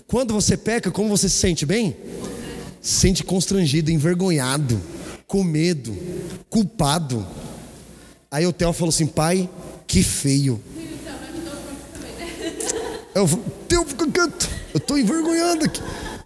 quando 0.06 0.34
você 0.34 0.54
peca, 0.54 0.90
como 0.90 1.08
você 1.08 1.30
se 1.30 1.36
sente 1.36 1.64
bem? 1.64 1.96
Se 2.82 3.00
sente 3.00 3.24
constrangido, 3.24 3.90
envergonhado, 3.90 4.78
com 5.26 5.42
medo, 5.42 5.96
culpado. 6.50 7.26
Aí 8.30 8.46
o 8.46 8.52
Theo 8.52 8.72
falou 8.72 8.90
assim: 8.90 9.06
pai, 9.06 9.48
que 9.86 10.02
feio. 10.02 10.60
Eu, 13.14 13.26
Theo, 13.66 13.84
quieto, 13.84 14.48
eu 14.74 14.78
estou 14.78 14.98
envergonhado 14.98 15.64
aqui. 15.64 15.80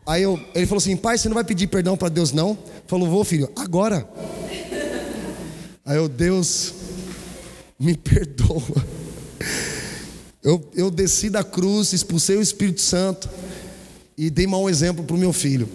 Aí 0.05 0.23
eu, 0.23 0.39
ele 0.55 0.67
falou 0.67 0.79
assim: 0.79 0.97
pai, 0.97 1.17
você 1.17 1.29
não 1.29 1.35
vai 1.35 1.45
pedir 1.45 1.69
perdão 1.69 1.97
para 1.97 2.09
Deus, 2.09 2.33
não? 2.33 2.59
Falou, 2.87 3.09
vou, 3.09 3.25
filho, 3.25 3.51
agora. 3.57 4.07
Aí 5.85 5.97
eu, 5.97 6.09
Deus, 6.09 6.75
me 7.79 7.97
perdoa. 7.97 8.85
Eu, 10.43 10.69
eu 10.75 10.91
desci 10.91 11.31
da 11.31 11.45
cruz, 11.45 11.93
expulsei 11.93 12.37
o 12.37 12.43
Espírito 12.43 12.81
Santo 12.81 13.31
e 14.19 14.29
dei 14.29 14.47
mau 14.47 14.69
exemplo 14.69 15.05
para 15.05 15.15
o 15.15 15.19
meu 15.19 15.33
filho. 15.33 15.69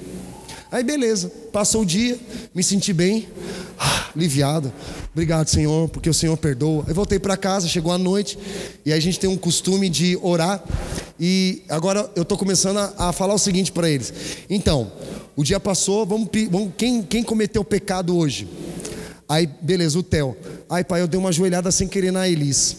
Aí 0.69 0.83
beleza, 0.83 1.31
passou 1.51 1.83
o 1.83 1.85
dia, 1.85 2.19
me 2.53 2.61
senti 2.61 2.91
bem, 2.91 3.29
aliviado. 4.17 4.73
Obrigado, 5.13 5.47
Senhor, 5.47 5.87
porque 5.89 6.09
o 6.09 6.13
Senhor 6.13 6.35
perdoa. 6.35 6.83
Aí 6.87 6.93
voltei 6.93 7.19
para 7.19 7.37
casa, 7.37 7.67
chegou 7.67 7.91
a 7.91 7.97
noite, 7.97 8.37
e 8.85 8.91
aí 8.91 8.97
a 8.97 9.01
gente 9.01 9.19
tem 9.19 9.29
um 9.29 9.37
costume 9.37 9.89
de 9.89 10.17
orar. 10.21 10.63
E 11.19 11.63
agora 11.69 12.09
eu 12.15 12.23
estou 12.23 12.37
começando 12.37 12.77
a, 12.77 13.09
a, 13.09 13.13
falar 13.13 13.33
o 13.33 13.39
seguinte 13.39 13.71
para 13.71 13.89
eles. 13.89 14.13
Então, 14.49 14.91
o 15.35 15.43
dia 15.43 15.59
passou, 15.59 16.05
vamos, 16.05 16.27
vamos 16.49 16.71
quem, 16.75 17.01
quem 17.03 17.23
cometeu 17.23 17.63
pecado 17.63 18.17
hoje? 18.17 18.47
Aí, 19.29 19.47
beleza, 19.61 19.99
o 19.99 20.03
Theo. 20.03 20.35
Aí, 20.69 20.83
pai, 20.83 21.01
eu 21.01 21.07
dei 21.07 21.19
uma 21.19 21.31
joelhada 21.31 21.71
sem 21.71 21.87
querer 21.87 22.11
na 22.11 22.27
Elis. 22.27 22.77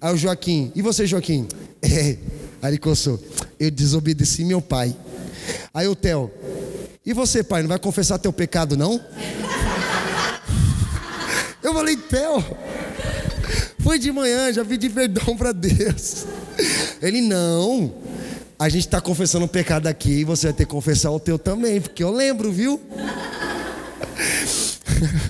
Aí 0.00 0.14
o 0.14 0.16
Joaquim, 0.16 0.72
e 0.74 0.82
você, 0.82 1.06
Joaquim? 1.06 1.46
É. 1.84 2.16
Aí 2.62 2.70
ele 2.70 2.78
coçou. 2.78 3.18
Eu 3.58 3.68
desobedeci 3.68 4.44
meu 4.44 4.62
pai. 4.62 4.94
Aí 5.74 5.88
o 5.88 5.96
Theo, 5.96 6.30
e 7.04 7.12
você, 7.12 7.42
pai, 7.42 7.62
não 7.62 7.68
vai 7.68 7.78
confessar 7.80 8.18
teu 8.18 8.32
pecado, 8.32 8.76
não? 8.76 9.00
Eu 11.72 11.76
falei, 11.76 11.96
Theo, 11.96 12.44
foi 13.78 13.98
de 13.98 14.12
manhã, 14.12 14.52
já 14.52 14.62
pedi 14.62 14.90
perdão 14.90 15.34
para 15.34 15.52
Deus. 15.52 16.26
Ele, 17.00 17.22
não. 17.22 17.94
A 18.58 18.68
gente 18.68 18.84
está 18.84 19.00
confessando 19.00 19.46
o 19.46 19.48
pecado 19.48 19.86
aqui 19.86 20.20
e 20.20 20.24
você 20.24 20.48
vai 20.48 20.52
ter 20.52 20.66
que 20.66 20.70
confessar 20.70 21.10
o 21.10 21.18
teu 21.18 21.38
também, 21.38 21.80
porque 21.80 22.04
eu 22.04 22.10
lembro, 22.10 22.52
viu? 22.52 22.78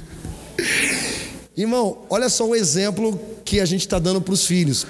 Irmão, 1.56 1.98
olha 2.10 2.28
só 2.28 2.44
o 2.48 2.56
exemplo 2.56 3.20
que 3.44 3.60
a 3.60 3.64
gente 3.64 3.82
está 3.82 4.00
dando 4.00 4.20
para 4.20 4.34
os 4.34 4.44
filhos. 4.44 4.84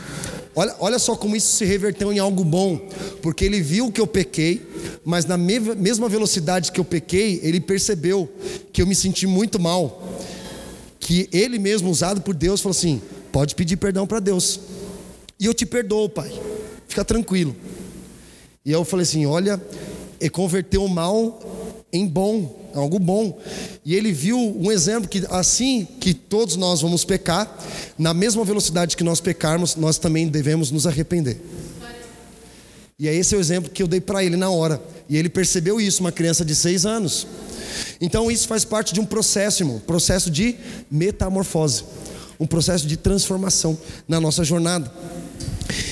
Olha, 0.54 0.74
olha 0.80 0.98
só 0.98 1.14
como 1.14 1.36
isso 1.36 1.54
se 1.54 1.66
reverteu 1.66 2.10
em 2.14 2.18
algo 2.18 2.44
bom, 2.44 2.80
porque 3.20 3.44
ele 3.44 3.60
viu 3.60 3.92
que 3.92 4.00
eu 4.00 4.06
pequei, 4.06 4.66
mas 5.04 5.26
na 5.26 5.36
mesma 5.36 6.08
velocidade 6.08 6.72
que 6.72 6.80
eu 6.80 6.84
pequei, 6.84 7.40
ele 7.42 7.60
percebeu 7.60 8.26
que 8.72 8.80
eu 8.80 8.86
me 8.86 8.94
senti 8.94 9.26
muito 9.26 9.60
mal. 9.60 10.02
Que 11.02 11.28
ele 11.32 11.58
mesmo, 11.58 11.90
usado 11.90 12.20
por 12.20 12.32
Deus, 12.32 12.60
falou 12.60 12.76
assim: 12.76 13.02
pode 13.32 13.56
pedir 13.56 13.76
perdão 13.76 14.06
para 14.06 14.20
Deus, 14.20 14.60
e 15.38 15.46
eu 15.46 15.52
te 15.52 15.66
perdoo, 15.66 16.08
pai, 16.08 16.32
fica 16.86 17.04
tranquilo. 17.04 17.56
E 18.64 18.70
eu 18.70 18.84
falei 18.84 19.02
assim: 19.02 19.26
olha, 19.26 19.60
e 20.20 20.30
converteu 20.30 20.84
o 20.84 20.88
mal 20.88 21.40
em 21.92 22.06
bom, 22.06 22.70
algo 22.72 23.00
bom. 23.00 23.36
E 23.84 23.96
ele 23.96 24.12
viu 24.12 24.38
um 24.38 24.70
exemplo 24.70 25.08
que 25.08 25.26
assim 25.28 25.84
que 25.98 26.14
todos 26.14 26.54
nós 26.54 26.80
vamos 26.80 27.04
pecar, 27.04 27.52
na 27.98 28.14
mesma 28.14 28.44
velocidade 28.44 28.96
que 28.96 29.02
nós 29.02 29.20
pecarmos, 29.20 29.74
nós 29.74 29.98
também 29.98 30.28
devemos 30.28 30.70
nos 30.70 30.86
arrepender. 30.86 31.40
E 32.96 33.08
é 33.08 33.14
esse 33.14 33.34
o 33.34 33.40
exemplo 33.40 33.68
que 33.68 33.82
eu 33.82 33.88
dei 33.88 34.00
para 34.00 34.22
ele 34.22 34.36
na 34.36 34.50
hora. 34.50 34.80
E 35.08 35.16
ele 35.16 35.28
percebeu 35.28 35.80
isso, 35.80 36.00
uma 36.00 36.12
criança 36.12 36.44
de 36.44 36.54
seis 36.54 36.86
anos. 36.86 37.26
Então 38.00 38.30
isso 38.30 38.48
faz 38.48 38.64
parte 38.64 38.92
de 38.92 39.00
um 39.00 39.06
processo, 39.06 39.62
irmão, 39.62 39.78
processo 39.80 40.30
de 40.30 40.56
metamorfose, 40.90 41.84
um 42.38 42.46
processo 42.46 42.86
de 42.86 42.96
transformação 42.96 43.78
na 44.06 44.20
nossa 44.20 44.44
jornada. 44.44 44.92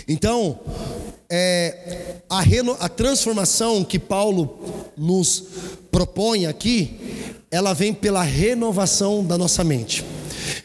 Então, 0.08 0.58
é, 1.28 2.16
a, 2.28 2.40
reno, 2.40 2.76
a 2.80 2.88
transformação 2.88 3.84
que 3.84 3.98
Paulo 3.98 4.58
nos 4.96 5.44
propõe 5.90 6.46
aqui, 6.46 6.98
ela 7.50 7.72
vem 7.72 7.94
pela 7.94 8.22
renovação 8.22 9.24
da 9.24 9.38
nossa 9.38 9.62
mente. 9.62 10.04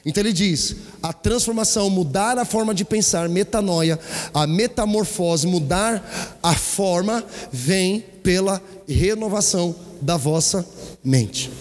Então 0.05 0.21
ele 0.21 0.33
diz: 0.33 0.75
a 1.01 1.11
transformação, 1.11 1.89
mudar 1.89 2.37
a 2.37 2.45
forma 2.45 2.73
de 2.73 2.85
pensar, 2.85 3.27
metanoia, 3.29 3.99
a 4.33 4.45
metamorfose, 4.45 5.47
mudar 5.47 6.37
a 6.41 6.53
forma, 6.53 7.23
vem 7.51 8.03
pela 8.23 8.61
renovação 8.87 9.75
da 10.01 10.17
vossa 10.17 10.65
mente. 11.03 11.51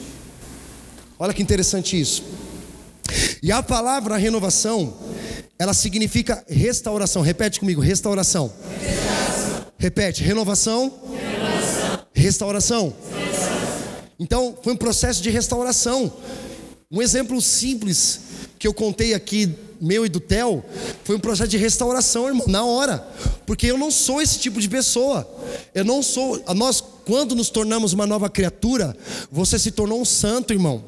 Olha 1.19 1.33
que 1.33 1.43
interessante 1.43 2.01
isso. 2.01 2.23
E 3.43 3.53
a 3.53 3.62
palavra 3.62 4.17
renovação, 4.17 4.95
ela 5.59 5.75
significa 5.75 6.45
restauração. 6.49 7.23
Repete 7.23 7.61
comigo: 7.61 7.81
restauração. 7.81 8.53
restauração. 8.81 9.67
Repete: 9.79 10.23
renovação, 10.23 10.93
renovação. 11.12 12.07
Restauração. 12.12 12.95
restauração. 13.17 13.55
Então, 14.19 14.57
foi 14.62 14.73
um 14.73 14.77
processo 14.77 15.23
de 15.23 15.31
restauração. 15.31 16.12
Um 16.95 17.03
exemplo 17.03 17.43
simples 17.43 18.21
que 18.57 18.69
eu 18.69 18.73
contei 18.73 19.15
aqui, 19.15 19.53
meu 19.81 20.07
e 20.07 20.09
do 20.09 20.21
Theo, 20.21 20.63
foi 21.03 21.17
um 21.17 21.19
processo 21.19 21.51
de 21.51 21.57
restauração, 21.57 22.29
irmão, 22.29 22.47
na 22.47 22.65
hora. 22.65 23.05
Porque 23.45 23.67
eu 23.67 23.77
não 23.77 23.91
sou 23.91 24.23
esse 24.23 24.39
tipo 24.39 24.61
de 24.61 24.69
pessoa. 24.69 25.29
Eu 25.75 25.85
não 25.85 26.05
sou. 26.05 26.41
Nós, 26.55 26.81
quando 27.05 27.35
nos 27.35 27.51
tornamos 27.51 27.93
uma 27.93 28.07
nova 28.07 28.31
criatura, 28.31 28.97
você 29.29 29.59
se 29.59 29.73
tornou 29.73 30.01
um 30.01 30.05
santo, 30.05 30.53
irmão. 30.53 30.85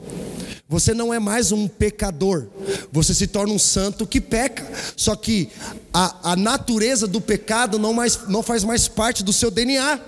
Você 0.68 0.94
não 0.94 1.12
é 1.12 1.18
mais 1.18 1.50
um 1.50 1.66
pecador, 1.66 2.46
você 2.92 3.12
se 3.12 3.26
torna 3.26 3.52
um 3.52 3.58
santo 3.58 4.06
que 4.06 4.20
peca. 4.20 4.64
Só 4.96 5.16
que 5.16 5.48
a, 5.92 6.32
a 6.32 6.36
natureza 6.36 7.08
do 7.08 7.20
pecado 7.20 7.80
não, 7.80 7.92
mais, 7.92 8.28
não 8.28 8.44
faz 8.44 8.62
mais 8.62 8.86
parte 8.86 9.24
do 9.24 9.32
seu 9.32 9.50
DNA. 9.50 10.00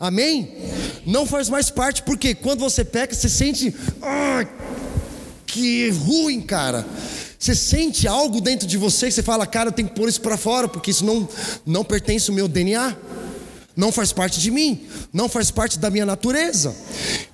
Amém? 0.00 0.52
Não 1.06 1.24
faz 1.24 1.48
mais 1.48 1.70
parte, 1.70 2.02
porque 2.02 2.34
quando 2.34 2.58
você 2.58 2.84
peca, 2.84 3.14
você 3.14 3.28
sente. 3.28 3.72
Ah, 4.02 4.44
que 5.56 5.90
ruim, 5.90 6.40
cara. 6.40 6.86
Você 7.38 7.54
sente 7.54 8.06
algo 8.06 8.40
dentro 8.40 8.66
de 8.66 8.76
você 8.76 9.06
que 9.06 9.12
você 9.12 9.22
fala, 9.22 9.46
cara, 9.46 9.68
eu 9.68 9.72
tenho 9.72 9.88
que 9.88 9.94
pôr 9.94 10.08
isso 10.08 10.20
para 10.20 10.36
fora, 10.36 10.68
porque 10.68 10.90
isso 10.90 11.04
não, 11.04 11.28
não 11.64 11.84
pertence 11.84 12.30
ao 12.30 12.34
meu 12.34 12.48
DNA 12.48 12.96
não 13.76 13.92
faz 13.92 14.10
parte 14.10 14.40
de 14.40 14.50
mim, 14.50 14.86
não 15.12 15.28
faz 15.28 15.50
parte 15.50 15.78
da 15.78 15.90
minha 15.90 16.06
natureza. 16.06 16.74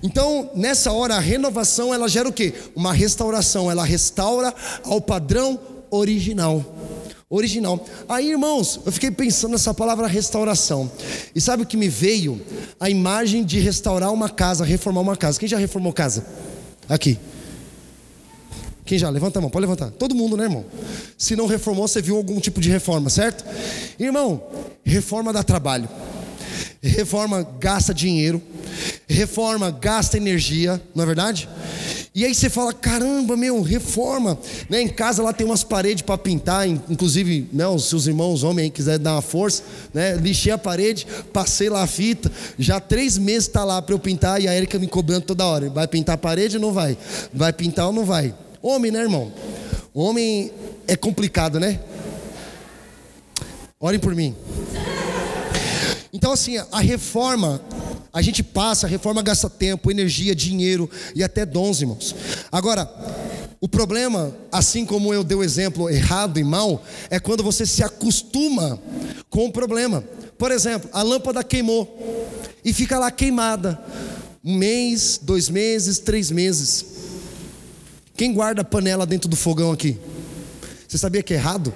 Então, 0.03 0.51
nessa 0.53 0.91
hora, 0.91 1.15
a 1.15 1.19
renovação 1.19 1.93
ela 1.93 2.09
gera 2.09 2.27
o 2.27 2.33
que? 2.33 2.53
Uma 2.75 2.91
restauração, 2.91 3.71
ela 3.71 3.85
restaura 3.85 4.53
ao 4.83 4.99
padrão 4.99 5.57
original. 5.89 6.61
Original. 7.29 7.83
Aí, 8.09 8.31
irmãos, 8.31 8.81
eu 8.85 8.91
fiquei 8.91 9.09
pensando 9.09 9.53
nessa 9.53 9.73
palavra 9.73 10.05
restauração. 10.05 10.91
E 11.33 11.39
sabe 11.39 11.63
o 11.63 11.65
que 11.65 11.77
me 11.77 11.87
veio? 11.87 12.39
A 12.77 12.89
imagem 12.89 13.45
de 13.45 13.59
restaurar 13.59 14.11
uma 14.11 14.29
casa, 14.29 14.65
reformar 14.65 14.99
uma 14.99 15.15
casa. 15.15 15.39
Quem 15.39 15.47
já 15.47 15.57
reformou 15.57 15.93
casa? 15.93 16.25
Aqui. 16.89 17.17
Quem 18.85 18.97
já? 18.97 19.09
Levanta 19.09 19.39
a 19.39 19.41
mão, 19.41 19.49
pode 19.49 19.65
levantar. 19.65 19.91
Todo 19.91 20.13
mundo, 20.13 20.35
né, 20.35 20.43
irmão? 20.43 20.65
Se 21.17 21.35
não 21.35 21.47
reformou, 21.47 21.87
você 21.87 22.01
viu 22.01 22.17
algum 22.17 22.39
tipo 22.39 22.59
de 22.59 22.69
reforma, 22.69 23.09
certo? 23.09 23.45
Irmão, 23.97 24.43
reforma 24.83 25.31
dá 25.31 25.43
trabalho. 25.43 25.87
Reforma 26.81 27.47
gasta 27.61 27.93
dinheiro, 27.93 28.41
reforma 29.07 29.71
gasta 29.71 30.17
energia, 30.17 30.81
não 30.93 31.03
é 31.03 31.05
verdade? 31.05 31.47
E 32.15 32.25
aí 32.25 32.35
você 32.35 32.47
fala, 32.47 32.71
caramba, 32.73 33.35
meu, 33.35 33.61
reforma. 33.61 34.37
Né? 34.69 34.81
Em 34.81 34.87
casa 34.87 35.23
lá 35.23 35.33
tem 35.33 35.47
umas 35.47 35.63
paredes 35.63 36.03
para 36.03 36.17
pintar, 36.17 36.67
inclusive, 36.67 37.49
né, 37.51 37.65
os 37.67 37.85
seus 37.85 38.05
irmãos 38.05 38.43
homens 38.43 38.71
quiserem 38.71 39.01
dar 39.01 39.13
uma 39.13 39.21
força, 39.21 39.63
né? 39.93 40.15
Lixei 40.15 40.51
a 40.51 40.57
parede, 40.57 41.07
passei 41.31 41.69
lá 41.69 41.81
a 41.81 41.87
fita, 41.87 42.31
já 42.59 42.79
três 42.79 43.17
meses 43.17 43.47
está 43.47 43.63
lá 43.63 43.81
para 43.81 43.95
eu 43.95 43.99
pintar 43.99 44.39
e 44.41 44.47
a 44.47 44.55
Erika 44.55 44.77
me 44.77 44.87
cobrando 44.87 45.21
toda 45.25 45.45
hora. 45.45 45.69
Vai 45.71 45.87
pintar 45.87 46.15
a 46.15 46.17
parede 46.17 46.57
ou 46.57 46.61
não 46.61 46.71
vai? 46.71 46.95
Vai 47.33 47.51
pintar 47.51 47.87
ou 47.87 47.93
não 47.93 48.05
vai? 48.05 48.35
Homem, 48.65 48.93
né, 48.93 49.01
irmão? 49.01 49.29
Homem 49.93 50.49
é 50.87 50.95
complicado, 50.95 51.59
né? 51.59 51.81
Orem 53.77 53.99
por 53.99 54.15
mim. 54.15 54.33
Então, 56.13 56.31
assim, 56.31 56.57
a 56.71 56.79
reforma, 56.79 57.61
a 58.13 58.21
gente 58.21 58.41
passa, 58.41 58.87
a 58.87 58.89
reforma 58.89 59.21
gasta 59.21 59.49
tempo, 59.49 59.91
energia, 59.91 60.33
dinheiro 60.33 60.89
e 61.13 61.21
até 61.21 61.45
dons, 61.45 61.81
irmãos. 61.81 62.15
Agora, 62.49 62.89
o 63.59 63.67
problema, 63.67 64.33
assim 64.49 64.85
como 64.85 65.13
eu 65.13 65.25
dei 65.25 65.35
o 65.35 65.43
exemplo 65.43 65.89
errado 65.89 66.39
e 66.39 66.43
mal, 66.45 66.81
é 67.09 67.19
quando 67.19 67.43
você 67.43 67.65
se 67.65 67.83
acostuma 67.83 68.79
com 69.29 69.47
o 69.47 69.51
problema. 69.51 70.05
Por 70.37 70.51
exemplo, 70.51 70.89
a 70.93 71.01
lâmpada 71.01 71.43
queimou 71.43 72.29
e 72.63 72.71
fica 72.71 72.97
lá 72.97 73.11
queimada. 73.11 73.77
Um 74.41 74.55
mês, 74.55 75.19
dois 75.21 75.49
meses, 75.49 75.99
três 75.99 76.31
meses. 76.31 76.85
Quem 78.15 78.33
guarda 78.33 78.63
panela 78.63 79.05
dentro 79.05 79.27
do 79.27 79.35
fogão 79.35 79.71
aqui? 79.71 79.99
Você 80.87 80.97
sabia 80.97 81.23
que 81.23 81.33
é 81.33 81.37
errado? 81.37 81.73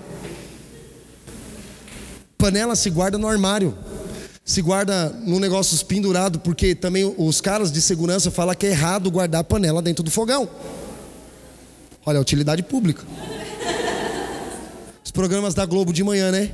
Panela 2.38 2.76
se 2.76 2.90
guarda 2.90 3.18
no 3.18 3.28
armário. 3.28 3.76
Se 4.46 4.62
guarda 4.62 5.10
num 5.26 5.40
negócio 5.40 5.84
pendurado, 5.86 6.40
porque 6.40 6.76
também 6.76 7.14
os 7.18 7.42
caras 7.42 7.72
de 7.72 7.82
segurança 7.82 8.30
falam 8.30 8.56
que 8.56 8.68
é 8.68 8.70
errado 8.70 9.12
guardar 9.12 9.44
panela 9.44 9.82
dentro 9.82 10.04
do 10.04 10.12
fogão. 10.12 10.48
Olha, 12.06 12.22
utilidade 12.22 12.64
pública. 12.64 13.04
Os 15.04 15.12
programas 15.12 15.54
da 15.54 15.66
Globo 15.66 15.92
de 15.92 16.04
manhã, 16.04 16.32
né? 16.32 16.52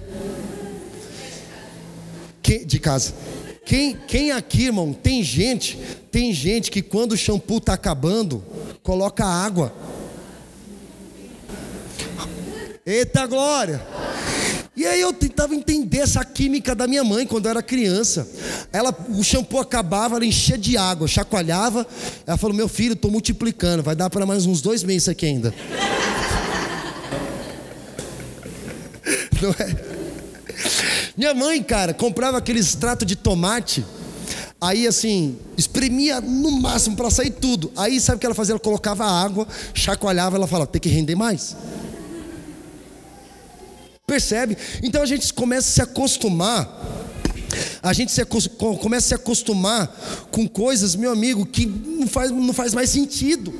Quem, 2.41 2.65
de 2.65 2.79
casa. 2.79 3.13
Quem, 3.65 3.97
quem 4.07 4.31
aqui, 4.31 4.65
irmão, 4.65 4.91
tem 4.91 5.23
gente, 5.23 5.79
tem 6.11 6.33
gente 6.33 6.69
que 6.69 6.81
quando 6.81 7.13
o 7.13 7.17
shampoo 7.17 7.57
está 7.57 7.73
acabando, 7.73 8.43
coloca 8.81 9.25
água. 9.25 9.73
Eita 12.85 13.25
glória! 13.25 13.81
E 14.75 14.85
aí 14.85 14.99
eu 14.99 15.13
tentava 15.13 15.55
entender 15.55 15.99
essa 15.99 16.25
química 16.25 16.73
da 16.75 16.87
minha 16.87 17.03
mãe 17.03 17.27
quando 17.27 17.45
eu 17.45 17.51
era 17.51 17.61
criança. 17.63 18.27
Ela, 18.71 18.93
o 19.09 19.23
shampoo 19.23 19.59
acabava, 19.59 20.15
ela 20.15 20.25
enchia 20.25 20.57
de 20.57 20.75
água, 20.75 21.07
chacoalhava. 21.07 21.87
Ela 22.25 22.37
falou: 22.37 22.55
Meu 22.55 22.67
filho, 22.67 22.93
estou 22.93 23.11
multiplicando, 23.11 23.83
vai 23.83 23.95
dar 23.95 24.09
para 24.09 24.25
mais 24.25 24.45
uns 24.45 24.61
dois 24.61 24.83
meses 24.83 25.07
aqui 25.07 25.25
ainda. 25.27 25.53
Não 29.41 29.51
é? 29.51 29.93
Minha 31.15 31.33
mãe, 31.33 31.61
cara, 31.61 31.93
comprava 31.93 32.37
aquele 32.37 32.59
extrato 32.59 33.05
de 33.05 33.15
tomate. 33.15 33.85
Aí 34.59 34.87
assim, 34.87 35.37
espremia 35.57 36.21
no 36.21 36.51
máximo 36.51 36.95
para 36.95 37.11
sair 37.11 37.31
tudo. 37.31 37.71
Aí 37.75 37.99
sabe 37.99 38.17
o 38.17 38.19
que 38.19 38.25
ela 38.25 38.33
fazia? 38.33 38.53
Ela 38.53 38.59
colocava 38.59 39.05
água, 39.05 39.47
chacoalhava, 39.73 40.37
ela 40.37 40.47
falava: 40.47 40.71
tem 40.71 40.81
que 40.81 40.89
render 40.89 41.15
mais. 41.15 41.55
Percebe? 44.07 44.57
Então 44.81 45.01
a 45.01 45.05
gente 45.05 45.33
começa 45.33 45.67
a 45.67 45.71
se 45.71 45.81
acostumar. 45.81 46.69
A 47.81 47.93
gente 47.93 48.11
se, 48.11 48.23
começa 48.25 49.05
a 49.05 49.09
se 49.09 49.13
acostumar 49.13 49.87
com 50.31 50.47
coisas, 50.47 50.95
meu 50.95 51.11
amigo, 51.11 51.45
que 51.45 51.65
não 51.65 52.07
faz, 52.07 52.31
não 52.31 52.53
faz 52.53 52.73
mais 52.73 52.89
sentido. 52.89 53.53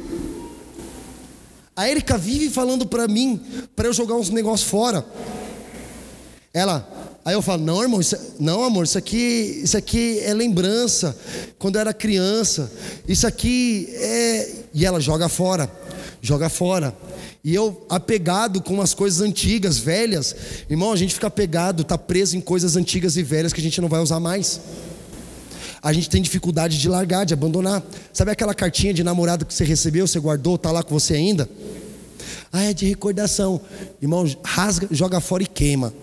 A 1.75 1.89
Erika 1.89 2.17
vive 2.17 2.49
falando 2.49 2.85
para 2.85 3.07
mim, 3.07 3.41
para 3.75 3.87
eu 3.87 3.93
jogar 3.93 4.15
uns 4.15 4.29
negócios 4.29 4.69
fora. 4.69 5.05
Ela, 6.53 6.87
aí 7.23 7.33
eu 7.33 7.41
falo, 7.41 7.63
não, 7.63 7.81
irmão, 7.81 8.01
isso, 8.01 8.15
é, 8.15 8.19
não, 8.39 8.63
amor, 8.63 8.83
isso 8.83 8.97
aqui, 8.97 9.61
isso 9.63 9.77
aqui 9.77 10.19
é 10.19 10.33
lembrança. 10.33 11.17
Quando 11.57 11.75
eu 11.75 11.81
era 11.81 11.93
criança, 11.93 12.71
isso 13.07 13.25
aqui 13.25 13.87
é. 13.91 14.51
E 14.73 14.85
ela 14.85 14.99
joga 14.99 15.29
fora, 15.29 15.71
joga 16.21 16.49
fora. 16.49 16.95
E 17.43 17.53
eu, 17.53 17.85
apegado 17.89 18.61
com 18.61 18.81
as 18.81 18.93
coisas 18.93 19.19
antigas, 19.21 19.77
velhas, 19.77 20.35
irmão, 20.69 20.93
a 20.93 20.95
gente 20.95 21.13
fica 21.13 21.27
apegado, 21.27 21.81
está 21.81 21.97
preso 21.97 22.37
em 22.37 22.41
coisas 22.41 22.77
antigas 22.77 23.17
e 23.17 23.23
velhas 23.23 23.51
que 23.51 23.59
a 23.59 23.63
gente 23.63 23.81
não 23.81 23.89
vai 23.89 23.99
usar 24.01 24.19
mais. 24.19 24.61
A 25.81 25.91
gente 25.91 26.09
tem 26.09 26.21
dificuldade 26.21 26.79
de 26.79 26.87
largar, 26.87 27.25
de 27.25 27.33
abandonar. 27.33 27.83
Sabe 28.13 28.31
aquela 28.31 28.53
cartinha 28.53 28.93
de 28.93 29.03
namorado 29.03 29.45
que 29.45 29.53
você 29.53 29.65
recebeu, 29.65 30.07
você 30.07 30.17
guardou, 30.17 30.55
está 30.55 30.71
lá 30.71 30.81
com 30.81 30.97
você 30.97 31.15
ainda? 31.15 31.49
Ah, 32.53 32.63
é 32.63 32.73
de 32.73 32.85
recordação. 32.85 33.59
Irmão, 34.01 34.25
rasga, 34.43 34.87
joga 34.91 35.19
fora 35.19 35.43
e 35.43 35.47
queima. 35.47 35.93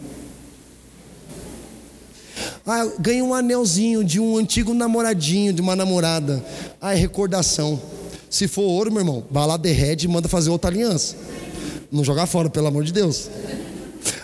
Ah, 2.73 2.89
ganhei 3.01 3.21
um 3.21 3.35
anelzinho 3.35 4.05
de 4.05 4.21
um 4.21 4.39
antigo 4.39 4.73
namoradinho, 4.73 5.53
de 5.53 5.61
uma 5.61 5.75
namorada. 5.75 6.41
Ah, 6.81 6.95
é 6.95 6.97
recordação. 6.97 7.83
Se 8.31 8.47
for 8.47 8.63
ouro, 8.63 8.93
meu 8.93 9.01
irmão, 9.01 9.25
vai 9.29 9.45
lá, 9.45 9.57
derrete 9.57 10.07
e 10.07 10.09
manda 10.09 10.29
fazer 10.29 10.51
outra 10.51 10.71
aliança. 10.71 11.17
Não 11.91 12.05
joga 12.05 12.27
fora, 12.27 12.49
pelo 12.49 12.69
amor 12.69 12.85
de 12.85 12.93
Deus. 12.93 13.29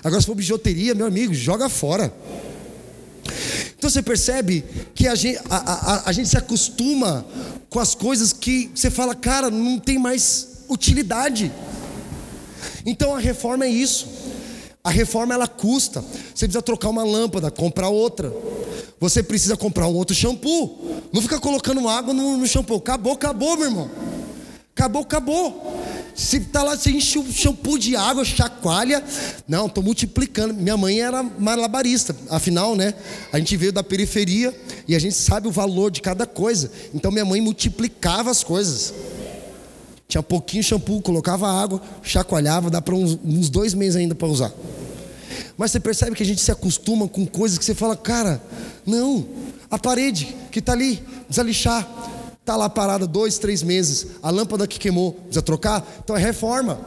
Agora, 0.05 0.21
se 0.21 0.29
for 0.29 0.37
bijuteria, 0.37 0.95
meu 0.95 1.09
amigo, 1.09 1.35
joga 1.35 1.69
fora. 1.69 2.15
Então 3.77 3.91
você 3.91 4.01
percebe 4.01 4.65
que 4.95 5.09
a 5.09 5.17
gente, 5.17 5.41
a, 5.51 5.57
a, 5.57 6.09
a 6.09 6.13
gente 6.13 6.29
se 6.29 6.39
acostuma 6.39 7.27
com 7.69 7.81
as 7.81 7.97
coisas 7.97 8.33
que 8.33 8.71
você 8.73 8.93
fala, 8.93 9.13
cara, 9.13 9.51
não 9.51 9.81
tem 9.81 9.99
mais 9.99 10.61
utilidade. 10.69 11.51
Então 12.85 13.13
a 13.13 13.19
reforma 13.19 13.65
é 13.65 13.71
isso. 13.71 14.07
A 14.87 14.91
reforma 14.91 15.35
ela 15.35 15.49
custa. 15.49 16.01
Você 16.33 16.47
precisa 16.47 16.63
trocar 16.63 16.91
uma 16.91 17.03
lâmpada, 17.03 17.51
comprar 17.51 17.89
outra. 17.89 18.33
Você 19.01 19.21
precisa 19.21 19.57
comprar 19.57 19.89
um 19.89 19.95
outro 19.97 20.15
shampoo. 20.15 21.03
Não 21.13 21.21
fica 21.21 21.41
colocando 21.41 21.89
água 21.89 22.15
no, 22.15 22.37
no 22.37 22.47
shampoo. 22.47 22.77
Acabou, 22.77 23.15
acabou, 23.15 23.57
meu 23.57 23.67
irmão. 23.67 23.91
Acabou, 24.77 25.03
acabou. 25.03 25.83
Se 26.15 26.39
tá 26.39 26.63
lá, 26.63 26.77
você 26.77 26.93
enche 26.93 27.19
o 27.19 27.33
shampoo 27.33 27.77
de 27.77 27.97
água, 27.97 28.25
chacoalha. 28.25 29.03
Não, 29.49 29.67
estou 29.67 29.83
multiplicando. 29.83 30.55
Minha 30.55 30.77
mãe 30.77 31.01
era 31.01 31.21
malabarista. 31.21 32.15
Afinal, 32.31 32.77
né? 32.77 32.95
A 33.33 33.41
gente 33.41 33.57
veio 33.57 33.73
da 33.73 33.83
periferia 33.83 34.55
e 34.87 34.95
a 34.95 35.01
gente 35.01 35.17
sabe 35.17 35.49
o 35.49 35.51
valor 35.51 35.91
de 35.91 36.01
cada 36.01 36.27
coisa. 36.27 36.71
Então 36.95 37.11
minha 37.11 37.25
mãe 37.25 37.41
multiplicava 37.41 38.31
as 38.31 38.45
coisas. 38.45 38.95
Tinha 40.09 40.23
pouquinho 40.23 40.63
shampoo, 40.63 41.03
colocava 41.03 41.49
água, 41.49 41.81
chacoalhava, 42.03 42.71
dá 42.71 42.81
para 42.81 42.95
uns, 42.95 43.19
uns 43.25 43.51
dois 43.51 43.75
meses 43.75 43.97
ainda 43.97 44.15
para 44.15 44.29
usar. 44.29 44.53
Mas 45.57 45.71
você 45.71 45.81
percebe 45.81 46.15
que 46.15 46.23
a 46.23 46.27
gente 46.27 46.41
se 46.41 46.53
acostuma 46.53 47.09
com 47.09 47.27
coisas 47.27 47.59
que 47.59 47.65
você 47.65 47.75
fala, 47.75 47.97
cara, 47.97 48.43
não, 48.85 49.27
a 49.71 49.79
parede 49.79 50.37
que 50.51 50.61
está 50.61 50.73
ali, 50.73 50.97
precisa 51.27 51.43
lixar, 51.43 51.89
está 52.41 52.57
lá 52.57 52.69
parada 52.69 53.07
dois, 53.07 53.39
três 53.39 53.63
meses, 53.63 54.07
a 54.23 54.31
lâmpada 54.31 54.67
que 54.67 54.79
queimou, 54.79 55.13
precisa 55.13 55.43
trocar, 55.43 55.85
então 56.05 56.17
é 56.17 56.21
reforma. 56.21 56.81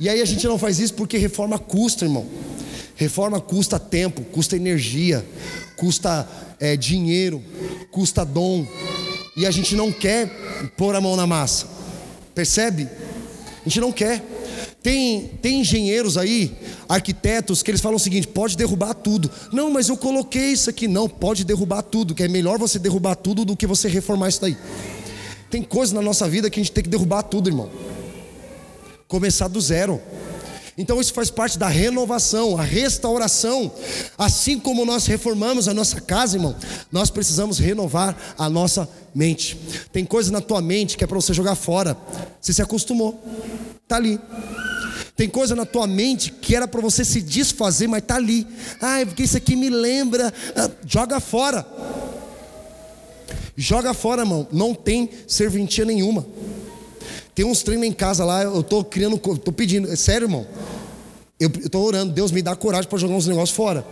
E 0.00 0.08
aí 0.08 0.20
a 0.20 0.24
gente 0.24 0.46
não 0.46 0.58
faz 0.58 0.80
isso 0.80 0.94
porque 0.94 1.16
reforma 1.16 1.58
custa, 1.58 2.04
irmão. 2.04 2.26
Reforma 2.96 3.40
custa 3.40 3.78
tempo, 3.78 4.22
custa 4.24 4.56
energia, 4.56 5.24
custa 5.76 6.28
é, 6.58 6.76
dinheiro, 6.76 7.42
custa 7.90 8.24
dom. 8.24 8.66
E 9.36 9.46
a 9.46 9.50
gente 9.50 9.74
não 9.76 9.92
quer 9.92 10.28
pôr 10.76 10.94
a 10.94 11.00
mão 11.00 11.16
na 11.16 11.26
massa. 11.26 11.66
Percebe? 12.34 12.88
A 13.64 13.68
gente 13.68 13.80
não 13.80 13.92
quer. 13.92 14.22
Tem, 14.82 15.28
tem 15.40 15.60
engenheiros 15.60 16.18
aí, 16.18 16.54
arquitetos, 16.86 17.62
que 17.62 17.70
eles 17.70 17.80
falam 17.80 17.96
o 17.96 18.00
seguinte: 18.00 18.26
pode 18.26 18.56
derrubar 18.56 18.92
tudo. 18.92 19.30
Não, 19.52 19.70
mas 19.70 19.88
eu 19.88 19.96
coloquei 19.96 20.52
isso 20.52 20.68
aqui. 20.68 20.86
Não, 20.86 21.08
pode 21.08 21.44
derrubar 21.44 21.82
tudo, 21.82 22.14
que 22.14 22.22
é 22.22 22.28
melhor 22.28 22.58
você 22.58 22.78
derrubar 22.78 23.14
tudo 23.14 23.44
do 23.44 23.56
que 23.56 23.66
você 23.66 23.88
reformar 23.88 24.28
isso 24.28 24.42
daí. 24.42 24.56
Tem 25.50 25.62
coisas 25.62 25.92
na 25.92 26.02
nossa 26.02 26.28
vida 26.28 26.50
que 26.50 26.60
a 26.60 26.62
gente 26.62 26.72
tem 26.72 26.84
que 26.84 26.90
derrubar 26.90 27.22
tudo, 27.22 27.48
irmão. 27.48 27.70
Começar 29.08 29.48
do 29.48 29.60
zero. 29.60 30.00
Então 30.76 31.00
isso 31.00 31.12
faz 31.14 31.30
parte 31.30 31.58
da 31.58 31.68
renovação, 31.68 32.58
a 32.58 32.62
restauração. 32.62 33.72
Assim 34.18 34.58
como 34.58 34.84
nós 34.84 35.06
reformamos 35.06 35.68
a 35.68 35.74
nossa 35.74 36.00
casa, 36.00 36.36
irmão, 36.36 36.54
nós 36.90 37.10
precisamos 37.10 37.58
renovar 37.58 38.16
a 38.36 38.50
nossa 38.50 38.88
mente. 39.14 39.56
Tem 39.92 40.04
coisa 40.04 40.32
na 40.32 40.40
tua 40.40 40.60
mente 40.60 40.96
que 40.96 41.04
é 41.04 41.06
para 41.06 41.20
você 41.20 41.32
jogar 41.32 41.54
fora. 41.54 41.96
Você 42.40 42.52
se 42.52 42.62
acostumou. 42.62 43.22
Tá 43.86 43.96
ali. 43.96 44.18
Tem 45.16 45.28
coisa 45.28 45.54
na 45.54 45.64
tua 45.64 45.86
mente 45.86 46.32
que 46.32 46.56
era 46.56 46.66
para 46.66 46.80
você 46.80 47.04
se 47.04 47.20
desfazer, 47.20 47.86
mas 47.86 48.02
tá 48.02 48.16
ali. 48.16 48.44
Ah, 48.80 48.98
porque 49.06 49.22
isso 49.22 49.36
aqui 49.36 49.54
me 49.54 49.70
lembra. 49.70 50.32
Ah, 50.56 50.70
joga 50.84 51.20
fora. 51.20 51.64
Joga 53.56 53.94
fora, 53.94 54.22
irmão. 54.22 54.48
Não 54.50 54.74
tem 54.74 55.08
serventia 55.28 55.84
nenhuma. 55.84 56.26
Tem 57.34 57.44
uns 57.44 57.62
treinos 57.62 57.86
em 57.86 57.92
casa 57.92 58.24
lá, 58.24 58.44
eu 58.44 58.62
tô 58.62 58.84
criando, 58.84 59.18
tô 59.18 59.50
pedindo, 59.50 59.94
sério, 59.96 60.26
irmão. 60.26 60.46
Eu, 61.38 61.50
eu 61.62 61.68
tô 61.68 61.80
orando, 61.80 62.12
Deus 62.12 62.30
me 62.30 62.40
dá 62.40 62.54
coragem 62.54 62.88
para 62.88 62.98
jogar 62.98 63.14
uns 63.14 63.26
negócios 63.26 63.56
fora. 63.56 63.84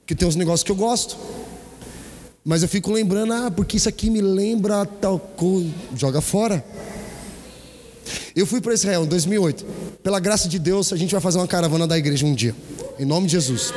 Porque 0.00 0.14
tem 0.14 0.26
uns 0.26 0.36
negócios 0.36 0.62
que 0.62 0.72
eu 0.72 0.76
gosto. 0.76 1.16
Mas 2.44 2.62
eu 2.62 2.68
fico 2.68 2.90
lembrando, 2.90 3.32
ah, 3.34 3.50
porque 3.50 3.76
isso 3.76 3.88
aqui 3.88 4.10
me 4.10 4.20
lembra 4.20 4.84
tal 4.84 5.18
coisa. 5.18 5.70
Joga 5.94 6.20
fora. 6.20 6.64
Eu 8.34 8.46
fui 8.46 8.60
para 8.60 8.72
Israel 8.74 9.04
em 9.04 9.06
2008. 9.06 9.64
Pela 10.02 10.18
graça 10.18 10.48
de 10.48 10.58
Deus, 10.58 10.92
a 10.92 10.96
gente 10.96 11.12
vai 11.12 11.20
fazer 11.20 11.38
uma 11.38 11.46
caravana 11.46 11.86
da 11.86 11.96
igreja 11.96 12.26
um 12.26 12.34
dia. 12.34 12.54
Em 12.98 13.04
nome 13.04 13.26
de 13.26 13.32
Jesus. 13.32 13.72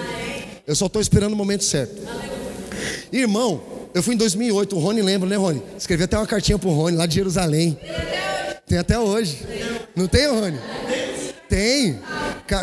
Eu 0.65 0.75
só 0.75 0.87
estou 0.87 1.01
esperando 1.01 1.33
o 1.33 1.35
momento 1.35 1.63
certo. 1.63 2.01
Irmão, 3.11 3.61
eu 3.93 4.01
fui 4.01 4.15
em 4.15 4.17
2008. 4.17 4.75
O 4.75 4.79
Rony 4.79 5.01
lembra, 5.01 5.29
né, 5.29 5.35
Rony? 5.35 5.61
Escrevi 5.77 6.03
até 6.03 6.17
uma 6.17 6.25
cartinha 6.25 6.57
pro 6.57 6.69
Rony 6.69 6.97
lá 6.97 7.05
de 7.05 7.15
Jerusalém. 7.15 7.77
Tem 8.67 8.79
até 8.79 8.97
hoje. 8.97 9.45
Não 9.95 10.07
tem, 10.07 10.27
Rony? 10.27 10.59
Tem. 11.47 11.99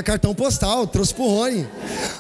cartão 0.05 0.35
postal, 0.35 0.85
trouxe 0.87 1.15
pro 1.15 1.25
Rony. 1.25 1.67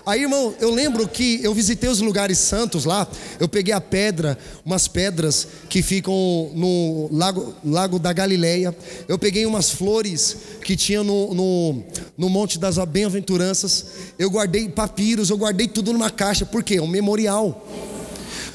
Aí, 0.07 0.22
irmão, 0.22 0.55
eu 0.61 0.70
lembro 0.70 1.07
que 1.09 1.41
eu 1.43 1.53
visitei 1.53 1.91
os 1.91 2.01
lugares 2.01 2.39
santos 2.39 2.85
lá. 2.85 3.09
Eu 3.41 3.49
peguei 3.49 3.74
a 3.74 3.80
pedra, 3.80 4.39
umas 4.64 4.87
pedras 4.87 5.49
que 5.68 5.83
ficam 5.83 6.14
no 6.55 7.09
lago, 7.11 7.55
lago 7.64 7.99
da 7.99 8.12
Galileia. 8.12 8.74
Eu 9.09 9.18
peguei 9.18 9.45
umas 9.47 9.70
flores 9.70 10.37
que 10.64 10.76
tinha 10.76 11.03
no, 11.03 11.35
no, 11.35 11.83
no 12.16 12.28
Monte 12.28 12.61
das 12.61 12.78
Bem-aventuranças. 12.78 13.87
Eu 14.16 14.30
guardei 14.30 14.68
papiros, 14.68 15.28
eu 15.28 15.37
guardei 15.37 15.66
tudo 15.66 15.93
numa 15.93 16.11
caixa. 16.11 16.47
Por 16.47 16.62
quê? 16.62 16.78
Um 16.78 16.87
memorial. 16.87 17.66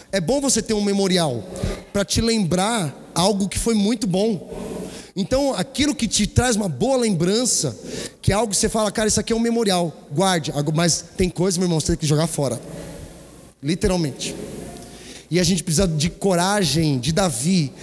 É 0.10 0.22
bom 0.22 0.40
você 0.40 0.62
ter 0.62 0.74
um 0.74 0.82
memorial 0.82 1.44
para 1.92 2.06
te 2.06 2.22
lembrar 2.22 3.12
algo 3.14 3.50
que 3.50 3.60
foi 3.60 3.76
muito 3.76 4.08
bom. 4.08 4.77
Então, 5.20 5.56
aquilo 5.56 5.96
que 5.96 6.08
te 6.08 6.28
traz 6.28 6.56
uma 6.56 6.70
boa 6.70 6.96
lembrança, 6.96 7.76
que 8.22 8.32
é 8.32 8.36
algo 8.36 8.52
que 8.52 8.56
você 8.56 8.70
fala, 8.70 8.92
cara, 8.92 9.08
isso 9.08 9.20
aqui 9.20 9.34
é 9.34 9.36
um 9.36 9.40
memorial, 9.40 9.92
guarde. 10.12 10.54
Mas 10.76 11.04
tem 11.18 11.28
coisa, 11.28 11.58
meu 11.58 11.66
irmão, 11.66 11.80
você 11.80 11.88
tem 11.88 11.98
que 11.98 12.06
jogar 12.06 12.28
fora. 12.28 12.62
Literalmente. 13.62 14.36
E 15.32 15.40
a 15.40 15.44
gente 15.44 15.64
precisa 15.64 15.88
de 15.88 16.12
coragem 16.12 17.00
de 17.00 17.12
Davi 17.12 17.74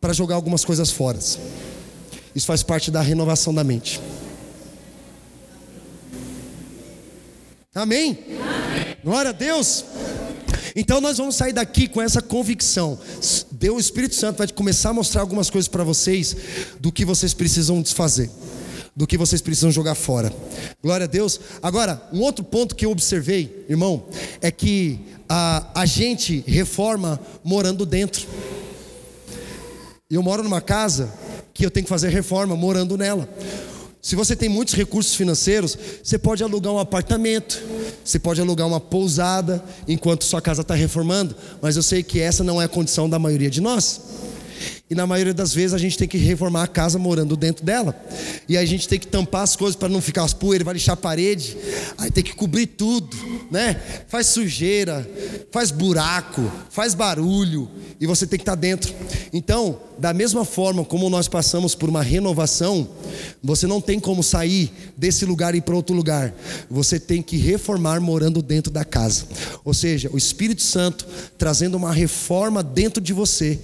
para 0.00 0.12
jogar 0.12 0.36
algumas 0.36 0.64
coisas 0.64 0.88
fora. 0.88 1.18
Isso 1.18 2.46
faz 2.46 2.62
parte 2.62 2.92
da 2.92 3.00
renovação 3.00 3.52
da 3.52 3.64
mente. 3.64 4.00
Amém? 7.74 8.24
Amém. 8.28 8.96
Glória 9.02 9.30
a 9.30 9.32
Deus. 9.32 9.84
Então 10.76 11.00
nós 11.00 11.18
vamos 11.18 11.36
sair 11.36 11.52
daqui 11.52 11.86
com 11.86 12.02
essa 12.02 12.20
convicção. 12.20 12.98
Deus, 13.52 13.76
o 13.76 13.80
Espírito 13.80 14.14
Santo 14.14 14.38
vai 14.38 14.48
começar 14.48 14.90
a 14.90 14.92
mostrar 14.92 15.20
algumas 15.20 15.48
coisas 15.48 15.68
para 15.68 15.84
vocês 15.84 16.36
do 16.80 16.90
que 16.90 17.04
vocês 17.04 17.32
precisam 17.32 17.80
desfazer, 17.80 18.28
do 18.94 19.06
que 19.06 19.16
vocês 19.16 19.40
precisam 19.40 19.70
jogar 19.70 19.94
fora. 19.94 20.32
Glória 20.82 21.04
a 21.04 21.08
Deus. 21.08 21.40
Agora, 21.62 22.02
um 22.12 22.20
outro 22.20 22.44
ponto 22.44 22.74
que 22.74 22.84
eu 22.84 22.90
observei, 22.90 23.64
irmão, 23.68 24.04
é 24.40 24.50
que 24.50 24.98
a, 25.28 25.80
a 25.80 25.86
gente 25.86 26.42
reforma 26.46 27.20
morando 27.44 27.86
dentro. 27.86 28.26
Eu 30.10 30.22
moro 30.22 30.42
numa 30.42 30.60
casa 30.60 31.12
que 31.52 31.64
eu 31.64 31.70
tenho 31.70 31.84
que 31.84 31.90
fazer 31.90 32.08
reforma 32.08 32.56
morando 32.56 32.98
nela. 32.98 33.28
Se 34.04 34.14
você 34.14 34.36
tem 34.36 34.50
muitos 34.50 34.74
recursos 34.74 35.14
financeiros, 35.14 35.78
você 36.02 36.18
pode 36.18 36.44
alugar 36.44 36.70
um 36.70 36.78
apartamento, 36.78 37.58
você 38.04 38.18
pode 38.18 38.38
alugar 38.38 38.66
uma 38.68 38.78
pousada 38.78 39.64
enquanto 39.88 40.24
sua 40.24 40.42
casa 40.42 40.60
está 40.60 40.74
reformando, 40.74 41.34
mas 41.62 41.74
eu 41.74 41.82
sei 41.82 42.02
que 42.02 42.20
essa 42.20 42.44
não 42.44 42.60
é 42.60 42.66
a 42.66 42.68
condição 42.68 43.08
da 43.08 43.18
maioria 43.18 43.48
de 43.48 43.62
nós. 43.62 44.02
E 44.88 44.94
na 44.94 45.06
maioria 45.06 45.32
das 45.32 45.54
vezes 45.54 45.72
a 45.72 45.78
gente 45.78 45.96
tem 45.96 46.06
que 46.06 46.18
reformar 46.18 46.62
a 46.62 46.66
casa 46.66 46.98
morando 46.98 47.36
dentro 47.36 47.64
dela. 47.64 47.94
E 48.48 48.56
a 48.56 48.64
gente 48.64 48.86
tem 48.86 48.98
que 48.98 49.06
tampar 49.06 49.42
as 49.42 49.56
coisas 49.56 49.74
para 49.74 49.88
não 49.88 50.00
ficar 50.00 50.24
as 50.24 50.34
poeiras, 50.34 50.64
vai 50.64 50.74
lixar 50.74 50.92
a 50.92 50.96
parede. 50.96 51.56
Aí 51.96 52.10
tem 52.10 52.22
que 52.22 52.34
cobrir 52.34 52.66
tudo, 52.66 53.16
né? 53.50 53.80
Faz 54.08 54.26
sujeira, 54.26 55.08
faz 55.50 55.70
buraco, 55.70 56.42
faz 56.70 56.94
barulho. 56.94 57.68
E 58.00 58.06
você 58.06 58.26
tem 58.26 58.38
que 58.38 58.42
estar 58.42 58.52
tá 58.52 58.60
dentro. 58.60 58.94
Então, 59.32 59.80
da 59.98 60.12
mesma 60.12 60.44
forma 60.44 60.84
como 60.84 61.08
nós 61.08 61.28
passamos 61.28 61.74
por 61.74 61.88
uma 61.88 62.02
renovação, 62.02 62.88
você 63.42 63.66
não 63.66 63.80
tem 63.80 63.98
como 63.98 64.22
sair 64.22 64.70
desse 64.96 65.24
lugar 65.24 65.54
e 65.54 65.58
ir 65.58 65.62
para 65.62 65.74
outro 65.74 65.94
lugar. 65.94 66.34
Você 66.70 67.00
tem 67.00 67.22
que 67.22 67.36
reformar 67.36 68.00
morando 68.00 68.42
dentro 68.42 68.70
da 68.70 68.84
casa. 68.84 69.24
Ou 69.64 69.72
seja, 69.72 70.10
o 70.12 70.18
Espírito 70.18 70.62
Santo 70.62 71.06
trazendo 71.38 71.76
uma 71.76 71.92
reforma 71.92 72.62
dentro 72.62 73.02
de 73.02 73.12
você 73.12 73.58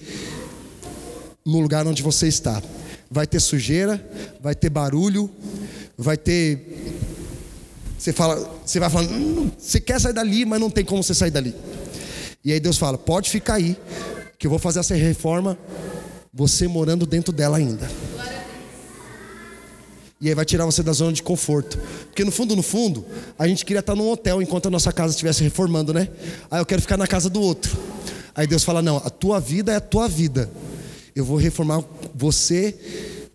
no 1.45 1.61
lugar 1.61 1.87
onde 1.87 2.03
você 2.03 2.29
está. 2.29 2.63
Vai 3.11 3.27
ter 3.27 3.41
sujeira, 3.41 4.05
vai 4.41 4.55
ter 4.55 4.71
barulho, 4.71 5.31
vai 5.97 6.17
ter. 6.17 6.95
Você 7.99 8.13
fala, 8.13 8.61
você 8.65 8.81
vai 8.81 8.89
falando, 8.89 9.13
hum, 9.13 9.51
você 9.59 9.81
quer 9.81 10.01
sair 10.01 10.13
dali, 10.13 10.45
mas 10.45 10.61
não 10.61 10.71
tem 10.71 10.85
como 10.85 11.03
você 11.03 11.15
sair 11.15 11.31
dali. 11.31 11.55
E 12.45 12.53
aí 12.53 12.61
Deus 12.61 12.79
fala: 12.79 12.97
pode 12.97 13.29
ficar 13.29 13.55
aí, 13.55 13.77
que 14.39 14.47
eu 14.47 14.51
vou 14.51 14.59
fazer 14.59 14.81
essa 14.81 14.95
reforma, 14.95 15.59
você 16.33 16.67
morando 16.67 17.05
dentro 17.05 17.33
dela 17.33 17.59
ainda. 17.59 17.91
E 20.21 20.29
aí 20.29 20.35
vai 20.35 20.45
tirar 20.45 20.67
você 20.67 20.83
da 20.83 20.93
zona 20.93 21.15
de 21.15 21.23
conforto. 21.23 21.79
Porque 22.07 22.25
no 22.25 22.31
fundo, 22.31 22.55
no 22.55 22.63
fundo, 22.63 23.07
a 23.39 23.49
gente 23.49 23.65
queria 23.65 23.81
estar 23.81 23.95
num 23.95 24.09
hotel 24.11 24.43
enquanto 24.43 24.67
a 24.67 24.71
nossa 24.71 24.93
casa 24.93 25.13
estivesse 25.13 25.43
reformando, 25.43 25.95
né? 25.95 26.09
Aí 26.51 26.61
eu 26.61 26.67
quero 26.67 26.83
ficar 26.83 26.99
na 26.99 27.07
casa 27.07 27.31
do 27.31 27.41
outro. 27.41 27.77
Aí 28.35 28.47
Deus 28.47 28.63
fala: 28.63 28.83
não, 28.83 28.99
a 28.99 29.11
tua 29.11 29.41
vida 29.41 29.73
é 29.73 29.77
a 29.77 29.81
tua 29.81 30.09
vida. 30.09 30.51
Eu 31.15 31.25
vou 31.25 31.37
reformar 31.37 31.83
você 32.15 32.75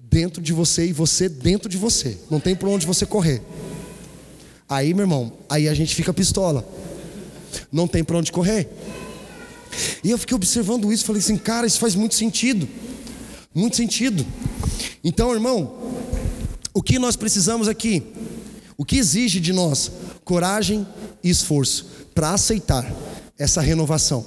dentro 0.02 0.42
de 0.42 0.54
você 0.54 0.88
e 0.88 0.94
você 0.94 1.28
dentro 1.28 1.68
de 1.70 1.78
você. 1.78 2.18
Não 2.30 2.40
tem 2.40 2.56
por 2.56 2.70
onde 2.70 2.86
você 2.86 3.06
correr. 3.06 3.42
Aí, 4.68 4.94
meu 4.94 5.04
irmão, 5.04 5.34
aí 5.50 5.68
a 5.68 5.74
gente 5.74 5.94
fica 5.94 6.14
pistola. 6.14 6.68
Não 7.72 7.88
tem 7.88 8.04
para 8.04 8.18
onde 8.18 8.32
correr. 8.32 8.70
E 10.04 10.10
eu 10.10 10.18
fiquei 10.18 10.36
observando 10.36 10.92
isso, 10.92 11.06
falei 11.06 11.22
assim, 11.22 11.38
cara, 11.38 11.68
isso 11.68 11.80
faz 11.80 11.96
muito 11.96 12.16
sentido. 12.16 12.68
Muito 13.54 13.76
sentido. 13.76 14.26
Então, 15.04 15.34
irmão, 15.34 15.76
o 16.74 16.82
que 16.82 16.98
nós 16.98 17.16
precisamos 17.16 17.68
aqui? 17.68 18.04
O 18.78 18.84
que 18.84 18.98
exige 18.98 19.40
de 19.40 19.54
nós? 19.54 19.92
Coragem 20.24 20.86
e 21.24 21.30
esforço 21.30 21.88
para 22.14 22.34
aceitar 22.34 22.86
essa 23.38 23.62
renovação, 23.62 24.26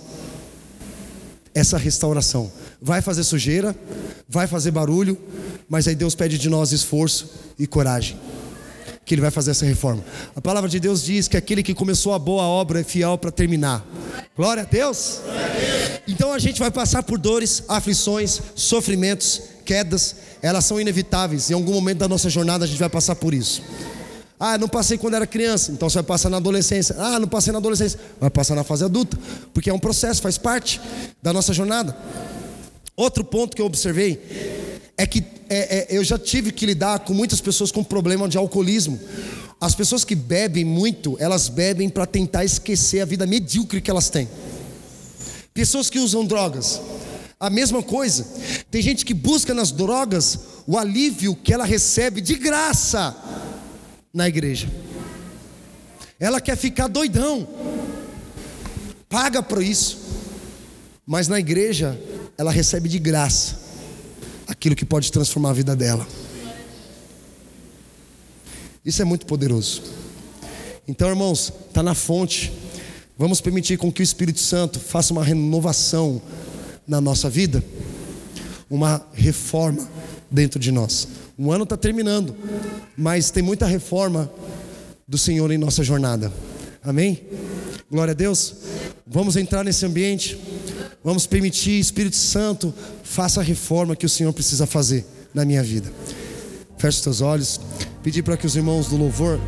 essa 1.55 1.76
restauração. 1.76 2.51
Vai 2.81 3.03
fazer 3.03 3.24
sujeira, 3.24 3.76
vai 4.29 4.47
fazer 4.47 4.70
barulho, 4.70 5.18
mas 5.68 5.89
aí 5.89 5.95
Deus 5.95 6.14
pede 6.14 6.39
de 6.39 6.49
nós 6.49 6.72
esforço 6.72 7.31
e 7.59 7.66
coragem. 7.66 8.18
Que 9.05 9.14
Ele 9.14 9.22
vai 9.22 9.31
fazer 9.31 9.51
essa 9.51 9.64
reforma. 9.64 10.05
A 10.37 10.41
palavra 10.41 10.68
de 10.68 10.79
Deus 10.79 11.03
diz 11.03 11.29
que 11.29 11.37
aquele 11.37 11.62
que 11.62 11.74
começou 11.74 12.12
a 12.12 12.18
boa 12.18 12.43
obra 12.43 12.81
é 12.81 12.85
fiel 12.85 13.16
para 13.18 13.31
terminar. 13.31 13.85
Glória 14.37 14.62
a 14.62 14.66
Deus. 14.66 15.20
Então 16.07 16.33
a 16.33 16.39
gente 16.39 16.61
vai 16.61 16.70
passar 16.70 17.03
por 17.03 17.18
dores, 17.18 17.64
aflições, 17.68 18.41
sofrimentos, 18.55 19.43
quedas, 19.64 20.16
elas 20.41 20.64
são 20.64 20.81
inevitáveis. 20.81 21.51
Em 21.51 21.55
algum 21.55 21.72
momento 21.72 21.99
da 21.99 22.09
nossa 22.09 22.31
jornada 22.31 22.64
a 22.64 22.68
gente 22.68 22.79
vai 22.79 22.89
passar 22.89 23.16
por 23.16 23.35
isso. 23.35 23.62
Ah, 24.41 24.57
não 24.57 24.68
passei 24.68 24.97
quando 24.97 25.14
era 25.14 25.26
criança, 25.26 25.72
então 25.72 25.91
você 25.91 25.97
vai 25.97 26.05
passar 26.05 26.31
na 26.31 26.37
adolescência. 26.37 26.95
Ah, 26.99 27.18
não 27.18 27.26
passei 27.26 27.53
na 27.53 27.59
adolescência, 27.59 27.99
vai 28.20 28.31
passar 28.31 28.55
na 28.55 28.62
fase 28.62 28.85
adulta, 28.85 29.18
porque 29.53 29.68
é 29.68 29.74
um 29.74 29.79
processo, 29.81 30.22
faz 30.22 30.39
parte 30.39 30.81
da 31.20 31.33
nossa 31.33 31.53
jornada. 31.53 31.97
Outro 32.99 33.22
ponto 33.22 33.55
que 33.55 33.62
eu 33.62 33.66
observei 33.66 34.20
é 34.96 35.07
que 35.07 35.24
é, 35.49 35.78
é, 35.78 35.96
eu 35.96 36.03
já 36.03 36.18
tive 36.18 36.51
que 36.51 36.66
lidar 36.66 36.99
com 36.99 37.14
muitas 37.14 37.40
pessoas 37.40 37.70
com 37.70 37.84
problema 37.84 38.28
de 38.28 38.36
alcoolismo. 38.36 38.99
As 39.61 39.72
pessoas 39.72 40.05
que 40.05 40.16
bebem 40.16 40.64
muito, 40.64 41.16
elas 41.20 41.49
bebem 41.49 41.88
para 41.88 42.05
tentar 42.07 42.44
esquecer 42.44 43.01
a 43.01 43.05
vida 43.05 43.24
medíocre 43.24 43.80
que 43.80 43.88
elas 43.88 44.11
têm. 44.11 44.28
Pessoas 45.55 45.88
que 45.88 46.01
usam 46.01 46.24
drogas, 46.24 46.80
a 47.38 47.49
mesma 47.49 47.84
coisa. 47.84 48.26
Tem 48.68 48.82
gente 48.82 49.05
que 49.05 49.14
busca 49.14 49.55
nas 49.55 49.70
drogas 49.70 50.40
o 50.66 50.76
alívio 50.76 51.36
que 51.36 51.55
ela 51.55 51.64
recebe 51.64 52.20
de 52.20 52.34
graça 52.34 53.16
na 54.12 54.26
igreja. 54.26 54.68
Ela 56.18 56.40
quer 56.40 56.57
ficar 56.57 56.88
doidão, 56.88 57.46
paga 59.09 59.40
por 59.40 59.62
isso, 59.62 59.99
mas 61.07 61.28
na 61.28 61.38
igreja 61.38 61.96
ela 62.39 62.53
recebe 62.53 62.89
de 62.89 63.01
graça 63.01 63.57
aquilo 64.47 64.76
que 64.76 64.84
pode 64.84 65.11
transformar 65.11 65.51
a 65.51 65.55
vida 65.55 65.74
dela. 65.74 66.07
Isso 68.84 69.03
é 69.03 69.05
muito 69.05 69.26
poderoso. 69.26 69.82
Então, 70.86 71.09
irmãos, 71.09 71.53
está 71.68 71.82
na 71.82 71.97
fonte. 71.97 72.53
Vamos 73.18 73.41
permitir 73.41 73.76
com 73.76 73.93
que 73.93 74.01
o 74.01 74.05
Espírito 74.05 74.39
Santo 74.39 74.78
faça 74.78 75.12
uma 75.12 75.24
renovação 75.24 76.22
na 76.86 77.01
nossa 77.01 77.28
vida, 77.28 77.62
uma 78.70 79.05
reforma 79.12 79.86
dentro 80.30 80.61
de 80.61 80.70
nós. 80.70 81.09
O 81.36 81.53
ano 81.53 81.64
está 81.64 81.76
terminando, 81.76 82.36
mas 82.97 83.32
tem 83.32 83.43
muita 83.43 83.66
reforma 83.66 84.30
do 85.07 85.18
Senhor 85.18 85.51
em 85.51 85.59
nossa 85.59 85.82
jornada. 85.82 86.32
Amém? 86.82 87.20
Glória 87.91 88.12
a 88.12 88.14
Deus. 88.14 88.55
Vamos 89.05 89.36
entrar 89.36 89.64
nesse 89.64 89.84
ambiente. 89.84 90.39
Vamos 91.09 91.26
permitir, 91.26 91.80
Espírito 91.80 92.16
Santo, 92.16 92.74
faça 93.02 93.40
a 93.40 93.42
reforma 93.42 93.96
que 93.96 94.04
o 94.04 94.09
Senhor 94.11 94.30
precisa 94.30 94.66
fazer 94.66 95.06
na 95.32 95.42
minha 95.42 95.62
vida. 95.62 95.90
Feche 96.76 96.98
os 96.98 97.02
teus 97.02 97.20
olhos. 97.22 97.59
Pedir 98.02 98.22
para 98.22 98.36
que 98.36 98.44
os 98.44 98.54
irmãos 98.54 98.88
do 98.88 98.96
louvor. 98.98 99.40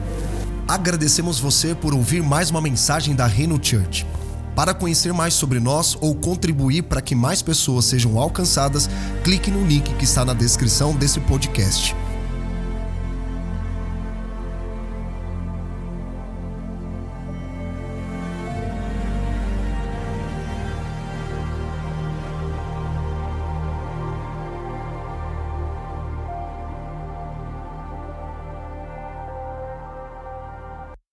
Agradecemos 0.66 1.38
você 1.38 1.74
por 1.74 1.92
ouvir 1.92 2.22
mais 2.22 2.48
uma 2.48 2.62
mensagem 2.62 3.14
da 3.14 3.26
Reino 3.26 3.61
Church. 3.62 4.06
Para 4.56 4.72
conhecer 4.72 5.12
mais 5.12 5.34
sobre 5.34 5.61
nós 5.61 5.98
ou 6.00 6.14
contribuir 6.14 6.84
para 6.84 7.02
que 7.02 7.14
mais 7.14 7.42
pessoas 7.42 7.84
sejam 7.84 8.18
alcançadas, 8.18 8.88
clique 9.22 9.50
no 9.50 9.62
link 9.62 9.92
que 9.96 10.04
está 10.04 10.24
na 10.24 10.32
descrição 10.32 10.96
desse 10.96 11.20
podcast. 11.20 11.94